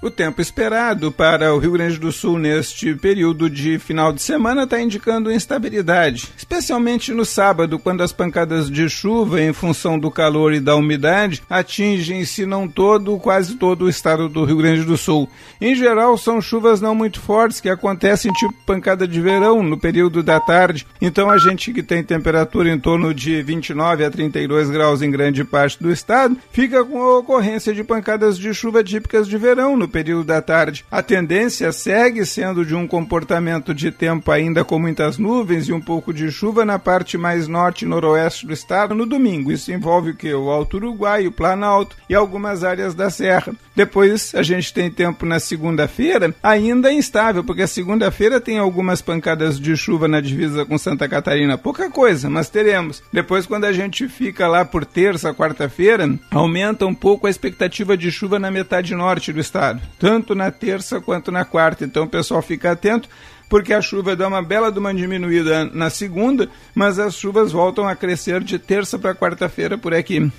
O 0.04 0.12
tempo 0.12 0.42
esperado 0.42 1.14
para 1.14 1.56
o 1.56 1.58
Rio 1.58 1.72
Grande 1.72 1.98
do 1.98 2.12
Sul 2.12 2.38
neste 2.38 2.94
período 2.94 3.50
de 3.50 3.80
final 3.80 4.12
de 4.12 4.22
semana 4.22 4.64
está 4.64 4.82
indicando 4.82 5.32
instabilidade, 5.32 6.28
especialmente 6.36 7.14
no 7.14 7.24
sábado, 7.24 7.80
quando 7.80 8.04
as 8.04 8.12
pancadas 8.12 8.70
de 8.70 8.90
chuva, 8.90 9.42
em 9.42 9.54
função 9.54 9.98
do 9.98 10.12
calor 10.12 10.52
e 10.52 10.60
da 10.60 10.76
umidade, 10.76 11.42
atingem, 11.50 12.26
se 12.26 12.46
não 12.46 12.68
todo, 12.68 13.18
quase 13.18 13.56
todo 13.56 13.86
o 13.86 13.90
estado 13.90 14.28
do 14.28 14.44
Rio 14.44 14.58
Grande 14.58 14.84
do 14.84 14.98
Sul. 14.98 15.30
Em 15.62 15.74
geral, 15.74 16.18
são 16.18 16.42
chuvas 16.42 16.82
não 16.82 16.94
muito 16.94 17.22
fortes 17.22 17.62
que 17.62 17.70
acontecem 17.70 18.34
tipo 18.34 18.54
pancada 18.66 19.08
de 19.08 19.22
verão 19.22 19.64
no 19.64 19.80
período 19.80 20.22
da 20.22 20.38
tarde. 20.38 20.86
Então, 21.02 21.30
a 21.30 21.38
gente 21.38 21.72
que 21.72 21.82
tem 21.82 22.04
temperatura 22.04 22.70
em 22.70 22.78
torno 22.78 23.14
de 23.14 23.42
29 23.42 24.04
a 24.04 24.12
32 24.12 24.70
graus 24.70 25.02
em 25.02 25.10
grande 25.10 25.46
parte 25.46 25.82
do 25.82 25.90
estado, 25.90 26.36
fica 26.52 26.84
com 26.84 27.02
a 27.02 27.20
ocorrência 27.20 27.74
de 27.74 27.86
pancadas 27.86 28.38
de 28.38 28.54
chuva 28.54 28.84
típicas 28.84 29.30
de 29.30 29.38
verão 29.38 29.78
no 29.78 29.93
período 29.94 30.24
da 30.24 30.42
tarde. 30.42 30.84
A 30.90 31.04
tendência 31.04 31.72
segue 31.72 32.26
sendo 32.26 32.66
de 32.66 32.74
um 32.74 32.88
comportamento 32.88 33.76
de 33.76 33.92
tempo 33.92 34.32
ainda 34.32 34.66
com 34.66 34.80
muitas 34.80 35.20
nuvens 35.20 35.70
e 35.70 35.74
um 35.74 35.80
pouco 35.80 36.12
de 36.12 36.32
chuva 36.32 36.66
na 36.66 36.80
parte 36.80 37.16
mais 37.16 37.48
norte 37.48 37.86
e 37.86 37.88
noroeste 37.88 38.48
do 38.48 38.54
estado 38.54 38.96
no 38.96 39.06
domingo. 39.06 39.52
Isso 39.52 39.72
envolve 39.72 40.10
o 40.10 40.16
que? 40.16 40.34
O 40.34 40.50
Alto 40.50 40.78
Uruguai, 40.78 41.28
o 41.28 41.32
Planalto 41.32 41.96
e 42.10 42.16
algumas 42.16 42.64
áreas 42.64 42.96
da 42.96 43.12
Serra. 43.12 43.54
Depois 43.76 44.34
a 44.34 44.42
gente 44.42 44.74
tem 44.74 44.90
tempo 44.90 45.26
na 45.26 45.40
segunda-feira, 45.40 46.34
ainda 46.42 46.92
instável, 46.92 47.44
porque 47.44 47.62
a 47.62 47.68
segunda-feira 47.68 48.42
tem 48.42 48.58
algumas 48.58 49.02
pancadas 49.02 49.60
de 49.60 49.78
chuva 49.78 50.08
na 50.08 50.20
divisa 50.20 50.66
com 50.66 50.78
Santa 50.78 51.08
Catarina. 51.08 51.58
Pouca 51.58 51.90
coisa, 51.92 52.30
mas 52.30 52.50
teremos. 52.50 53.04
Depois, 53.12 53.46
quando 53.46 53.66
a 53.66 53.74
gente 53.74 54.08
fica 54.08 54.48
lá 54.48 54.66
por 54.66 54.86
terça, 54.86 55.34
quarta-feira, 55.34 56.10
aumenta 56.32 56.86
um 56.86 56.96
pouco 56.96 57.28
a 57.28 57.30
expectativa 57.30 57.96
de 57.96 58.12
chuva 58.12 58.40
na 58.40 58.50
metade 58.50 58.96
norte 58.96 59.32
do 59.32 59.40
estado 59.40 59.83
tanto 60.00 60.36
na 60.36 60.52
terça 60.52 61.00
quanto 61.00 61.32
na 61.32 61.46
quarta. 61.46 61.86
Então 61.86 62.06
o 62.06 62.10
pessoal 62.10 62.42
fica 62.42 62.72
atento, 62.72 63.10
porque 63.50 63.74
a 63.74 63.82
chuva 63.82 64.16
dá 64.16 64.28
uma 64.28 64.42
bela 64.42 64.72
de 64.72 64.80
uma 64.80 64.94
diminuída 64.94 65.66
na 65.66 65.90
segunda, 65.90 66.50
mas 66.74 67.00
as 67.00 67.16
chuvas 67.16 67.52
voltam 67.52 67.88
a 67.88 67.96
crescer 67.96 68.44
de 68.44 68.58
terça 68.58 68.98
para 68.98 69.16
quarta-feira 69.16 69.78
por 69.78 69.94
aqui. 69.94 70.32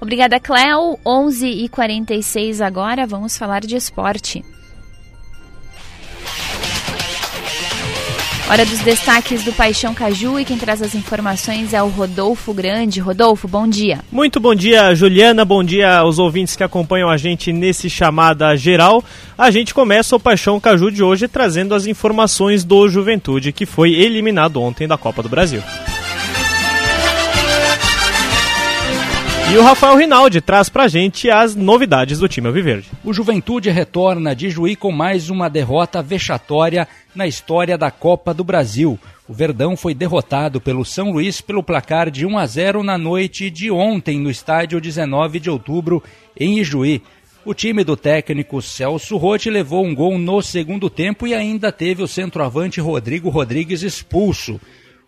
Obrigada, 0.00 0.40
Cléo. 0.40 0.98
11h46 1.06 2.60
agora, 2.64 3.06
vamos 3.06 3.36
falar 3.36 3.60
de 3.60 3.76
esporte. 3.76 4.44
Hora 8.52 8.66
dos 8.66 8.80
destaques 8.80 9.44
do 9.44 9.52
Paixão 9.54 9.94
Caju 9.94 10.38
e 10.38 10.44
quem 10.44 10.58
traz 10.58 10.82
as 10.82 10.94
informações 10.94 11.72
é 11.72 11.82
o 11.82 11.88
Rodolfo 11.88 12.52
Grande. 12.52 13.00
Rodolfo, 13.00 13.48
bom 13.48 13.66
dia. 13.66 14.00
Muito 14.12 14.38
bom 14.38 14.54
dia, 14.54 14.94
Juliana. 14.94 15.42
Bom 15.42 15.64
dia 15.64 15.96
aos 15.96 16.18
ouvintes 16.18 16.54
que 16.54 16.62
acompanham 16.62 17.08
a 17.08 17.16
gente 17.16 17.50
nesse 17.50 17.88
chamada 17.88 18.54
geral. 18.54 19.02
A 19.38 19.50
gente 19.50 19.72
começa 19.72 20.14
o 20.14 20.20
Paixão 20.20 20.60
Caju 20.60 20.90
de 20.90 21.02
hoje 21.02 21.26
trazendo 21.28 21.74
as 21.74 21.86
informações 21.86 22.62
do 22.62 22.86
Juventude, 22.90 23.52
que 23.52 23.64
foi 23.64 23.94
eliminado 23.94 24.60
ontem 24.60 24.86
da 24.86 24.98
Copa 24.98 25.22
do 25.22 25.30
Brasil. 25.30 25.62
E 29.52 29.58
o 29.58 29.62
Rafael 29.62 29.98
Rinaldi 29.98 30.40
traz 30.40 30.70
pra 30.70 30.88
gente 30.88 31.28
as 31.28 31.54
novidades 31.54 32.18
do 32.18 32.26
time 32.26 32.46
Alviverde. 32.46 32.88
O 33.04 33.12
Juventude 33.12 33.68
retorna 33.68 34.34
de 34.34 34.48
Juí 34.48 34.74
com 34.74 34.90
mais 34.90 35.28
uma 35.28 35.50
derrota 35.50 36.00
vexatória 36.00 36.88
na 37.14 37.26
história 37.26 37.76
da 37.76 37.90
Copa 37.90 38.32
do 38.32 38.42
Brasil. 38.42 38.98
O 39.28 39.34
Verdão 39.34 39.76
foi 39.76 39.92
derrotado 39.92 40.58
pelo 40.58 40.86
São 40.86 41.10
Luís 41.10 41.42
pelo 41.42 41.62
placar 41.62 42.10
de 42.10 42.24
1 42.24 42.38
a 42.38 42.46
0 42.46 42.82
na 42.82 42.96
noite 42.96 43.50
de 43.50 43.70
ontem 43.70 44.18
no 44.18 44.30
estádio 44.30 44.80
19 44.80 45.38
de 45.38 45.50
outubro 45.50 46.02
em 46.34 46.58
Ijuí. 46.58 47.02
O 47.44 47.52
time 47.52 47.84
do 47.84 47.94
técnico 47.94 48.62
Celso 48.62 49.18
Rotti 49.18 49.50
levou 49.50 49.84
um 49.84 49.94
gol 49.94 50.16
no 50.16 50.40
segundo 50.40 50.88
tempo 50.88 51.26
e 51.26 51.34
ainda 51.34 51.70
teve 51.70 52.02
o 52.02 52.08
centroavante 52.08 52.80
Rodrigo 52.80 53.28
Rodrigues 53.28 53.82
expulso. 53.82 54.58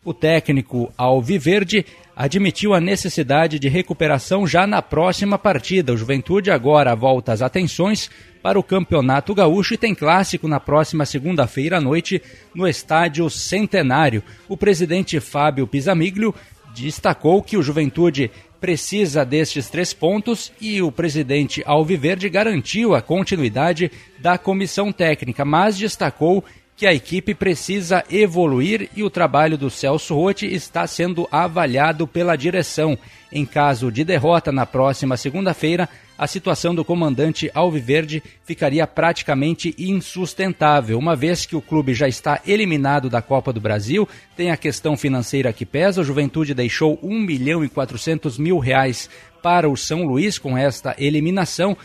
O 0.05 0.13
técnico 0.13 0.93
Alviverde 0.99 1.87
admitiu 2.17 2.75
a 2.75 2.81
necessidade 2.81 3.59
de 3.59 3.69
recuperação 3.69 4.47
já 4.47 4.67
na 4.67 4.81
próxima 4.81 5.39
partida. 5.39 5.93
O 5.93 5.97
Juventude 5.97 6.51
agora 6.51 6.95
volta 6.95 7.33
as 7.33 7.43
atenções 7.43 8.11
para 8.43 8.59
o 8.59 8.63
Campeonato 8.63 9.35
Gaúcho 9.35 9.75
e 9.75 9.79
tem 9.79 9.95
clássico 9.95 10.47
na 10.47 10.61
próxima 10.61 11.07
segunda-feira 11.07 11.79
à 11.79 11.81
noite 11.81 12.23
no 12.55 12.69
Estádio 12.69 13.29
Centenário. 13.31 14.23
O 14.49 14.57
presidente 14.57 15.19
Fábio 15.19 15.67
Pisamiglio 15.67 16.35
destacou 16.75 17.43
que 17.43 17.57
o 17.57 17.63
Juventude 17.63 18.31
precisa 18.61 19.25
destes 19.25 19.69
três 19.69 19.93
pontos 19.93 20.53
e 20.61 20.81
o 20.81 20.91
presidente 20.91 21.63
Alviverde 21.67 22.29
garantiu 22.29 22.95
a 22.95 23.03
continuidade 23.03 23.91
da 24.19 24.39
comissão 24.39 24.91
técnica, 24.91 25.45
mas 25.45 25.77
destacou 25.77 26.43
que 26.77 26.87
a 26.87 26.95
equipe 26.95 27.35
precisa 27.35 28.05
evoluir 28.11 28.91
e 28.97 29.03
o 29.03 29.11
trabalho 29.11 29.57
do 29.57 29.71
Celso 29.71 30.15
Rotti 30.15 30.47
está 30.47 30.87
sendo 30.87 31.29
avaliado 31.31 32.07
pela 32.07 32.37
direção. 32.37 32.99
Em 33.31 33.45
caso 33.45 33.91
de 33.91 34.05
derrota 34.05 34.51
na 34.51 34.67
próxima 34.67 35.17
segunda-feira, 35.17 35.89
a 36.17 36.27
situação 36.29 36.75
do 36.75 36.85
comandante 36.85 37.51
Alviverde 37.53 38.23
ficaria 38.45 38.87
praticamente 38.87 39.75
insustentável, 39.77 40.97
uma 40.97 41.17
vez 41.17 41.45
que 41.45 41.57
o 41.57 41.63
clube 41.63 41.93
já 41.93 42.07
está 42.07 42.41
eliminado 42.47 43.11
da 43.11 43.21
Copa 43.21 43.53
do 43.53 43.61
Brasil, 43.61 44.09
tem 44.37 44.53
a 44.53 44.57
questão 44.57 44.97
financeira 44.97 45.53
que 45.53 45.67
pesa, 45.67 46.01
a 46.01 46.05
Juventude 46.05 46.55
deixou 46.55 46.99
1 47.03 47.21
milhão 47.21 47.65
e 47.65 47.69
400 47.69 48.39
mil 48.39 48.59
reais 48.61 49.11
para 49.43 49.69
o 49.69 49.77
São 49.77 50.05
Luís 50.05 50.39
com 50.39 50.57
esta 50.57 50.95
eliminação, 50.97 51.77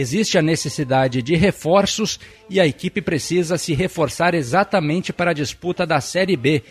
existe 0.00 0.38
a 0.38 0.42
necessidade 0.42 1.20
de 1.20 1.34
reforços 1.34 2.20
e 2.48 2.60
a 2.60 2.66
equipe 2.66 3.02
precisa 3.02 3.58
se 3.58 3.74
reforçar 3.74 4.32
exatamente 4.32 5.12
para 5.12 5.32
a 5.32 5.34
disputa 5.34 5.84
da 5.84 6.00
Série 6.00 6.36
B. 6.36 6.62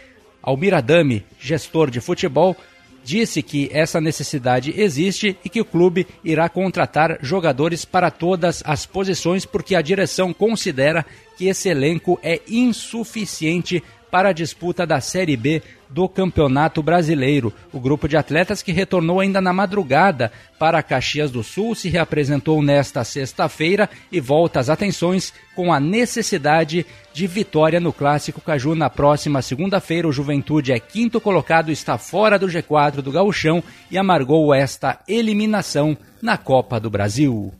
Almiradame, 0.42 1.26
gestor 1.38 1.92
de 1.92 2.00
futebol, 2.00 2.56
disse 3.04 3.44
que 3.44 3.70
essa 3.74 4.00
necessidade 4.00 4.74
existe 4.78 5.38
e 5.44 5.50
que 5.50 5.60
o 5.60 5.66
clube 5.66 6.08
irá 6.24 6.48
contratar 6.48 7.18
jogadores 7.22 7.84
para 7.84 8.10
todas 8.10 8.64
as 8.66 8.86
posições 8.86 9.46
porque 9.46 9.76
a 9.76 9.82
direção 9.82 10.32
considera 10.32 11.06
que 11.38 11.48
esse 11.48 11.68
elenco 11.68 12.18
é 12.24 12.40
insuficiente 12.48 13.84
para 14.12 14.30
a 14.30 14.34
disputa 14.34 14.86
da 14.86 15.00
Série 15.02 15.36
B 15.36 15.62
do 15.90 16.08
Campeonato 16.08 16.82
Brasileiro. 16.84 17.54
O 17.72 17.80
grupo 17.80 18.08
de 18.08 18.18
atletas 18.18 18.62
que 18.62 18.72
retornou 18.72 19.20
ainda 19.20 19.40
na 19.42 19.54
madrugada 19.54 20.32
para 20.60 20.84
Caxias 20.84 21.32
do 21.32 21.44
Sul 21.44 21.76
se 21.76 21.90
reapresentou 21.90 22.62
nesta 22.62 23.04
sexta-feira 23.04 23.90
e 24.12 24.20
volta 24.20 24.60
às 24.60 24.70
atenções 24.70 25.34
com 25.56 25.72
a 25.72 25.80
necessidade 25.80 26.86
de 27.14 27.28
vitória 27.28 27.80
no 27.80 27.94
Clássico 27.94 28.42
Caju 28.42 28.76
na 28.76 28.90
próxima 28.90 29.42
segunda-feira. 29.42 30.08
O 30.08 30.14
Juventude 30.14 30.72
é 30.72 30.80
quinto 30.80 31.22
colocado, 31.22 31.72
está 31.72 31.98
fora 31.98 32.38
do 32.38 32.48
G4 32.48 33.02
do 33.02 33.12
Gauchão 33.12 33.64
e 33.90 33.98
amargou 33.98 34.54
esta 34.54 35.00
eliminação 35.08 35.98
na 36.22 36.38
Copa 36.38 36.80
do 36.80 36.90
Brasil. 36.90 37.54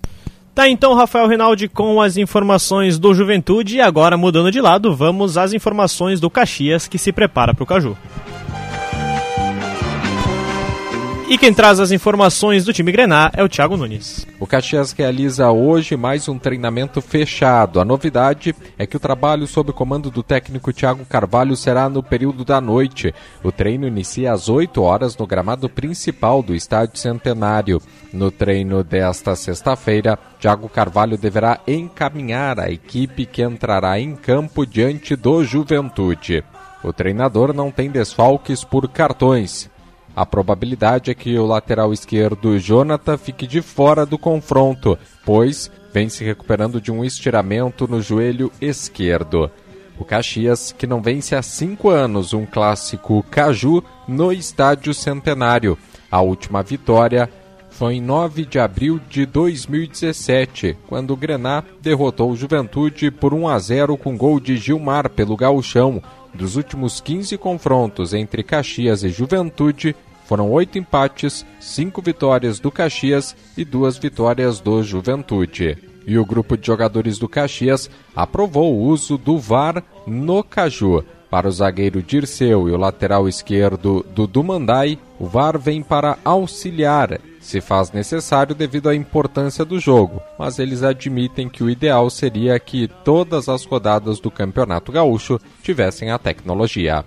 Tá 0.58 0.68
então 0.68 0.96
Rafael 0.96 1.28
Rinaldi 1.28 1.68
com 1.68 2.02
as 2.02 2.18
informações 2.18 2.98
do 2.98 3.14
Juventude 3.14 3.76
e 3.76 3.80
agora 3.80 4.18
mudando 4.18 4.52
de 4.52 4.60
lado, 4.60 4.92
vamos 4.96 5.38
às 5.38 5.54
informações 5.54 6.20
do 6.20 6.32
Caxias 6.32 6.88
que 6.88 6.98
se 6.98 7.12
prepara 7.12 7.54
para 7.54 7.64
o 7.64 7.68
Caju. 7.68 7.96
E 11.30 11.38
quem 11.38 11.54
traz 11.54 11.78
as 11.78 11.92
informações 11.92 12.64
do 12.64 12.72
time 12.72 12.90
Grená 12.90 13.30
é 13.34 13.44
o 13.44 13.50
Thiago 13.50 13.76
Nunes. 13.76 14.26
O 14.40 14.48
Caxias 14.48 14.94
realiza 14.94 15.52
hoje 15.52 15.98
mais 15.98 16.30
um 16.30 16.40
treinamento 16.40 17.02
fechado. 17.02 17.82
A 17.82 17.86
novidade 17.86 18.56
é 18.78 18.88
que 18.88 18.96
o 18.96 19.00
trabalho 19.00 19.46
sob 19.46 19.72
o 19.72 19.74
comando 19.74 20.10
do 20.10 20.24
técnico 20.24 20.72
Thiago 20.72 21.04
Carvalho 21.04 21.54
será 21.58 21.90
no 21.90 22.02
período 22.02 22.46
da 22.46 22.62
noite. 22.62 23.14
O 23.44 23.52
treino 23.52 23.86
inicia 23.86 24.32
às 24.32 24.48
8 24.48 24.82
horas 24.82 25.18
no 25.18 25.28
gramado 25.28 25.68
principal 25.68 26.42
do 26.42 26.56
Estádio 26.56 26.98
Centenário. 26.98 27.82
No 28.14 28.32
treino 28.32 28.82
desta 28.82 29.36
sexta-feira, 29.36 30.18
Thiago 30.40 30.70
Carvalho 30.70 31.18
deverá 31.18 31.60
encaminhar 31.68 32.58
a 32.58 32.72
equipe 32.72 33.26
que 33.26 33.44
entrará 33.44 34.00
em 34.00 34.16
campo 34.16 34.66
diante 34.66 35.14
do 35.14 35.44
Juventude. 35.44 36.42
O 36.82 36.94
treinador 36.94 37.54
não 37.54 37.70
tem 37.70 37.92
desfalques 37.92 38.64
por 38.64 38.88
cartões. 38.88 39.70
A 40.18 40.26
probabilidade 40.26 41.12
é 41.12 41.14
que 41.14 41.38
o 41.38 41.46
lateral 41.46 41.94
esquerdo 41.94 42.58
Jonathan 42.58 43.20
fique 43.20 43.46
de 43.46 43.62
fora 43.62 44.04
do 44.04 44.18
confronto, 44.18 44.98
pois 45.24 45.70
vem 45.94 46.10
se 46.10 46.24
recuperando 46.24 46.82
de 46.82 46.92
um 46.92 47.06
estiramento 47.06 47.88
no 47.88 48.02
joelho 48.02 48.52
esquerdo. 48.60 49.52
O 49.96 50.04
Caxias, 50.04 50.72
que 50.72 50.88
não 50.88 51.04
vence 51.04 51.36
há 51.36 51.44
cinco 51.44 51.92
anos 51.92 52.34
um 52.34 52.48
clássico 52.48 53.24
Caju 53.30 53.84
no 54.08 54.34
Estádio 54.34 54.92
Centenário. 54.92 55.78
A 56.10 56.20
última 56.20 56.64
vitória 56.64 57.30
foi 57.70 57.98
em 57.98 58.02
9 58.02 58.44
de 58.44 58.58
abril 58.58 59.00
de 59.08 59.24
2017, 59.24 60.76
quando 60.88 61.12
o 61.12 61.16
Grená 61.16 61.64
derrotou 61.80 62.32
o 62.32 62.36
Juventude 62.36 63.12
por 63.12 63.36
1 63.36 63.48
a 63.50 63.60
0 63.60 63.96
com 63.96 64.18
gol 64.18 64.40
de 64.40 64.58
Gilmar 64.58 65.12
pelo 65.12 65.38
Gauchão. 65.38 66.02
Dos 66.38 66.56
últimos 66.56 67.02
15 67.02 67.36
confrontos 67.36 68.14
entre 68.14 68.44
Caxias 68.44 69.04
e 69.04 69.10
Juventude, 69.10 69.96
foram 70.28 70.52
oito 70.52 70.78
empates, 70.78 71.44
cinco 71.60 72.00
vitórias 72.00 72.60
do 72.60 72.70
Caxias 72.70 73.36
e 73.58 73.66
duas 73.66 73.98
vitórias 73.98 74.60
do 74.60 74.84
Juventude. 74.84 75.78
E 76.06 76.16
o 76.16 76.24
grupo 76.24 76.56
de 76.56 76.68
jogadores 76.68 77.18
do 77.18 77.28
Caxias 77.28 77.90
aprovou 78.16 78.76
o 78.76 78.84
uso 78.84 79.18
do 79.18 79.40
VAR 79.40 79.84
no 80.06 80.44
Caju. 80.44 81.04
Para 81.28 81.48
o 81.48 81.52
zagueiro 81.52 82.04
Dirceu 82.04 82.70
e 82.70 82.72
o 82.72 82.78
lateral 82.78 83.28
esquerdo 83.28 84.06
Dudu 84.14 84.44
Mandai, 84.44 85.00
o 85.20 85.26
VAR 85.26 85.58
vem 85.58 85.82
para 85.82 86.20
auxiliar, 86.24 87.20
se 87.40 87.62
faz 87.62 87.92
necessário 87.92 88.54
devido 88.54 88.90
à 88.90 88.96
importância 88.96 89.64
do 89.64 89.80
jogo, 89.80 90.22
mas 90.38 90.60
eles 90.60 90.84
admitem 90.84 91.48
que 91.48 91.64
o 91.64 91.70
ideal 91.70 92.10
seria 92.10 92.60
que 92.60 92.88
todas 93.04 93.48
as 93.48 93.64
rodadas 93.66 94.20
do 94.20 94.30
Campeonato 94.30 94.92
Gaúcho 94.92 95.40
tivessem 95.64 96.12
a 96.12 96.18
tecnologia. 96.18 97.06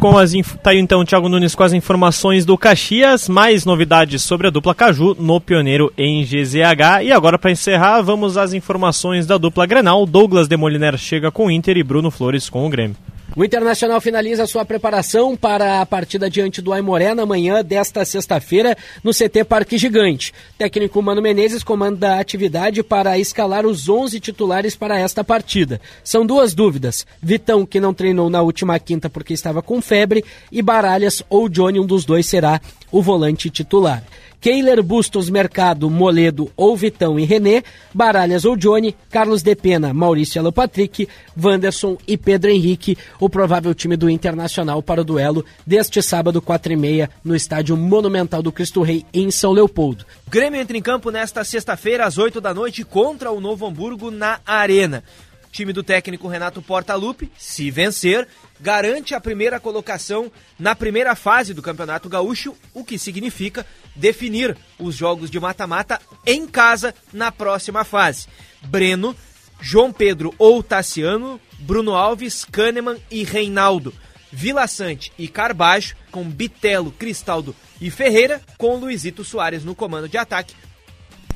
Com 0.00 0.16
as 0.16 0.32
tá 0.62 0.70
aí 0.70 0.78
então 0.78 1.04
Thiago 1.04 1.28
Nunes 1.28 1.56
com 1.56 1.64
as 1.64 1.72
informações 1.72 2.44
do 2.44 2.56
Caxias, 2.56 3.28
mais 3.28 3.64
novidades 3.64 4.22
sobre 4.22 4.46
a 4.46 4.50
dupla 4.50 4.72
Caju 4.72 5.16
no 5.18 5.40
Pioneiro 5.40 5.92
em 5.98 6.22
GZH. 6.22 7.02
E 7.02 7.10
agora 7.10 7.36
para 7.36 7.50
encerrar, 7.50 8.00
vamos 8.02 8.36
às 8.36 8.52
informações 8.52 9.26
da 9.26 9.36
dupla 9.36 9.66
Grenal. 9.66 10.06
Douglas 10.06 10.46
Demoliner 10.46 10.96
chega 10.96 11.32
com 11.32 11.46
o 11.46 11.50
Inter 11.50 11.76
e 11.76 11.82
Bruno 11.82 12.12
Flores 12.12 12.48
com 12.48 12.64
o 12.64 12.70
Grêmio. 12.70 12.96
O 13.38 13.44
Internacional 13.44 14.00
finaliza 14.00 14.48
sua 14.48 14.64
preparação 14.64 15.36
para 15.36 15.80
a 15.80 15.86
partida 15.86 16.28
diante 16.28 16.60
do 16.60 16.72
Aimoré 16.72 17.14
na 17.14 17.24
manhã 17.24 17.62
desta 17.62 18.04
sexta-feira 18.04 18.76
no 19.00 19.12
CT 19.12 19.44
Parque 19.44 19.78
Gigante. 19.78 20.34
técnico 20.58 21.00
Mano 21.00 21.22
Menezes 21.22 21.62
comanda 21.62 22.14
a 22.14 22.20
atividade 22.20 22.82
para 22.82 23.16
escalar 23.16 23.64
os 23.64 23.88
11 23.88 24.18
titulares 24.18 24.74
para 24.74 24.98
esta 24.98 25.22
partida. 25.22 25.80
São 26.02 26.26
duas 26.26 26.52
dúvidas: 26.52 27.06
Vitão, 27.22 27.64
que 27.64 27.78
não 27.78 27.94
treinou 27.94 28.28
na 28.28 28.42
última 28.42 28.76
quinta 28.80 29.08
porque 29.08 29.34
estava 29.34 29.62
com 29.62 29.80
febre, 29.80 30.24
e 30.50 30.60
Baralhas 30.60 31.22
ou 31.30 31.48
Johnny, 31.48 31.78
um 31.78 31.86
dos 31.86 32.04
dois 32.04 32.26
será 32.26 32.60
o 32.90 33.00
volante 33.00 33.50
titular. 33.50 34.02
Keiler, 34.40 34.82
Bustos, 34.82 35.28
Mercado, 35.28 35.90
Moledo 35.90 36.50
ou 36.56 36.76
Vitão 36.76 37.18
e 37.18 37.24
René, 37.24 37.62
Baralhas 37.92 38.44
ou 38.44 38.56
Johnny, 38.56 38.94
Carlos 39.10 39.42
De 39.42 39.54
Pena, 39.56 39.92
Maurício 39.92 40.40
Alopatrick, 40.40 41.08
Wanderson 41.36 41.98
e 42.06 42.16
Pedro 42.16 42.50
Henrique, 42.50 42.96
o 43.18 43.28
provável 43.28 43.74
time 43.74 43.96
do 43.96 44.08
Internacional 44.08 44.82
para 44.82 45.00
o 45.00 45.04
duelo 45.04 45.44
deste 45.66 46.00
sábado, 46.00 46.40
4 46.40 46.72
e 46.72 46.76
meia, 46.76 47.10
no 47.24 47.34
estádio 47.34 47.76
Monumental 47.76 48.42
do 48.42 48.52
Cristo 48.52 48.82
Rei, 48.82 49.04
em 49.12 49.30
São 49.30 49.52
Leopoldo. 49.52 50.04
O 50.26 50.30
Grêmio 50.30 50.60
entra 50.60 50.76
em 50.76 50.82
campo 50.82 51.10
nesta 51.10 51.42
sexta-feira, 51.42 52.06
às 52.06 52.16
8 52.16 52.40
da 52.40 52.54
noite, 52.54 52.84
contra 52.84 53.32
o 53.32 53.40
Novo 53.40 53.66
Hamburgo 53.66 54.10
na 54.10 54.40
Arena. 54.46 55.02
O 55.48 55.50
time 55.50 55.72
do 55.72 55.82
técnico 55.82 56.28
Renato 56.28 56.60
Portaluppi, 56.60 57.32
se 57.36 57.70
vencer, 57.70 58.28
garante 58.60 59.14
a 59.14 59.20
primeira 59.20 59.60
colocação 59.60 60.30
na 60.58 60.74
primeira 60.74 61.14
fase 61.14 61.54
do 61.54 61.62
Campeonato 61.62 62.08
Gaúcho, 62.08 62.56
o 62.74 62.84
que 62.84 62.98
significa 62.98 63.66
definir 63.94 64.56
os 64.78 64.94
jogos 64.94 65.30
de 65.30 65.38
mata-mata 65.38 66.00
em 66.26 66.46
casa 66.46 66.94
na 67.12 67.30
próxima 67.30 67.84
fase. 67.84 68.26
Breno, 68.62 69.14
João 69.60 69.92
Pedro 69.92 70.34
ou 70.38 70.62
Tassiano, 70.62 71.40
Bruno 71.58 71.94
Alves, 71.94 72.44
Kahneman 72.44 72.96
e 73.10 73.24
Reinaldo. 73.24 73.92
Vila 74.30 74.66
Sante 74.66 75.10
e 75.18 75.26
Carbaixo, 75.26 75.96
com 76.10 76.22
Bitelo, 76.22 76.92
Cristaldo 76.92 77.56
e 77.80 77.90
Ferreira, 77.90 78.42
com 78.58 78.76
Luizito 78.76 79.24
Soares 79.24 79.64
no 79.64 79.74
comando 79.74 80.08
de 80.08 80.18
ataque, 80.18 80.54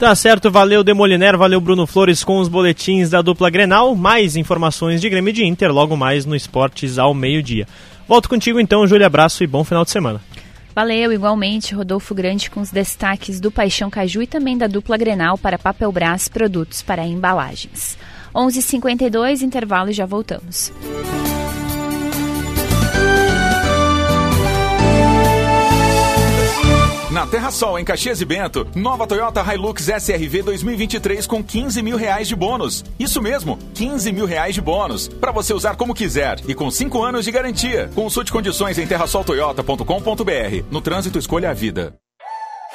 Tá 0.02 0.16
certo, 0.16 0.50
valeu 0.50 0.82
Demoliner, 0.82 1.38
valeu 1.38 1.60
Bruno 1.60 1.86
Flores 1.86 2.24
com 2.24 2.40
os 2.40 2.48
boletins 2.48 3.08
da 3.10 3.22
dupla 3.22 3.48
Grenal. 3.48 3.94
Mais 3.94 4.34
informações 4.34 5.00
de 5.00 5.08
Grêmio 5.08 5.32
de 5.32 5.44
Inter 5.44 5.72
logo 5.72 5.96
mais 5.96 6.26
no 6.26 6.34
Esportes 6.34 6.98
ao 6.98 7.14
meio-dia. 7.14 7.68
Volto 8.08 8.28
contigo 8.28 8.58
então, 8.58 8.84
Júlio, 8.84 9.06
abraço 9.06 9.44
e 9.44 9.46
bom 9.46 9.62
final 9.62 9.84
de 9.84 9.92
semana. 9.92 10.20
Valeu, 10.74 11.12
igualmente, 11.12 11.72
Rodolfo 11.72 12.16
Grande 12.16 12.50
com 12.50 12.60
os 12.60 12.72
destaques 12.72 13.38
do 13.38 13.52
Paixão 13.52 13.88
Caju 13.88 14.22
e 14.22 14.26
também 14.26 14.58
da 14.58 14.66
dupla 14.66 14.96
Grenal 14.96 15.38
para 15.38 15.56
Papel 15.56 15.92
Brás, 15.92 16.26
produtos 16.26 16.82
para 16.82 17.06
embalagens. 17.06 17.96
11:52 18.34 18.56
h 18.56 18.60
52 18.62 19.42
intervalo 19.42 19.90
e 19.90 19.92
já 19.92 20.04
voltamos. 20.04 20.72
Na 27.12 27.26
Terra 27.26 27.50
Sol, 27.50 27.78
em 27.78 27.84
Caxias 27.84 28.22
e 28.22 28.24
Bento, 28.24 28.66
nova 28.74 29.06
Toyota 29.06 29.42
Hilux 29.42 29.86
SRV 29.86 30.44
2023 30.44 31.26
com 31.26 31.44
15 31.44 31.82
mil 31.82 31.98
reais 31.98 32.26
de 32.26 32.34
bônus. 32.34 32.82
Isso 32.98 33.20
mesmo, 33.20 33.58
15 33.74 34.10
mil 34.12 34.24
reais 34.24 34.54
de 34.54 34.62
bônus. 34.62 35.08
Para 35.08 35.30
você 35.30 35.52
usar 35.52 35.76
como 35.76 35.94
quiser 35.94 36.40
e 36.48 36.54
com 36.54 36.70
5 36.70 37.02
anos 37.02 37.26
de 37.26 37.30
garantia. 37.30 37.90
Consulte 37.94 38.32
condições 38.32 38.78
em 38.78 38.86
terrasoltoyota.com.br. 38.86 40.64
No 40.70 40.80
trânsito, 40.80 41.18
escolha 41.18 41.50
a 41.50 41.52
vida. 41.52 41.94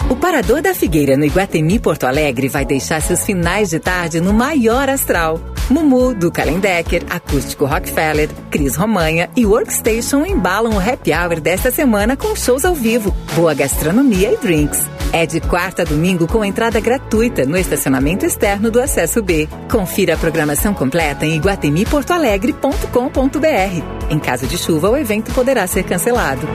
O 0.09 0.15
Parador 0.15 0.61
da 0.61 0.73
Figueira 0.73 1.17
no 1.17 1.25
Iguatemi 1.25 1.79
Porto 1.79 2.05
Alegre 2.05 2.47
vai 2.47 2.63
deixar 2.63 3.01
seus 3.01 3.25
finais 3.25 3.69
de 3.69 3.79
tarde 3.79 4.21
no 4.21 4.31
maior 4.31 4.87
astral. 4.89 5.37
Mumu, 5.69 6.13
do 6.13 6.31
Kalendecker, 6.31 7.03
Acústico 7.09 7.65
Rockefeller, 7.65 8.29
Cris 8.49 8.77
Romanha 8.77 9.29
e 9.35 9.45
Workstation 9.45 10.25
embalam 10.25 10.75
o 10.75 10.79
happy 10.79 11.11
hour 11.11 11.41
desta 11.41 11.69
semana 11.71 12.15
com 12.15 12.33
shows 12.37 12.63
ao 12.63 12.73
vivo, 12.73 13.13
boa 13.35 13.53
gastronomia 13.53 14.31
e 14.31 14.37
drinks. 14.37 14.81
É 15.11 15.25
de 15.25 15.41
quarta 15.41 15.81
a 15.81 15.85
domingo 15.85 16.25
com 16.25 16.45
entrada 16.45 16.79
gratuita 16.79 17.45
no 17.45 17.57
estacionamento 17.57 18.25
externo 18.25 18.71
do 18.71 18.79
Acesso 18.79 19.21
B. 19.21 19.49
Confira 19.69 20.13
a 20.13 20.17
programação 20.17 20.73
completa 20.73 21.25
em 21.25 21.35
iguatemiportoalegre.com.br. 21.35 24.09
Em 24.09 24.19
caso 24.19 24.47
de 24.47 24.57
chuva, 24.57 24.89
o 24.89 24.95
evento 24.95 25.33
poderá 25.33 25.67
ser 25.67 25.83
cancelado. 25.83 26.47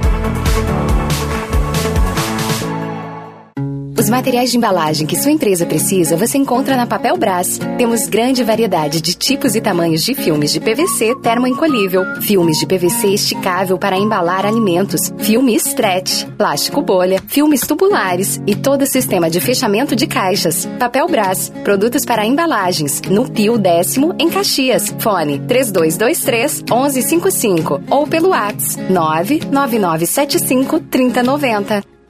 Os 4.03 4.11
materiais 4.11 4.50
de 4.50 4.57
embalagem 4.57 5.07
que 5.07 5.14
sua 5.14 5.30
empresa 5.30 5.64
precisa 5.64 6.16
você 6.16 6.36
encontra 6.36 6.76
na 6.76 6.88
Papel 6.88 7.16
Brás. 7.16 7.61
Temos 7.78 8.09
grande 8.09 8.42
variedade 8.42 9.00
de 9.00 9.14
tipos 9.14 9.55
e 9.55 9.61
tamanhos 9.61 10.03
de 10.03 10.12
filmes 10.12 10.53
de 10.53 10.59
PVC 10.59 11.14
termoencolhível, 11.22 12.03
filmes 12.20 12.59
de 12.59 12.66
PVC 12.66 13.14
esticável 13.14 13.78
para 13.78 13.96
embalar 13.96 14.44
alimentos, 14.44 15.12
filme 15.18 15.55
stretch, 15.55 16.24
plástico 16.36 16.82
bolha, 16.82 17.22
filmes 17.28 17.61
tubulares 17.61 18.42
e 18.44 18.57
todo 18.57 18.82
o 18.82 18.86
sistema 18.86 19.30
de 19.30 19.40
fechamento 19.40 19.94
de 19.94 20.09
caixas. 20.09 20.66
Papel 20.80 21.07
Brás, 21.07 21.53
produtos 21.62 22.05
para 22.05 22.26
embalagens, 22.26 23.00
no 23.03 23.30
Pio 23.30 23.57
Décimo, 23.57 24.16
em 24.18 24.28
Caxias. 24.28 24.92
Fone 24.98 25.38
3223 25.46 26.62
1155 26.62 27.82
ou 27.88 28.05
pelo 28.09 28.30
WhatsApp 28.30 28.82
99975 28.90 30.80
3090. 30.90 32.01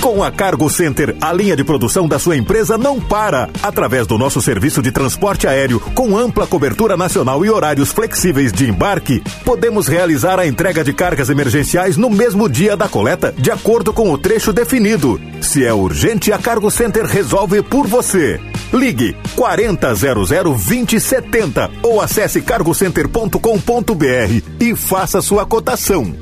Com 0.00 0.24
a 0.24 0.30
Cargo 0.30 0.70
Center, 0.70 1.14
a 1.20 1.30
linha 1.30 1.54
de 1.54 1.62
produção 1.62 2.08
da 2.08 2.18
sua 2.18 2.34
empresa 2.34 2.78
não 2.78 2.98
para. 2.98 3.50
Através 3.62 4.06
do 4.06 4.16
nosso 4.16 4.40
serviço 4.40 4.80
de 4.80 4.90
transporte 4.90 5.46
aéreo, 5.46 5.78
com 5.94 6.16
ampla 6.16 6.46
cobertura 6.46 6.96
nacional 6.96 7.44
e 7.44 7.50
horários 7.50 7.92
flexíveis 7.92 8.50
de 8.50 8.66
embarque, 8.66 9.22
podemos 9.44 9.86
realizar 9.86 10.40
a 10.40 10.46
entrega 10.46 10.82
de 10.82 10.94
cargas 10.94 11.28
emergenciais 11.28 11.98
no 11.98 12.08
mesmo 12.08 12.48
dia 12.48 12.78
da 12.78 12.88
coleta, 12.88 13.34
de 13.36 13.50
acordo 13.50 13.92
com 13.92 14.10
o 14.10 14.16
trecho 14.16 14.54
definido. 14.54 15.20
Se 15.42 15.66
é 15.66 15.72
urgente, 15.72 16.32
a 16.32 16.38
Cargo 16.38 16.70
Center 16.70 17.04
resolve 17.04 17.62
por 17.62 17.86
você. 17.86 18.40
Ligue 18.72 19.14
4000 19.36 20.54
2070 20.54 21.70
ou 21.82 22.00
acesse 22.00 22.40
cargocenter.com.br 22.40 23.36
e 24.58 24.74
faça 24.74 25.20
sua 25.20 25.44
cotação. 25.44 26.14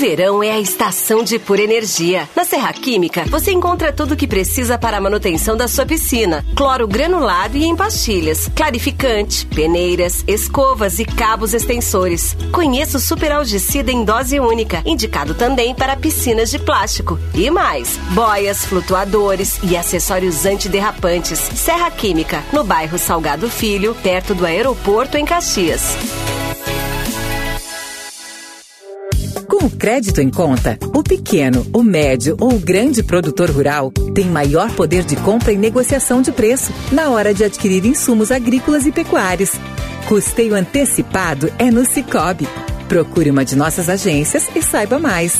Verão 0.00 0.42
é 0.42 0.50
a 0.50 0.58
estação 0.58 1.22
de 1.22 1.38
pura 1.38 1.60
energia. 1.60 2.26
Na 2.34 2.42
Serra 2.42 2.72
Química, 2.72 3.26
você 3.26 3.52
encontra 3.52 3.92
tudo 3.92 4.14
o 4.14 4.16
que 4.16 4.26
precisa 4.26 4.78
para 4.78 4.96
a 4.96 5.00
manutenção 5.00 5.58
da 5.58 5.68
sua 5.68 5.84
piscina: 5.84 6.42
cloro 6.56 6.88
granulado 6.88 7.58
e 7.58 7.64
em 7.64 7.76
pastilhas, 7.76 8.50
clarificante, 8.56 9.44
peneiras, 9.44 10.24
escovas 10.26 10.98
e 10.98 11.04
cabos 11.04 11.52
extensores. 11.52 12.34
Conheça 12.50 12.96
o 12.96 13.00
superalgicida 13.00 13.92
em 13.92 14.02
dose 14.02 14.40
única, 14.40 14.82
indicado 14.86 15.34
também 15.34 15.74
para 15.74 15.96
piscinas 15.96 16.50
de 16.50 16.58
plástico. 16.58 17.18
E 17.34 17.50
mais: 17.50 17.98
boias, 18.12 18.64
flutuadores 18.64 19.60
e 19.62 19.76
acessórios 19.76 20.46
antiderrapantes. 20.46 21.38
Serra 21.38 21.90
Química, 21.90 22.42
no 22.54 22.64
bairro 22.64 22.96
Salgado 22.96 23.50
Filho, 23.50 23.94
perto 24.02 24.34
do 24.34 24.46
aeroporto 24.46 25.18
em 25.18 25.26
Caxias. 25.26 25.94
Com 29.60 29.66
o 29.66 29.70
crédito 29.70 30.22
em 30.22 30.30
conta, 30.30 30.78
o 30.94 31.02
pequeno, 31.02 31.66
o 31.74 31.82
médio 31.82 32.34
ou 32.40 32.54
o 32.54 32.58
grande 32.58 33.02
produtor 33.02 33.50
rural 33.50 33.92
tem 34.14 34.24
maior 34.24 34.70
poder 34.70 35.04
de 35.04 35.16
compra 35.16 35.52
e 35.52 35.58
negociação 35.58 36.22
de 36.22 36.32
preço 36.32 36.72
na 36.90 37.10
hora 37.10 37.34
de 37.34 37.44
adquirir 37.44 37.84
insumos 37.84 38.30
agrícolas 38.30 38.86
e 38.86 38.90
pecuários. 38.90 39.50
Custeio 40.08 40.54
antecipado 40.54 41.52
é 41.58 41.70
no 41.70 41.84
Cicobi. 41.84 42.48
Procure 42.88 43.30
uma 43.30 43.44
de 43.44 43.54
nossas 43.54 43.90
agências 43.90 44.48
e 44.56 44.62
saiba 44.62 44.98
mais. 44.98 45.38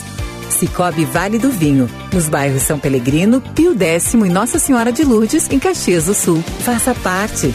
Cicobi 0.51 1.07
Vale 1.07 1.39
do 1.39 1.51
Vinho, 1.51 1.89
nos 2.13 2.29
bairros 2.29 2.61
São 2.65 2.79
Pelegrino, 2.79 3.41
Pio 3.41 3.75
Décimo 3.75 4.27
e 4.27 4.29
Nossa 4.29 4.59
Senhora 4.59 4.93
de 4.93 5.03
Lourdes, 5.03 5.49
em 5.51 5.59
Caxias 5.59 6.05
do 6.05 6.13
Sul. 6.13 6.45
Faça 6.63 6.95
parte. 6.95 7.55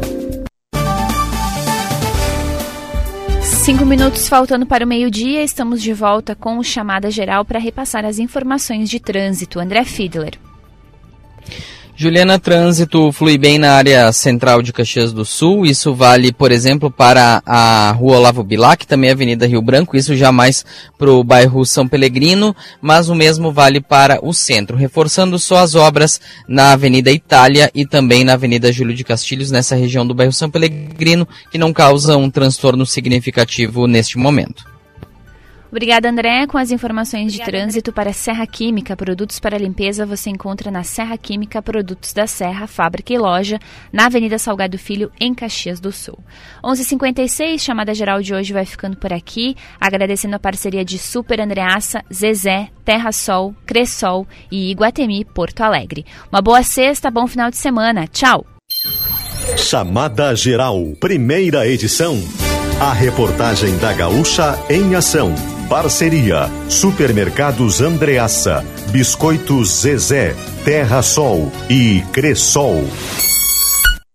Cinco 3.63 3.85
minutos 3.85 4.27
faltando 4.27 4.65
para 4.65 4.83
o 4.83 4.87
meio-dia, 4.87 5.43
estamos 5.43 5.83
de 5.83 5.93
volta 5.93 6.35
com 6.35 6.57
o 6.57 6.63
chamada 6.63 7.11
geral 7.11 7.45
para 7.45 7.59
repassar 7.59 8.03
as 8.03 8.17
informações 8.17 8.89
de 8.89 8.99
trânsito. 8.99 9.59
André 9.59 9.85
Fiedler. 9.85 10.39
Juliana, 12.01 12.39
trânsito 12.39 13.11
flui 13.11 13.37
bem 13.37 13.59
na 13.59 13.73
área 13.73 14.11
central 14.11 14.63
de 14.63 14.73
Caxias 14.73 15.13
do 15.13 15.23
Sul. 15.23 15.67
Isso 15.67 15.93
vale, 15.93 16.33
por 16.33 16.51
exemplo, 16.51 16.89
para 16.89 17.43
a 17.45 17.91
Rua 17.91 18.17
Olavo 18.17 18.43
Bilac, 18.43 18.87
também 18.87 19.11
a 19.11 19.13
Avenida 19.13 19.45
Rio 19.45 19.61
Branco. 19.61 19.95
Isso 19.95 20.15
jamais 20.15 20.65
para 20.97 21.11
o 21.11 21.23
bairro 21.23 21.63
São 21.63 21.87
Pelegrino, 21.87 22.55
mas 22.81 23.07
o 23.07 23.13
mesmo 23.13 23.51
vale 23.51 23.79
para 23.79 24.17
o 24.25 24.33
centro. 24.33 24.75
Reforçando 24.75 25.37
só 25.37 25.57
as 25.57 25.75
obras 25.75 26.19
na 26.47 26.71
Avenida 26.71 27.11
Itália 27.11 27.69
e 27.75 27.85
também 27.85 28.23
na 28.23 28.33
Avenida 28.33 28.71
Júlio 28.71 28.95
de 28.95 29.03
Castilhos, 29.03 29.51
nessa 29.51 29.75
região 29.75 30.03
do 30.05 30.15
bairro 30.15 30.33
São 30.33 30.49
Pelegrino, 30.49 31.27
que 31.51 31.59
não 31.59 31.71
causa 31.71 32.17
um 32.17 32.31
transtorno 32.31 32.83
significativo 32.83 33.85
neste 33.85 34.17
momento. 34.17 34.70
Obrigada, 35.71 36.09
André. 36.09 36.45
Com 36.47 36.57
as 36.57 36.69
informações 36.69 37.31
de 37.31 37.41
Obrigada, 37.41 37.63
trânsito 37.63 37.91
André. 37.91 38.03
para 38.03 38.13
Serra 38.13 38.45
Química, 38.45 38.95
produtos 38.95 39.39
para 39.39 39.57
limpeza, 39.57 40.05
você 40.05 40.29
encontra 40.29 40.69
na 40.69 40.83
Serra 40.83 41.17
Química 41.17 41.61
Produtos 41.61 42.11
da 42.11 42.27
Serra, 42.27 42.67
fábrica 42.67 43.13
e 43.13 43.17
loja, 43.17 43.57
na 43.91 44.07
Avenida 44.07 44.37
Salgado 44.37 44.77
Filho, 44.77 45.09
em 45.19 45.33
Caxias 45.33 45.79
do 45.79 45.91
Sul. 45.91 46.19
11:56, 46.61 47.61
chamada 47.61 47.93
geral 47.93 48.21
de 48.21 48.33
hoje 48.33 48.51
vai 48.51 48.65
ficando 48.65 48.97
por 48.97 49.13
aqui, 49.13 49.55
agradecendo 49.79 50.35
a 50.35 50.39
parceria 50.39 50.83
de 50.83 50.97
Super 50.97 51.39
Andreaça, 51.39 52.03
Zezé, 52.13 52.67
Terra 52.83 53.13
Sol, 53.13 53.55
Cressol 53.65 54.27
e 54.51 54.71
Iguatemi 54.71 55.23
Porto 55.23 55.61
Alegre. 55.61 56.05
Uma 56.31 56.41
boa 56.41 56.63
sexta, 56.63 57.09
bom 57.09 57.25
final 57.25 57.49
de 57.49 57.57
semana. 57.57 58.07
Tchau. 58.07 58.45
Chamada 59.57 60.35
geral, 60.35 60.77
primeira 60.99 61.65
edição. 61.65 62.19
A 62.79 62.91
reportagem 62.93 63.77
da 63.77 63.93
Gaúcha 63.93 64.59
em 64.69 64.95
ação. 64.95 65.33
Parceria: 65.71 66.51
Supermercados 66.67 67.79
Andreaça, 67.79 68.61
Biscoitos 68.89 69.83
Zezé, 69.83 70.35
Terra 70.65 71.01
Sol 71.01 71.49
e 71.69 72.03
Cressol. 72.11 72.83